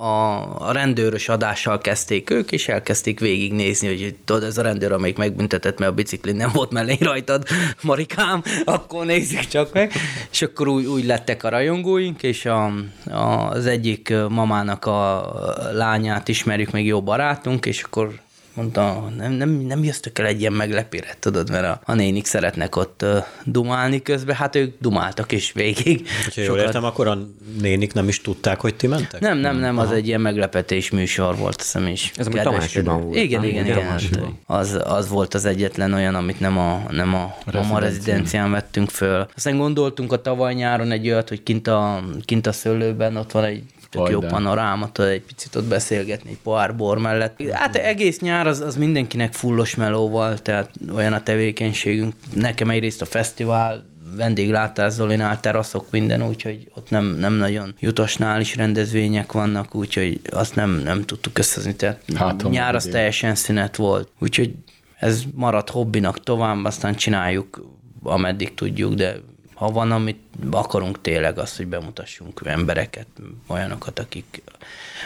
a, 0.00 0.68
a 0.68 0.72
rendőrös 0.72 1.28
adással 1.28 1.78
kezdték 1.78 2.30
ők, 2.30 2.52
és 2.52 2.68
elkezdték 2.68 3.20
végignézni, 3.20 3.88
hogy 3.88 4.14
tudod, 4.24 4.42
ez 4.42 4.58
a 4.58 4.62
rendőr, 4.62 4.92
amelyik 4.92 5.16
megbüntetett, 5.16 5.78
mert 5.78 5.90
a 5.90 5.94
biciklin 5.94 6.36
nem 6.36 6.50
volt 6.52 6.70
mellé 6.70 6.96
rajtad, 7.00 7.46
Marikám, 7.82 8.42
akkor 8.64 9.06
nézzük 9.06 9.46
csak 9.46 9.72
meg. 9.72 9.92
És 10.30 10.42
akkor 10.42 10.68
úgy, 10.68 10.86
úgy 10.86 11.04
lettek 11.04 11.44
a 11.44 11.48
rajongóink, 11.48 12.22
és 12.22 12.46
a, 12.46 12.72
a, 13.10 13.48
az 13.50 13.66
egyik 13.66 14.14
mamának 14.28 14.86
a 14.86 15.32
lányát 15.72 16.28
ismerjük, 16.28 16.70
még 16.70 16.86
jó 16.86 17.02
barátunk, 17.02 17.66
és 17.66 17.82
akkor 17.82 18.20
mondta, 18.60 19.10
nem, 19.16 19.32
nem, 19.32 19.50
nem 19.50 19.84
jöztök 19.84 20.18
el 20.18 20.26
egy 20.26 20.40
ilyen 20.40 20.52
meglepére, 20.52 21.16
tudod, 21.18 21.50
mert 21.50 21.64
a, 21.64 21.80
a 21.84 21.94
nénik 21.94 22.26
szeretnek 22.26 22.76
ott 22.76 23.02
uh, 23.02 23.24
dumálni 23.44 24.02
közben, 24.02 24.36
hát 24.36 24.56
ők 24.56 24.74
dumáltak 24.80 25.32
is 25.32 25.52
végig. 25.52 26.08
Ha 26.34 26.40
jól 26.40 26.58
értem, 26.58 26.84
akkor 26.84 27.06
a 27.06 27.18
nénik 27.60 27.92
nem 27.92 28.08
is 28.08 28.20
tudták, 28.20 28.60
hogy 28.60 28.74
ti 28.74 28.86
mentek? 28.86 29.20
Nem, 29.20 29.38
nem, 29.38 29.56
nem, 29.56 29.78
az 29.78 29.90
egy 29.90 30.06
ilyen 30.06 30.20
meglepetés 30.20 30.90
műsor 30.90 31.36
volt, 31.36 31.62
hiszem 31.62 31.86
is. 31.86 32.12
Ez 32.16 32.26
amúgy 32.26 32.40
Tamásiban 32.42 33.02
volt, 33.02 33.16
Igen, 33.16 33.44
igen, 33.44 33.64
Igen, 33.64 33.98
igen. 33.98 34.38
Az, 34.46 34.80
az 34.84 35.08
volt 35.08 35.34
az 35.34 35.44
egyetlen 35.44 35.92
olyan, 35.92 36.14
amit 36.14 36.40
nem 36.40 36.58
a, 36.58 36.82
nem 36.90 37.14
a 37.14 37.34
Mama 37.52 37.78
rezidencián 37.78 38.50
vettünk 38.50 38.90
föl. 38.90 39.26
Aztán 39.36 39.56
gondoltunk 39.56 40.12
a 40.12 40.22
tavaly 40.22 40.54
nyáron 40.54 40.90
egy 40.90 41.08
olyat, 41.08 41.28
hogy 41.28 41.42
kint 41.42 41.66
a, 41.66 42.02
kint 42.24 42.46
a 42.46 42.52
szőlőben 42.52 43.16
ott 43.16 43.30
van 43.30 43.44
egy 43.44 43.62
tök 43.90 44.08
jó 44.08 44.20
panoráma, 44.20 44.92
tudod, 44.92 45.10
egy 45.10 45.22
picit 45.22 45.54
ott 45.54 45.64
beszélgetni 45.64 46.30
egy 46.30 46.38
pohár 46.42 46.76
bor 46.76 46.98
mellett. 46.98 47.42
Hát 47.52 47.76
egész 47.76 48.20
nyár 48.20 48.46
az, 48.46 48.60
az 48.60 48.76
mindenkinek 48.76 49.32
fullos 49.32 49.74
melóval, 49.74 50.38
tehát 50.38 50.70
olyan 50.94 51.12
a 51.12 51.22
tevékenységünk. 51.22 52.14
Nekem 52.34 52.70
egyrészt 52.70 53.02
a 53.02 53.04
fesztivál, 53.04 53.88
vendéglátás 54.16 54.92
Zolinál, 54.92 55.40
teraszok, 55.40 55.86
minden, 55.90 56.22
úgyhogy 56.22 56.70
ott 56.74 56.90
nem, 56.90 57.04
nem 57.04 57.32
nagyon 57.32 57.74
jutasnál 57.78 58.40
is 58.40 58.56
rendezvények 58.56 59.32
vannak, 59.32 59.74
úgyhogy 59.74 60.20
azt 60.30 60.54
nem, 60.54 60.70
nem 60.70 61.02
tudtuk 61.02 61.38
összezni. 61.38 61.74
Tehát 61.74 62.02
Hát, 62.16 62.42
ha 62.42 62.48
nyár 62.48 62.74
az 62.74 62.84
teljesen 62.84 63.34
szünet 63.34 63.76
volt. 63.76 64.08
Úgyhogy 64.18 64.54
ez 64.98 65.22
maradt 65.34 65.70
hobbinak 65.70 66.22
tovább, 66.22 66.64
aztán 66.64 66.94
csináljuk, 66.94 67.64
ameddig 68.02 68.54
tudjuk, 68.54 68.94
de 68.94 69.16
ha 69.60 69.70
van, 69.70 69.92
amit 69.92 70.20
akarunk 70.50 71.00
tényleg 71.00 71.38
azt, 71.38 71.56
hogy 71.56 71.66
bemutassunk 71.66 72.40
embereket, 72.44 73.06
olyanokat, 73.46 73.98
akik, 73.98 74.42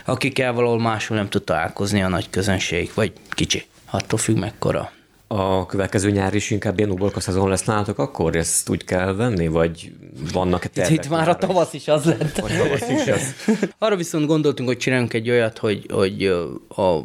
akikkel 0.05 0.53
valahol 0.53 0.81
máshol 0.81 1.17
nem 1.17 1.29
tud 1.29 1.45
találkozni 1.45 2.03
a 2.03 2.09
nagy 2.09 2.31
közönség, 2.31 2.91
vagy 2.95 3.13
kicsi. 3.31 3.67
Attól 3.91 4.19
függ 4.19 4.37
mekkora. 4.37 4.93
A 5.27 5.67
következő 5.67 6.11
nyár 6.11 6.35
is 6.35 6.51
inkább 6.51 6.79
ilyen 6.79 6.91
uborka 6.91 7.21
szezon 7.21 7.49
lesz 7.49 7.65
nálatok, 7.65 7.99
akkor 7.99 8.37
ezt 8.37 8.69
úgy 8.69 8.85
kell 8.85 9.15
venni, 9.15 9.47
vagy 9.47 9.93
vannak-e 10.33 10.67
Itt, 10.67 10.73
tervek? 10.75 10.93
itt 11.05 11.11
már 11.11 11.29
a 11.29 11.37
tavasz 11.37 11.73
is 11.73 11.89
az 11.89 12.05
lett. 12.05 12.39
Vagy 12.39 12.59
tavasz 12.59 12.89
is 12.89 13.07
az. 13.13 13.35
Arra 13.79 13.97
viszont 13.97 14.27
gondoltunk, 14.27 14.69
hogy 14.69 14.79
csináljunk 14.79 15.13
egy 15.13 15.31
olyat, 15.31 15.59
hogy, 15.59 15.87
hogy 15.93 16.25
a 16.69 16.99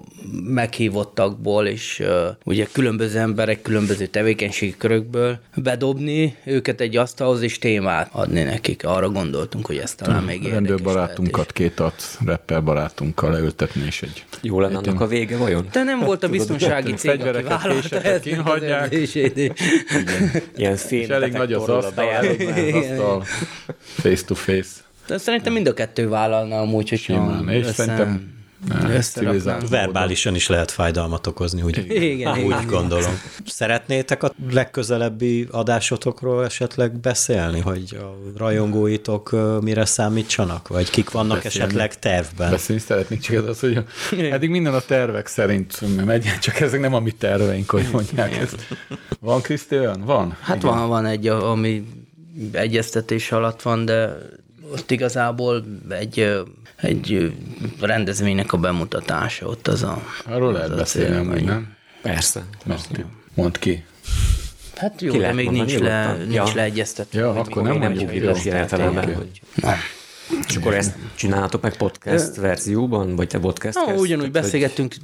meghívottakból 0.43 1.65
és 1.65 2.03
ugye 2.45 2.67
különböző 2.71 3.19
emberek, 3.19 3.61
különböző 3.61 4.05
tevékenységi 4.05 4.75
körökből 4.77 5.39
bedobni 5.55 6.35
őket 6.45 6.81
egy 6.81 6.97
asztalhoz 6.97 7.41
és 7.41 7.59
témát 7.59 8.09
adni 8.11 8.43
nekik. 8.43 8.85
Arra 8.85 9.09
gondoltunk, 9.09 9.65
hogy 9.65 9.77
ez 9.77 9.95
talán 9.95 10.23
még 10.23 10.35
érdekes 10.35 10.53
Rendőrbarátunkat, 10.53 11.51
két 11.51 11.79
arc 11.79 12.17
rapper 12.25 12.63
barátunkkal 12.63 13.31
leültetni, 13.31 13.85
és 13.85 14.01
egy 14.01 14.25
Jó 14.41 14.59
lenne 14.59 14.77
annak 14.77 15.01
a 15.01 15.07
vége, 15.07 15.37
vajon? 15.37 15.67
De 15.71 15.83
nem 15.83 15.99
volt 15.99 16.23
a 16.23 16.29
biztonsági 16.29 16.93
cég, 16.93 17.21
aki 17.21 17.43
vállalta 17.43 18.01
ezt 18.09 18.23
kínhagyják. 18.23 18.93
Ilyen 20.55 20.73
És 20.73 20.81
fém 20.81 21.11
elég 21.11 21.31
nagy 21.31 21.53
az 21.53 21.69
asztal, 21.69 22.09
elég 22.09 22.49
nagy 22.49 22.69
az 22.75 22.89
asztal, 22.89 23.23
face 23.81 24.25
to 24.25 24.35
face. 24.35 24.69
De 25.07 25.17
szerintem 25.17 25.53
mind 25.53 25.67
a 25.67 25.73
kettő 25.73 26.09
vállalna 26.09 26.59
amúgy, 26.59 26.89
hogy 26.89 26.99
Simán. 26.99 27.49
És 27.49 27.65
szerintem 27.65 28.37
civilizált. 29.01 29.69
Verbálisan 29.69 30.35
is 30.35 30.47
lehet 30.47 30.71
fájdalmat 30.71 31.27
okozni, 31.27 31.61
úgy, 31.61 31.85
Igen, 31.89 32.37
úgy 32.37 32.45
igen. 32.45 32.67
gondolom. 32.67 33.19
Szeretnétek 33.45 34.23
a 34.23 34.33
legközelebbi 34.51 35.47
adásotokról 35.51 36.45
esetleg 36.45 36.99
beszélni, 36.99 37.59
hogy 37.59 37.97
a 38.01 38.17
rajongóitok 38.37 39.35
mire 39.61 39.85
számítsanak, 39.85 40.67
vagy 40.67 40.89
kik 40.89 41.09
vannak 41.11 41.41
Beszélni. 41.43 41.67
esetleg 41.67 41.99
tervben? 41.99 42.49
Beszélni 42.51 42.81
szeretnék, 42.81 43.19
csak 43.19 43.37
az, 43.37 43.47
az, 43.47 43.59
hogy 43.59 43.83
eddig 44.31 44.49
minden 44.49 44.73
a 44.73 44.79
tervek 44.79 45.27
szerint 45.27 46.05
megy, 46.05 46.25
csak 46.41 46.59
ezek 46.59 46.79
nem 46.79 46.93
a 46.93 46.99
mi 46.99 47.11
terveink, 47.11 47.69
hogy 47.69 47.87
mondják 47.91 48.37
ezt. 48.37 48.55
Van 49.19 49.41
Kriszti 49.41 49.77
olyan? 49.77 50.01
Van? 50.05 50.37
Hát 50.41 50.61
van, 50.61 50.87
van 50.87 51.05
egy, 51.05 51.27
a- 51.27 51.51
ami 51.51 51.85
egyeztetés 52.51 53.31
alatt 53.31 53.61
van, 53.61 53.85
de 53.85 54.17
ott 54.71 54.91
igazából 54.91 55.65
egy, 55.89 56.33
egy 56.81 57.33
rendezvénynek 57.81 58.53
a 58.53 58.57
bemutatása, 58.57 59.45
ott 59.45 59.67
az 59.67 59.83
a... 59.83 60.03
Arról 60.25 60.51
lehet 60.51 60.75
beszélni, 60.75 61.27
vagy- 61.27 61.43
nem? 61.43 61.75
Persze. 62.01 62.43
Mert 62.65 62.89
mondd 63.33 63.55
ki. 63.59 63.83
Hát 64.75 65.01
jó, 65.01 65.11
Ki 65.11 65.17
de 65.17 65.33
még 65.33 65.49
nincs, 65.49 65.77
le, 65.77 66.13
nincs 66.17 66.33
Ja. 66.33 66.45
leegyeztetve. 66.55 67.19
Ja, 67.19 67.31
hogy 67.31 67.47
akkor 67.49 67.63
nem 67.63 67.71
vagy, 67.71 67.81
mondjuk 67.81 68.09
hogy 68.09 68.19
ki 68.19 68.25
lesz 68.25 68.35
lesz 68.35 68.45
ilyen 68.45 68.67
történet. 68.67 68.93
értelemben, 68.93 69.15
hogy... 69.15 69.41
És 70.47 70.55
akkor 70.55 70.73
ezt 70.73 70.95
csináltok 71.15 71.61
meg 71.61 71.77
podcast 71.77 72.35
verzióban, 72.35 73.15
vagy 73.15 73.27
te 73.27 73.39
podcast 73.39 73.77
No, 73.85 73.93
ugyanúgy 73.93 74.31
beszélgettünk 74.31 74.95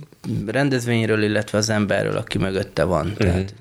rendezvényről, 0.46 1.24
illetve 1.24 1.58
az 1.58 1.70
emberről, 1.70 2.18
aki 2.18 2.38
mögötte 2.38 2.84
van. 2.84 3.14
Tehát, 3.18 3.54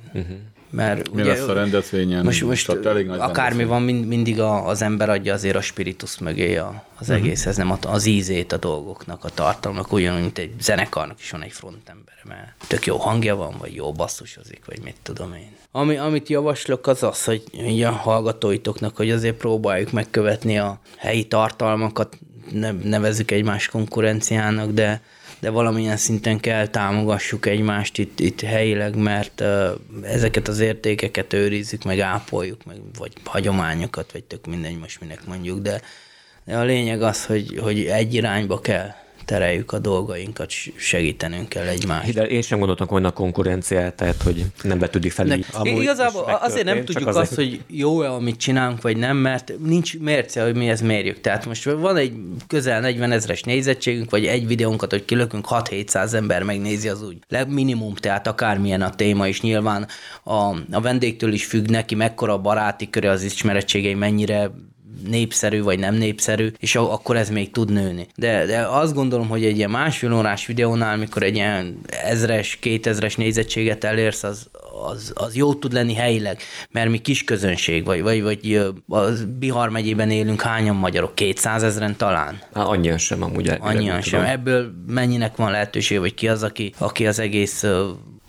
mert 0.74 1.12
Mi 1.12 1.20
ugye, 1.20 1.30
lesz 1.30 1.48
a 1.48 1.52
rendezvényen? 1.52 2.24
Most, 2.24 2.42
most 2.42 2.66
Tehát 2.66 2.86
elég 2.86 3.06
nagy 3.06 3.18
akármi 3.18 3.64
van, 3.64 3.82
mind, 3.82 4.06
mindig 4.06 4.40
a, 4.40 4.66
az 4.66 4.82
ember 4.82 5.08
adja 5.08 5.32
azért 5.32 5.56
a 5.56 5.60
spiritus 5.60 6.18
mögé 6.18 6.56
a, 6.56 6.84
az 6.98 7.06
Mhm. 7.06 7.10
uh-huh. 7.10 7.26
egészhez, 7.26 7.56
nem 7.56 7.70
a, 7.70 7.78
az 7.86 8.06
ízét 8.06 8.52
a 8.52 8.56
dolgoknak, 8.56 9.24
a 9.24 9.28
tartalmak, 9.28 9.92
ugyanúgy, 9.92 10.20
mint 10.20 10.38
egy 10.38 10.52
zenekarnak 10.60 11.20
is 11.20 11.30
van 11.30 11.42
egy 11.42 11.52
frontember, 11.52 12.14
mert 12.28 12.52
tök 12.66 12.86
jó 12.86 12.96
hangja 12.96 13.36
van, 13.36 13.54
vagy 13.58 13.74
jó 13.74 13.92
basszusozik, 13.92 14.60
vagy 14.66 14.80
mit 14.84 14.96
tudom 15.02 15.34
én. 15.34 15.50
Ami, 15.70 15.96
amit 15.96 16.28
javaslok, 16.28 16.86
az 16.86 17.02
az, 17.02 17.24
hogy 17.24 17.42
a 17.82 17.90
hallgatóitoknak, 17.90 18.96
hogy 18.96 19.10
azért 19.10 19.36
próbáljuk 19.36 19.92
megkövetni 19.92 20.58
a 20.58 20.80
helyi 20.96 21.24
tartalmakat, 21.24 22.18
ne, 22.52 22.70
nevezzük 22.70 23.30
egymás 23.30 23.68
konkurenciának, 23.68 24.70
de 24.70 25.02
de 25.44 25.50
valamilyen 25.50 25.96
szinten 25.96 26.40
kell 26.40 26.66
támogassuk 26.66 27.46
egymást 27.46 27.98
itt, 27.98 28.20
itt 28.20 28.40
helyileg, 28.40 28.96
mert 28.96 29.40
uh, 29.40 29.70
ezeket 30.02 30.48
az 30.48 30.60
értékeket 30.60 31.32
őrizzük, 31.32 31.84
meg 31.84 32.00
ápoljuk, 32.00 32.64
meg, 32.64 32.76
vagy 32.98 33.12
hagyományokat, 33.24 34.12
vagy 34.12 34.24
tök 34.24 34.46
mindegy 34.46 34.78
most 34.78 35.00
minek 35.00 35.26
mondjuk, 35.26 35.58
de, 35.58 35.80
de 36.44 36.56
a 36.56 36.62
lényeg 36.62 37.02
az, 37.02 37.26
hogy, 37.26 37.58
hogy 37.62 37.84
egy 37.84 38.14
irányba 38.14 38.60
kell 38.60 38.94
tereljük 39.24 39.72
a 39.72 39.78
dolgainkat, 39.78 40.50
segítenünk 40.76 41.48
kell 41.48 41.66
egymást. 41.66 42.12
De 42.12 42.26
én 42.26 42.42
sem 42.42 42.58
gondoltam 42.58 42.86
volna 42.90 43.08
a 43.08 43.12
konkurenciát, 43.12 43.94
tehát 43.94 44.22
hogy 44.22 44.44
nem 44.62 44.78
vetődik 44.78 45.12
fel. 45.12 45.38
Amúgy 45.52 45.82
igazából 45.82 46.24
is 46.28 46.34
azért 46.40 46.64
nem 46.64 46.84
tudjuk 46.84 47.08
azért- 47.08 47.26
azt, 47.26 47.34
hogy 47.34 47.60
jó-e, 47.66 48.10
amit 48.10 48.36
csinálunk, 48.36 48.82
vagy 48.82 48.96
nem, 48.96 49.16
mert 49.16 49.52
nincs 49.64 49.98
mérce, 49.98 50.42
hogy 50.42 50.56
mi 50.56 50.68
ezt 50.68 50.82
mérjük. 50.82 51.20
Tehát 51.20 51.46
most 51.46 51.64
van 51.64 51.96
egy 51.96 52.12
közel 52.46 52.80
40 52.80 53.12
ezres 53.12 53.42
nézettségünk, 53.42 54.10
vagy 54.10 54.26
egy 54.26 54.46
videónkat, 54.46 54.90
hogy 54.90 55.04
kilökünk 55.04 55.46
6-700 55.50 56.12
ember 56.12 56.42
megnézi 56.42 56.88
az 56.88 57.02
úgy. 57.02 57.18
Minimum, 57.48 57.94
tehát 57.94 58.26
akármilyen 58.26 58.82
a 58.82 58.90
téma, 58.90 59.28
és 59.28 59.40
nyilván 59.40 59.86
a, 60.22 60.34
a 60.70 60.80
vendégtől 60.80 61.32
is 61.32 61.44
függ 61.44 61.68
neki, 61.68 61.94
mekkora 61.94 62.32
a 62.32 62.38
baráti 62.38 62.90
köre, 62.90 63.10
az 63.10 63.22
ismerettségei 63.22 63.94
mennyire 63.94 64.50
népszerű 65.08 65.62
vagy 65.62 65.78
nem 65.78 65.94
népszerű, 65.94 66.52
és 66.58 66.76
akkor 66.76 67.16
ez 67.16 67.30
még 67.30 67.50
tud 67.50 67.72
nőni. 67.72 68.06
De, 68.16 68.46
de 68.46 68.66
azt 68.66 68.94
gondolom, 68.94 69.28
hogy 69.28 69.44
egy 69.44 69.56
ilyen 69.56 69.70
másfél 69.70 70.12
órás 70.12 70.46
videónál, 70.46 70.96
mikor 70.96 71.22
egy 71.22 71.34
ilyen 71.34 71.78
ezres, 71.86 72.56
kétezres 72.56 73.16
nézettséget 73.16 73.84
elérsz, 73.84 74.22
az, 74.22 74.48
az, 74.90 75.12
az 75.14 75.36
jó 75.36 75.54
tud 75.54 75.72
lenni 75.72 75.94
helyileg, 75.94 76.40
mert 76.70 76.90
mi 76.90 76.98
kis 76.98 77.24
közönség, 77.24 77.84
vagy, 77.84 78.02
vagy, 78.02 78.22
vagy 78.22 78.52
ö, 78.52 78.68
a 78.88 79.00
Bihar 79.38 79.68
megyében 79.68 80.10
élünk, 80.10 80.40
hányan 80.40 80.76
magyarok? 80.76 81.14
200 81.14 81.62
ezeren 81.62 81.96
talán? 81.96 82.38
Hát 82.54 82.66
annyian 82.66 82.98
sem 82.98 83.22
amúgy. 83.22 83.48
Annyian 83.58 84.00
sem. 84.00 84.20
tudom. 84.20 84.34
Ebből 84.34 84.72
mennyinek 84.86 85.36
van 85.36 85.50
lehetőség, 85.50 85.98
vagy 85.98 86.14
ki 86.14 86.28
az, 86.28 86.42
aki, 86.42 86.72
aki 86.78 87.06
az 87.06 87.18
egész 87.18 87.64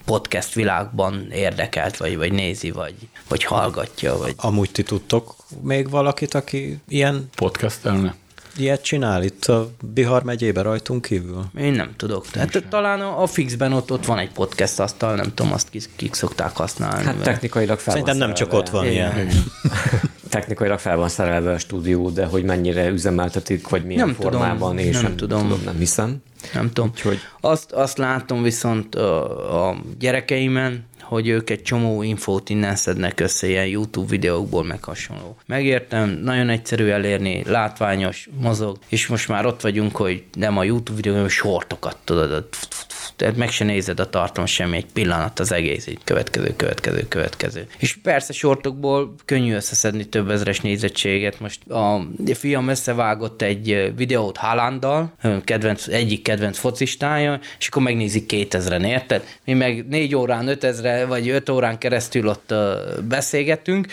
podcast 0.06 0.54
világban 0.54 1.28
érdekelt, 1.32 1.98
vagy, 1.98 2.18
vagy 2.18 2.32
nézi, 2.32 2.72
vagy, 2.72 2.94
vagy 3.28 3.44
hallgatja, 3.44 4.18
vagy 4.18 4.34
Amúgy 4.38 4.72
ti 4.72 4.84
tudtok 4.84 5.36
még 5.62 5.90
valakit, 5.90 6.34
aki 6.34 6.80
ilyen, 6.88 7.30
Podcastelne? 7.36 8.16
ilyet 8.58 8.82
csinál 8.82 9.24
itt 9.24 9.46
a 9.46 9.72
Bihar 9.94 10.24
megyébe 10.24 10.62
rajtunk 10.62 11.02
kívül? 11.02 11.44
Én 11.58 11.72
nem 11.72 11.94
tudok. 11.98 12.28
Tehát 12.28 12.66
talán 12.70 13.02
a, 13.02 13.22
a 13.22 13.28
Fixben 13.28 13.74
ott, 13.74 13.92
ott 13.92 14.06
van 14.06 14.18
egy 14.18 14.32
podcast 14.32 14.80
asztal, 14.80 15.16
nem 15.16 15.34
tudom, 15.34 15.54
azt 15.54 15.70
kik, 15.70 15.90
kik 15.96 16.14
szokták 16.14 16.56
használni. 16.56 17.06
Hát 17.06 17.16
technikailag 17.16 17.80
fel 17.80 17.94
Szerintem 17.94 18.18
nem 18.18 18.34
csak 18.34 18.54
ott 18.54 18.70
van 18.70 18.86
Igen. 18.86 18.94
ilyen. 18.94 19.30
Technikailag 20.30 20.80
fel 20.80 20.98
van 20.98 21.10
szerelve 21.10 21.52
a 21.52 21.58
stúdió, 21.58 22.10
de 22.10 22.26
hogy 22.26 22.44
mennyire 22.44 22.88
üzemeltetik, 22.88 23.68
vagy 23.68 23.86
milyen 23.86 24.06
Nem 24.06 24.16
tudom, 24.16 24.32
formában, 24.32 24.78
én 24.78 24.92
nem 24.92 25.02
sem 25.02 25.16
tudom. 25.16 25.42
tudom, 25.42 25.62
nem 25.66 25.78
hiszem. 25.78 26.22
Nem 26.54 26.68
tudom. 26.72 26.90
Úgyhogy- 26.94 27.20
Azt, 27.42 27.72
azt 27.72 27.98
látom 27.98 28.44
viszont 28.44 28.96
a, 28.96 29.70
a 29.70 29.76
gyerekeimen, 30.00 30.86
hogy 31.08 31.28
ők 31.28 31.50
egy 31.50 31.62
csomó 31.62 32.04
infót 32.04 32.50
innen 32.50 32.76
szednek 32.76 33.20
össze, 33.20 33.48
ilyen 33.48 33.68
YouTube 33.68 34.10
videókból, 34.10 34.64
meg 34.64 34.84
hasonló. 34.84 35.38
Megértem, 35.46 36.10
nagyon 36.10 36.50
egyszerű 36.50 36.88
elérni, 36.88 37.44
látványos, 37.48 38.30
mozog, 38.40 38.78
és 38.90 39.08
most 39.08 39.28
már 39.28 39.46
ott 39.46 39.62
vagyunk, 39.62 39.96
hogy 39.96 40.24
nem 40.34 40.58
a 40.58 40.64
YouTube 40.64 40.96
videó, 40.96 41.14
hanem 41.14 41.28
sortokat 41.28 41.98
tudod, 42.04 42.48
tehát 43.16 43.36
meg 43.36 43.50
se 43.50 43.64
nézed 43.64 44.00
a 44.00 44.10
tartalom 44.10 44.46
semmi, 44.46 44.78
egy 44.78 44.86
pillanat 44.94 45.40
az 45.40 45.52
egész, 45.52 45.88
egy 45.88 46.00
következő, 46.04 46.54
következő, 46.56 47.06
következő. 47.08 47.68
És 47.78 47.96
persze 47.96 48.34
sortokból 48.34 49.16
könnyű 49.26 49.54
összeszedni 49.54 50.06
több 50.06 50.30
ezres 50.30 50.60
nézettséget. 50.60 51.40
Most 51.40 51.70
a 51.70 52.08
fiam 52.34 52.68
összevágott 52.68 53.42
egy 53.42 53.94
videót 53.96 54.38
Haalanddal, 54.38 55.14
kedvenc, 55.44 55.88
egyik 55.88 56.22
kedvenc 56.22 56.58
focistája, 56.58 57.40
és 57.60 57.68
akkor 57.68 57.82
megnézik 57.82 58.32
2000-en, 58.34 58.86
érted? 58.86 59.24
Mi 59.46 59.54
meg 59.54 59.88
4 59.88 60.16
órán, 60.16 60.48
5000 60.48 60.95
vagy 61.08 61.30
5 61.30 61.50
órán 61.50 61.78
keresztül 61.78 62.28
ott 62.28 62.54
beszélgetünk, 63.04 63.88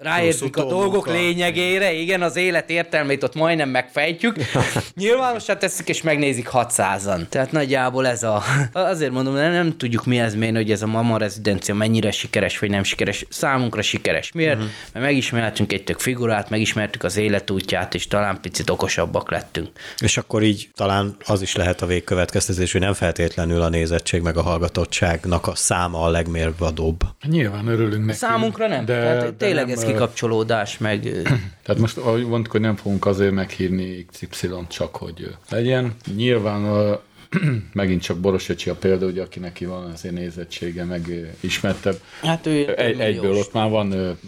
ráérzünk 0.00 0.56
a 0.56 0.64
dolgok 0.64 1.08
lényegére, 1.08 1.92
igen, 1.92 2.22
az 2.22 2.36
élet 2.36 2.70
értelmét 2.70 3.22
ott 3.22 3.34
majdnem 3.34 3.68
megfejtjük. 3.68 4.36
Nyilvánosan 4.94 5.58
teszik, 5.58 5.88
és 5.88 6.02
megnézik 6.02 6.48
600-an. 6.52 7.28
Tehát 7.28 7.52
nagyjából 7.52 8.06
ez 8.06 8.22
a... 8.22 8.42
Azért 8.72 9.12
mondom, 9.12 9.34
nem, 9.34 9.52
nem 9.52 9.76
tudjuk 9.76 10.06
mi 10.06 10.18
ez 10.18 10.34
mérni, 10.34 10.56
hogy 10.56 10.70
ez 10.70 10.82
a 10.82 10.86
mama 10.86 11.18
rezidencia 11.18 11.74
mennyire 11.74 12.10
sikeres, 12.10 12.58
vagy 12.58 12.70
nem 12.70 12.82
sikeres. 12.82 13.26
Számunkra 13.28 13.82
sikeres. 13.82 14.32
Miért? 14.32 14.54
Uh-huh. 14.54 14.70
Mert 14.92 15.04
megismertünk 15.04 15.72
egy 15.72 15.84
tök 15.84 15.98
figurát, 15.98 16.50
megismertük 16.50 17.02
az 17.02 17.16
életútját, 17.16 17.94
és 17.94 18.06
talán 18.06 18.40
picit 18.40 18.70
okosabbak 18.70 19.30
lettünk. 19.30 19.68
És 19.98 20.16
akkor 20.16 20.42
így 20.42 20.68
talán 20.74 21.16
az 21.26 21.42
is 21.42 21.56
lehet 21.56 21.82
a 21.82 21.86
végkövetkeztetés, 21.86 22.72
hogy 22.72 22.80
nem 22.80 22.92
feltétlenül 22.92 23.62
a 23.62 23.68
nézettség 23.68 24.22
meg 24.22 24.36
a 24.36 24.42
hallgatottságnak 24.42 25.46
a 25.46 25.54
száma 25.54 26.02
a 26.02 26.08
legmérvadóbb. 26.08 27.00
Nyilván 27.22 27.66
örülünk 27.66 28.04
neki. 28.04 28.18
Számunkra 28.18 28.68
nem. 28.68 28.84
De, 28.84 29.00
Tehát 29.00 29.34
tényleg 29.34 29.69
ez 29.70 29.84
kikapcsolódás, 29.84 30.78
meg... 30.78 31.02
Tehát 31.64 31.80
most 31.80 31.96
ahogy 31.96 32.26
mondtuk, 32.26 32.52
hogy 32.52 32.60
nem 32.60 32.76
fogunk 32.76 33.06
azért 33.06 33.32
meghívni 33.32 34.06
XY 34.10 34.48
csak, 34.68 34.96
hogy 34.96 35.34
legyen. 35.48 35.94
Nyilván 36.16 36.64
a, 36.64 37.00
megint 37.72 38.02
csak 38.02 38.18
Boros 38.18 38.48
a 38.48 38.74
példa, 38.80 39.04
hogy 39.04 39.18
aki 39.18 39.38
neki 39.38 39.64
van 39.64 39.90
azért 39.90 40.14
nézettsége, 40.14 40.84
meg 40.84 41.34
ismertebb. 41.40 42.00
Hát 42.22 42.46
ő 42.46 42.74
egy, 42.76 43.00
egyből 43.00 43.36
ott 43.36 43.52
már 43.52 43.70
van 43.70 44.18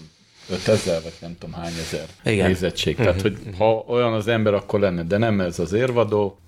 5000, 0.50 1.02
vagy 1.02 1.12
nem 1.20 1.36
tudom 1.38 1.54
hány 1.54 1.72
ezer 1.86 2.06
Igen. 2.24 2.46
nézettség. 2.46 2.96
Tehát, 2.96 3.20
hogy 3.20 3.36
ha 3.58 3.84
olyan 3.88 4.12
az 4.12 4.28
ember, 4.28 4.54
akkor 4.54 4.80
lenne, 4.80 5.02
de 5.02 5.16
nem 5.18 5.40
ez 5.40 5.58
az 5.58 5.72
érvadó. 5.72 6.38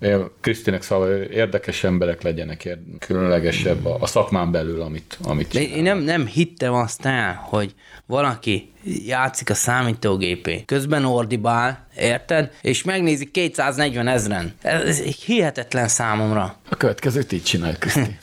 Krisztinek 0.41 0.81
szava, 0.81 1.23
érdekes 1.23 1.83
emberek 1.83 2.21
legyenek, 2.21 2.77
különlegesebb 2.99 3.85
a, 3.85 3.97
a 3.99 4.05
szakmán 4.05 4.51
belül, 4.51 4.81
amit, 4.81 5.17
amit 5.23 5.53
Én 5.53 5.83
nem, 5.83 5.99
nem 5.99 6.25
hittem 6.25 6.73
azt 6.73 7.05
el, 7.05 7.41
hogy 7.43 7.73
valaki 8.05 8.73
játszik 8.85 9.49
a 9.49 9.53
számítógépé, 9.53 10.63
közben 10.65 11.05
ordibál, 11.05 11.87
érted? 11.97 12.51
És 12.61 12.83
megnézik 12.83 13.31
240 13.31 14.07
ezeren. 14.07 14.53
Ez 14.61 14.99
hihetetlen 14.99 15.87
számomra. 15.87 16.55
A 16.69 16.75
következőt 16.75 17.31
így 17.31 17.43
csináljuk, 17.43 17.79
Kriszti. 17.79 18.17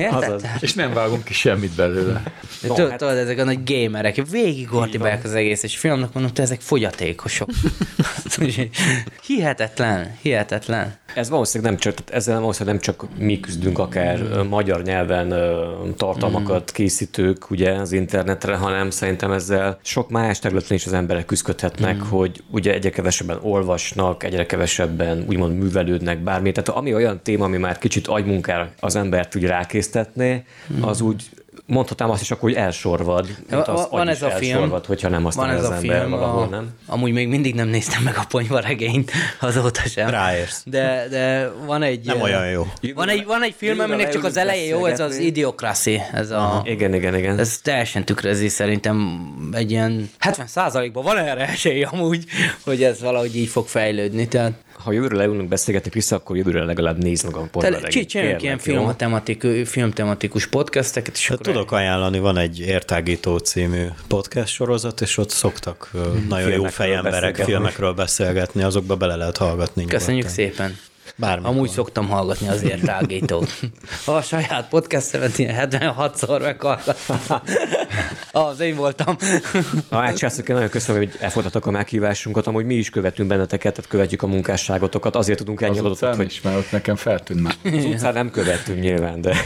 És 0.60 0.74
nem 0.74 0.92
vágunk 0.92 1.24
ki 1.24 1.32
semmit 1.32 1.74
belőle. 1.74 2.22
No, 2.62 2.74
tudod, 2.74 2.90
hát... 2.90 2.98
tudod, 2.98 3.16
ezek 3.16 3.38
a 3.38 3.44
nagy 3.44 3.58
gamerek, 3.64 4.26
végig 4.30 4.72
ordibálják 4.72 5.24
az 5.24 5.34
egész, 5.34 5.62
és 5.62 5.78
filmnek 5.78 6.12
mondom, 6.12 6.32
hogy 6.34 6.44
ezek 6.44 6.60
fogyatékosok. 6.60 7.48
hihetetlen, 9.26 10.16
hihetetlen. 10.22 10.94
Ez 11.14 11.28
valószínűleg 11.28 11.72
nem 11.72 11.80
csak, 11.80 11.98
ezzel 12.10 12.40
valószínűleg 12.40 12.74
nem 12.74 12.84
csak 12.84 13.08
mi 13.18 13.40
küzdünk, 13.40 13.78
akár 13.78 14.18
mm. 14.18 14.46
magyar 14.48 14.82
nyelven 14.82 15.34
tartalmakat 15.96 16.62
mm. 16.62 16.74
készítők 16.74 17.50
ugye 17.50 17.72
az 17.72 17.92
internetre, 17.92 18.56
hanem 18.56 18.90
szerintem 18.90 19.32
ezzel 19.32 19.78
sok 19.94 20.10
más 20.10 20.38
területen 20.38 20.76
is 20.76 20.86
az 20.86 20.92
emberek 20.92 21.24
küzdködhetnek, 21.24 21.96
mm. 21.96 22.08
hogy 22.08 22.42
ugye 22.50 22.72
egyre 22.72 22.90
kevesebben 22.90 23.38
olvasnak, 23.42 24.24
egyre 24.24 24.46
kevesebben 24.46 25.24
úgymond 25.28 25.58
művelődnek 25.58 26.18
bármi. 26.18 26.52
Tehát 26.52 26.68
ami 26.68 26.94
olyan 26.94 27.20
téma, 27.22 27.44
ami 27.44 27.56
már 27.56 27.78
kicsit 27.78 28.06
agymunkára 28.06 28.70
az 28.80 28.96
embert 28.96 29.36
úgy 29.36 29.44
rákésztetné, 29.44 30.44
mm. 30.72 30.82
az 30.82 31.00
úgy 31.00 31.30
mondhatnám 31.66 32.10
azt 32.10 32.22
is 32.22 32.30
akkor, 32.30 32.50
hogy 32.50 32.58
elsorvad. 32.58 33.28
Az 33.50 33.86
van 33.90 34.08
ez 34.08 34.22
a 34.22 34.30
film, 34.30 34.74
hogyha 34.86 35.08
nem 35.08 35.26
azt 35.26 35.36
van 35.36 35.50
ez 35.50 35.64
az 35.64 35.68
a 35.70 35.74
ember 35.74 35.98
film, 35.98 36.10
valahol, 36.10 36.42
a, 36.42 36.46
nem? 36.46 36.70
Amúgy 36.86 37.12
még 37.12 37.28
mindig 37.28 37.54
nem 37.54 37.68
néztem 37.68 38.02
meg 38.02 38.16
a 38.16 38.24
ponyvaregényt 38.28 39.10
azóta 39.40 39.80
sem. 39.80 40.08
Ráérsz. 40.08 40.62
De, 40.64 41.06
de 41.10 41.50
van 41.66 41.82
egy... 41.82 42.04
Nem 42.04 42.20
olyan 42.20 42.50
jó. 42.50 42.66
Van 42.94 43.08
egy, 43.08 43.24
van 43.24 43.42
egy 43.42 43.54
film, 43.56 43.80
aminek 43.80 44.12
csak 44.12 44.24
az 44.24 44.36
eleje 44.36 44.66
jó, 44.66 44.86
ez 44.86 45.00
az 45.00 45.18
Idiocracy. 45.18 46.02
Ez 46.12 46.30
a, 46.30 46.62
igen, 46.64 46.94
igen, 46.94 47.16
igen. 47.16 47.38
Ez 47.38 47.58
teljesen 47.58 48.04
tükrözi 48.04 48.48
szerintem 48.48 49.28
egy 49.52 49.70
ilyen 49.70 50.10
70 50.18 50.92
ban 50.92 51.02
van 51.02 51.18
erre 51.18 51.48
esély 51.48 51.82
amúgy, 51.82 52.24
hogy 52.64 52.82
ez 52.82 53.00
valahogy 53.00 53.36
így 53.36 53.48
fog 53.48 53.66
fejlődni. 53.66 54.28
Tehát 54.28 54.52
ha 54.84 54.92
jövőre 54.92 55.16
leülünk 55.16 55.48
beszélgetni 55.48 55.90
vissza, 55.94 56.16
akkor 56.16 56.36
jövőre 56.36 56.64
legalább 56.64 57.02
nézd 57.02 57.24
meg 57.24 57.36
a 57.36 57.48
portál. 57.50 57.80
Csináljunk 57.80 58.42
ilyen 58.42 58.58
filmtematikus, 58.58 59.68
filmtematikus 59.68 60.46
podcasteket. 60.46 61.14
És 61.14 61.28
hát 61.28 61.40
tudok 61.40 61.72
ajánlani, 61.72 62.18
van 62.18 62.36
egy 62.36 62.60
Értágító 62.60 63.38
című 63.38 63.86
podcast 64.08 64.52
sorozat, 64.52 65.00
és 65.00 65.16
ott 65.16 65.30
szoktak 65.30 65.88
hmm. 65.92 66.26
nagyon 66.28 66.50
jó 66.50 66.64
fejemberek 66.64 67.36
filmekről 67.36 67.92
beszélgetni, 67.92 68.62
azokba 68.62 68.96
bele 68.96 69.16
lehet 69.16 69.36
hallgatni. 69.36 69.84
Köszönjük 69.84 70.24
nyugodtan. 70.24 70.44
szépen. 70.44 70.78
Bármikor. 71.16 71.50
Amúgy 71.50 71.68
szoktam 71.68 72.08
hallgatni 72.08 72.48
az 72.48 72.62
értágítót. 72.62 73.60
a 74.06 74.20
saját 74.20 74.68
podcast-emet 74.68 75.38
ilyen 75.38 75.68
76-szor 75.70 76.40
meghallgattam. 76.40 77.18
az 78.50 78.60
én 78.60 78.76
voltam. 78.76 79.16
Ha 79.90 79.98
átcsászok, 79.98 80.48
én 80.48 80.54
nagyon 80.54 80.70
köszönöm, 80.70 81.02
hogy 81.02 81.16
elfogadtatok 81.20 81.66
a 81.66 81.70
meghívásunkat. 81.70 82.46
Amúgy 82.46 82.64
mi 82.64 82.74
is 82.74 82.90
követünk 82.90 83.28
benneteket, 83.28 83.74
tehát 83.74 83.90
követjük 83.90 84.22
a 84.22 84.26
munkásságotokat. 84.26 85.16
Azért 85.16 85.38
tudunk 85.38 85.60
ennyi 85.60 85.78
adatot, 85.78 86.16
hogy... 86.16 86.26
is, 86.26 86.40
mert 86.40 86.56
ott 86.56 86.70
nekem 86.70 86.96
feltűnt 86.96 87.42
már. 87.42 87.54
Az 87.64 87.84
utcán 87.84 88.12
nem 88.12 88.30
követünk 88.30 88.80
nyilván, 88.80 89.20
de 89.20 89.36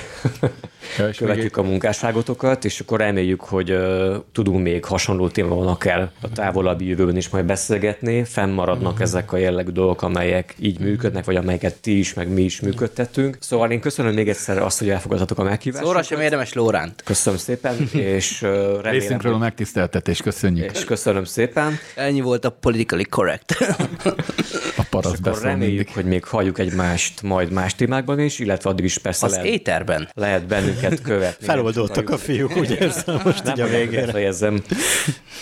ja, 0.99 1.11
követjük 1.17 1.57
még... 1.57 1.65
a 1.65 1.69
munkásságotokat, 1.69 2.65
és 2.65 2.81
akkor 2.81 2.99
reméljük, 2.99 3.41
hogy 3.41 3.71
uh, 3.71 4.17
tudunk 4.33 4.63
még 4.63 4.85
hasonló 4.85 5.29
témában 5.29 5.67
akár 5.67 6.11
a 6.21 6.29
távolabbi 6.33 6.87
jövőben 6.87 7.17
is 7.17 7.29
majd 7.29 7.45
beszélgetni. 7.45 8.25
Fennmaradnak 8.25 8.93
mm-hmm. 8.93 9.03
ezek 9.03 9.33
a 9.33 9.37
jellegű 9.37 9.71
dolgok, 9.71 10.03
amelyek 10.03 10.55
így 10.59 10.79
működnek, 10.79 11.25
vagy 11.25 11.37
amelyeket 11.49 11.75
ti 11.75 11.99
is, 11.99 12.15
meg 12.15 12.29
mi 12.29 12.43
is 12.43 12.61
működtettünk. 12.61 13.37
Szóval 13.41 13.71
én 13.71 13.81
köszönöm 13.81 14.15
még 14.15 14.29
egyszer 14.29 14.59
azt, 14.59 14.79
hogy 14.79 14.89
elfogadhatok 14.91 15.39
a 15.39 15.43
meghívást. 15.43 15.85
Szóra 15.85 16.03
sem 16.03 16.21
érdemes 16.21 16.53
Lóránt. 16.53 17.03
Köszönöm 17.05 17.39
szépen, 17.39 17.89
és 17.93 18.41
remélem... 18.41 18.83
Részünkről 18.83 19.35
a 19.35 19.39
megtiszteltetés, 19.39 20.23
köszönjük. 20.23 20.71
És 20.73 20.85
köszönöm 20.85 21.25
szépen. 21.25 21.79
Ennyi 21.95 22.21
volt 22.21 22.45
a 22.45 22.51
politically 22.51 23.05
correct. 23.05 23.57
a 24.77 24.83
paraszt 24.91 25.27
akkor 25.27 25.43
reméljük, 25.43 25.77
mindig. 25.77 25.95
hogy 25.95 26.05
még 26.05 26.25
halljuk 26.25 26.59
egymást 26.59 27.23
majd 27.23 27.51
más 27.51 27.75
témákban 27.75 28.21
is, 28.21 28.39
illetve 28.39 28.71
addig 28.71 28.85
is 28.85 28.99
persze 28.99 29.27
Az 29.27 29.33
lehet, 29.33 29.47
éterben. 29.47 30.09
lehet 30.15 30.47
bennünket 30.47 31.03
követni. 31.03 31.47
Feloldottak 31.47 32.11
a 32.11 32.17
fiúk, 32.17 32.57
úgy 32.57 32.71
érzem 32.81 33.21
most 33.25 33.45
Nem, 33.45 33.55
így 33.55 33.61
a 33.61 33.67
végére. 33.67 34.11
Fejezzem. 34.11 34.63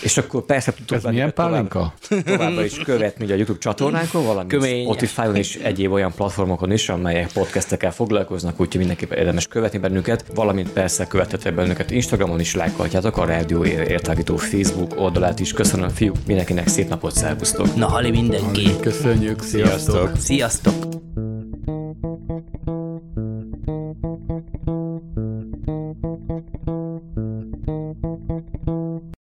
És 0.01 0.17
akkor 0.17 0.45
persze 0.45 0.73
tudtok 0.73 0.97
Ez 0.97 1.03
milyen 1.03 1.33
pálinka? 1.33 1.93
Továbbra 2.25 2.63
is 2.63 2.73
követni 2.77 3.31
a 3.31 3.35
YouTube 3.35 3.59
csatornánkon, 3.59 4.25
valamint 4.25 4.65
Spotify-on 4.81 5.35
és 5.35 5.55
egyéb 5.55 5.91
olyan 5.97 6.13
platformokon 6.15 6.71
is, 6.71 6.89
amelyek 6.89 7.31
podcastekkel 7.31 7.91
foglalkoznak, 7.91 8.59
úgyhogy 8.59 8.77
mindenképpen 8.77 9.17
érdemes 9.17 9.47
követni 9.47 9.79
bennünket, 9.79 10.25
valamint 10.35 10.71
persze 10.71 11.07
követhetek 11.07 11.55
bennünket 11.55 11.91
Instagramon 11.91 12.39
is, 12.39 12.55
lájkolhatjátok 12.55 13.17
a 13.17 13.25
Rádió 13.25 13.65
Értágító 13.65 14.35
Facebook 14.35 14.99
oldalát 14.99 15.39
is. 15.39 15.53
Köszönöm 15.53 15.89
fiúk, 15.89 16.15
mindenkinek 16.27 16.67
szép 16.67 16.89
napot, 16.89 17.11
szervusztok! 17.11 17.75
Na, 17.75 17.87
hali 17.87 18.09
mindenki! 18.09 18.79
Köszönjük, 18.81 19.41
sziasztok! 19.41 20.11
Sziasztok! 20.17 21.26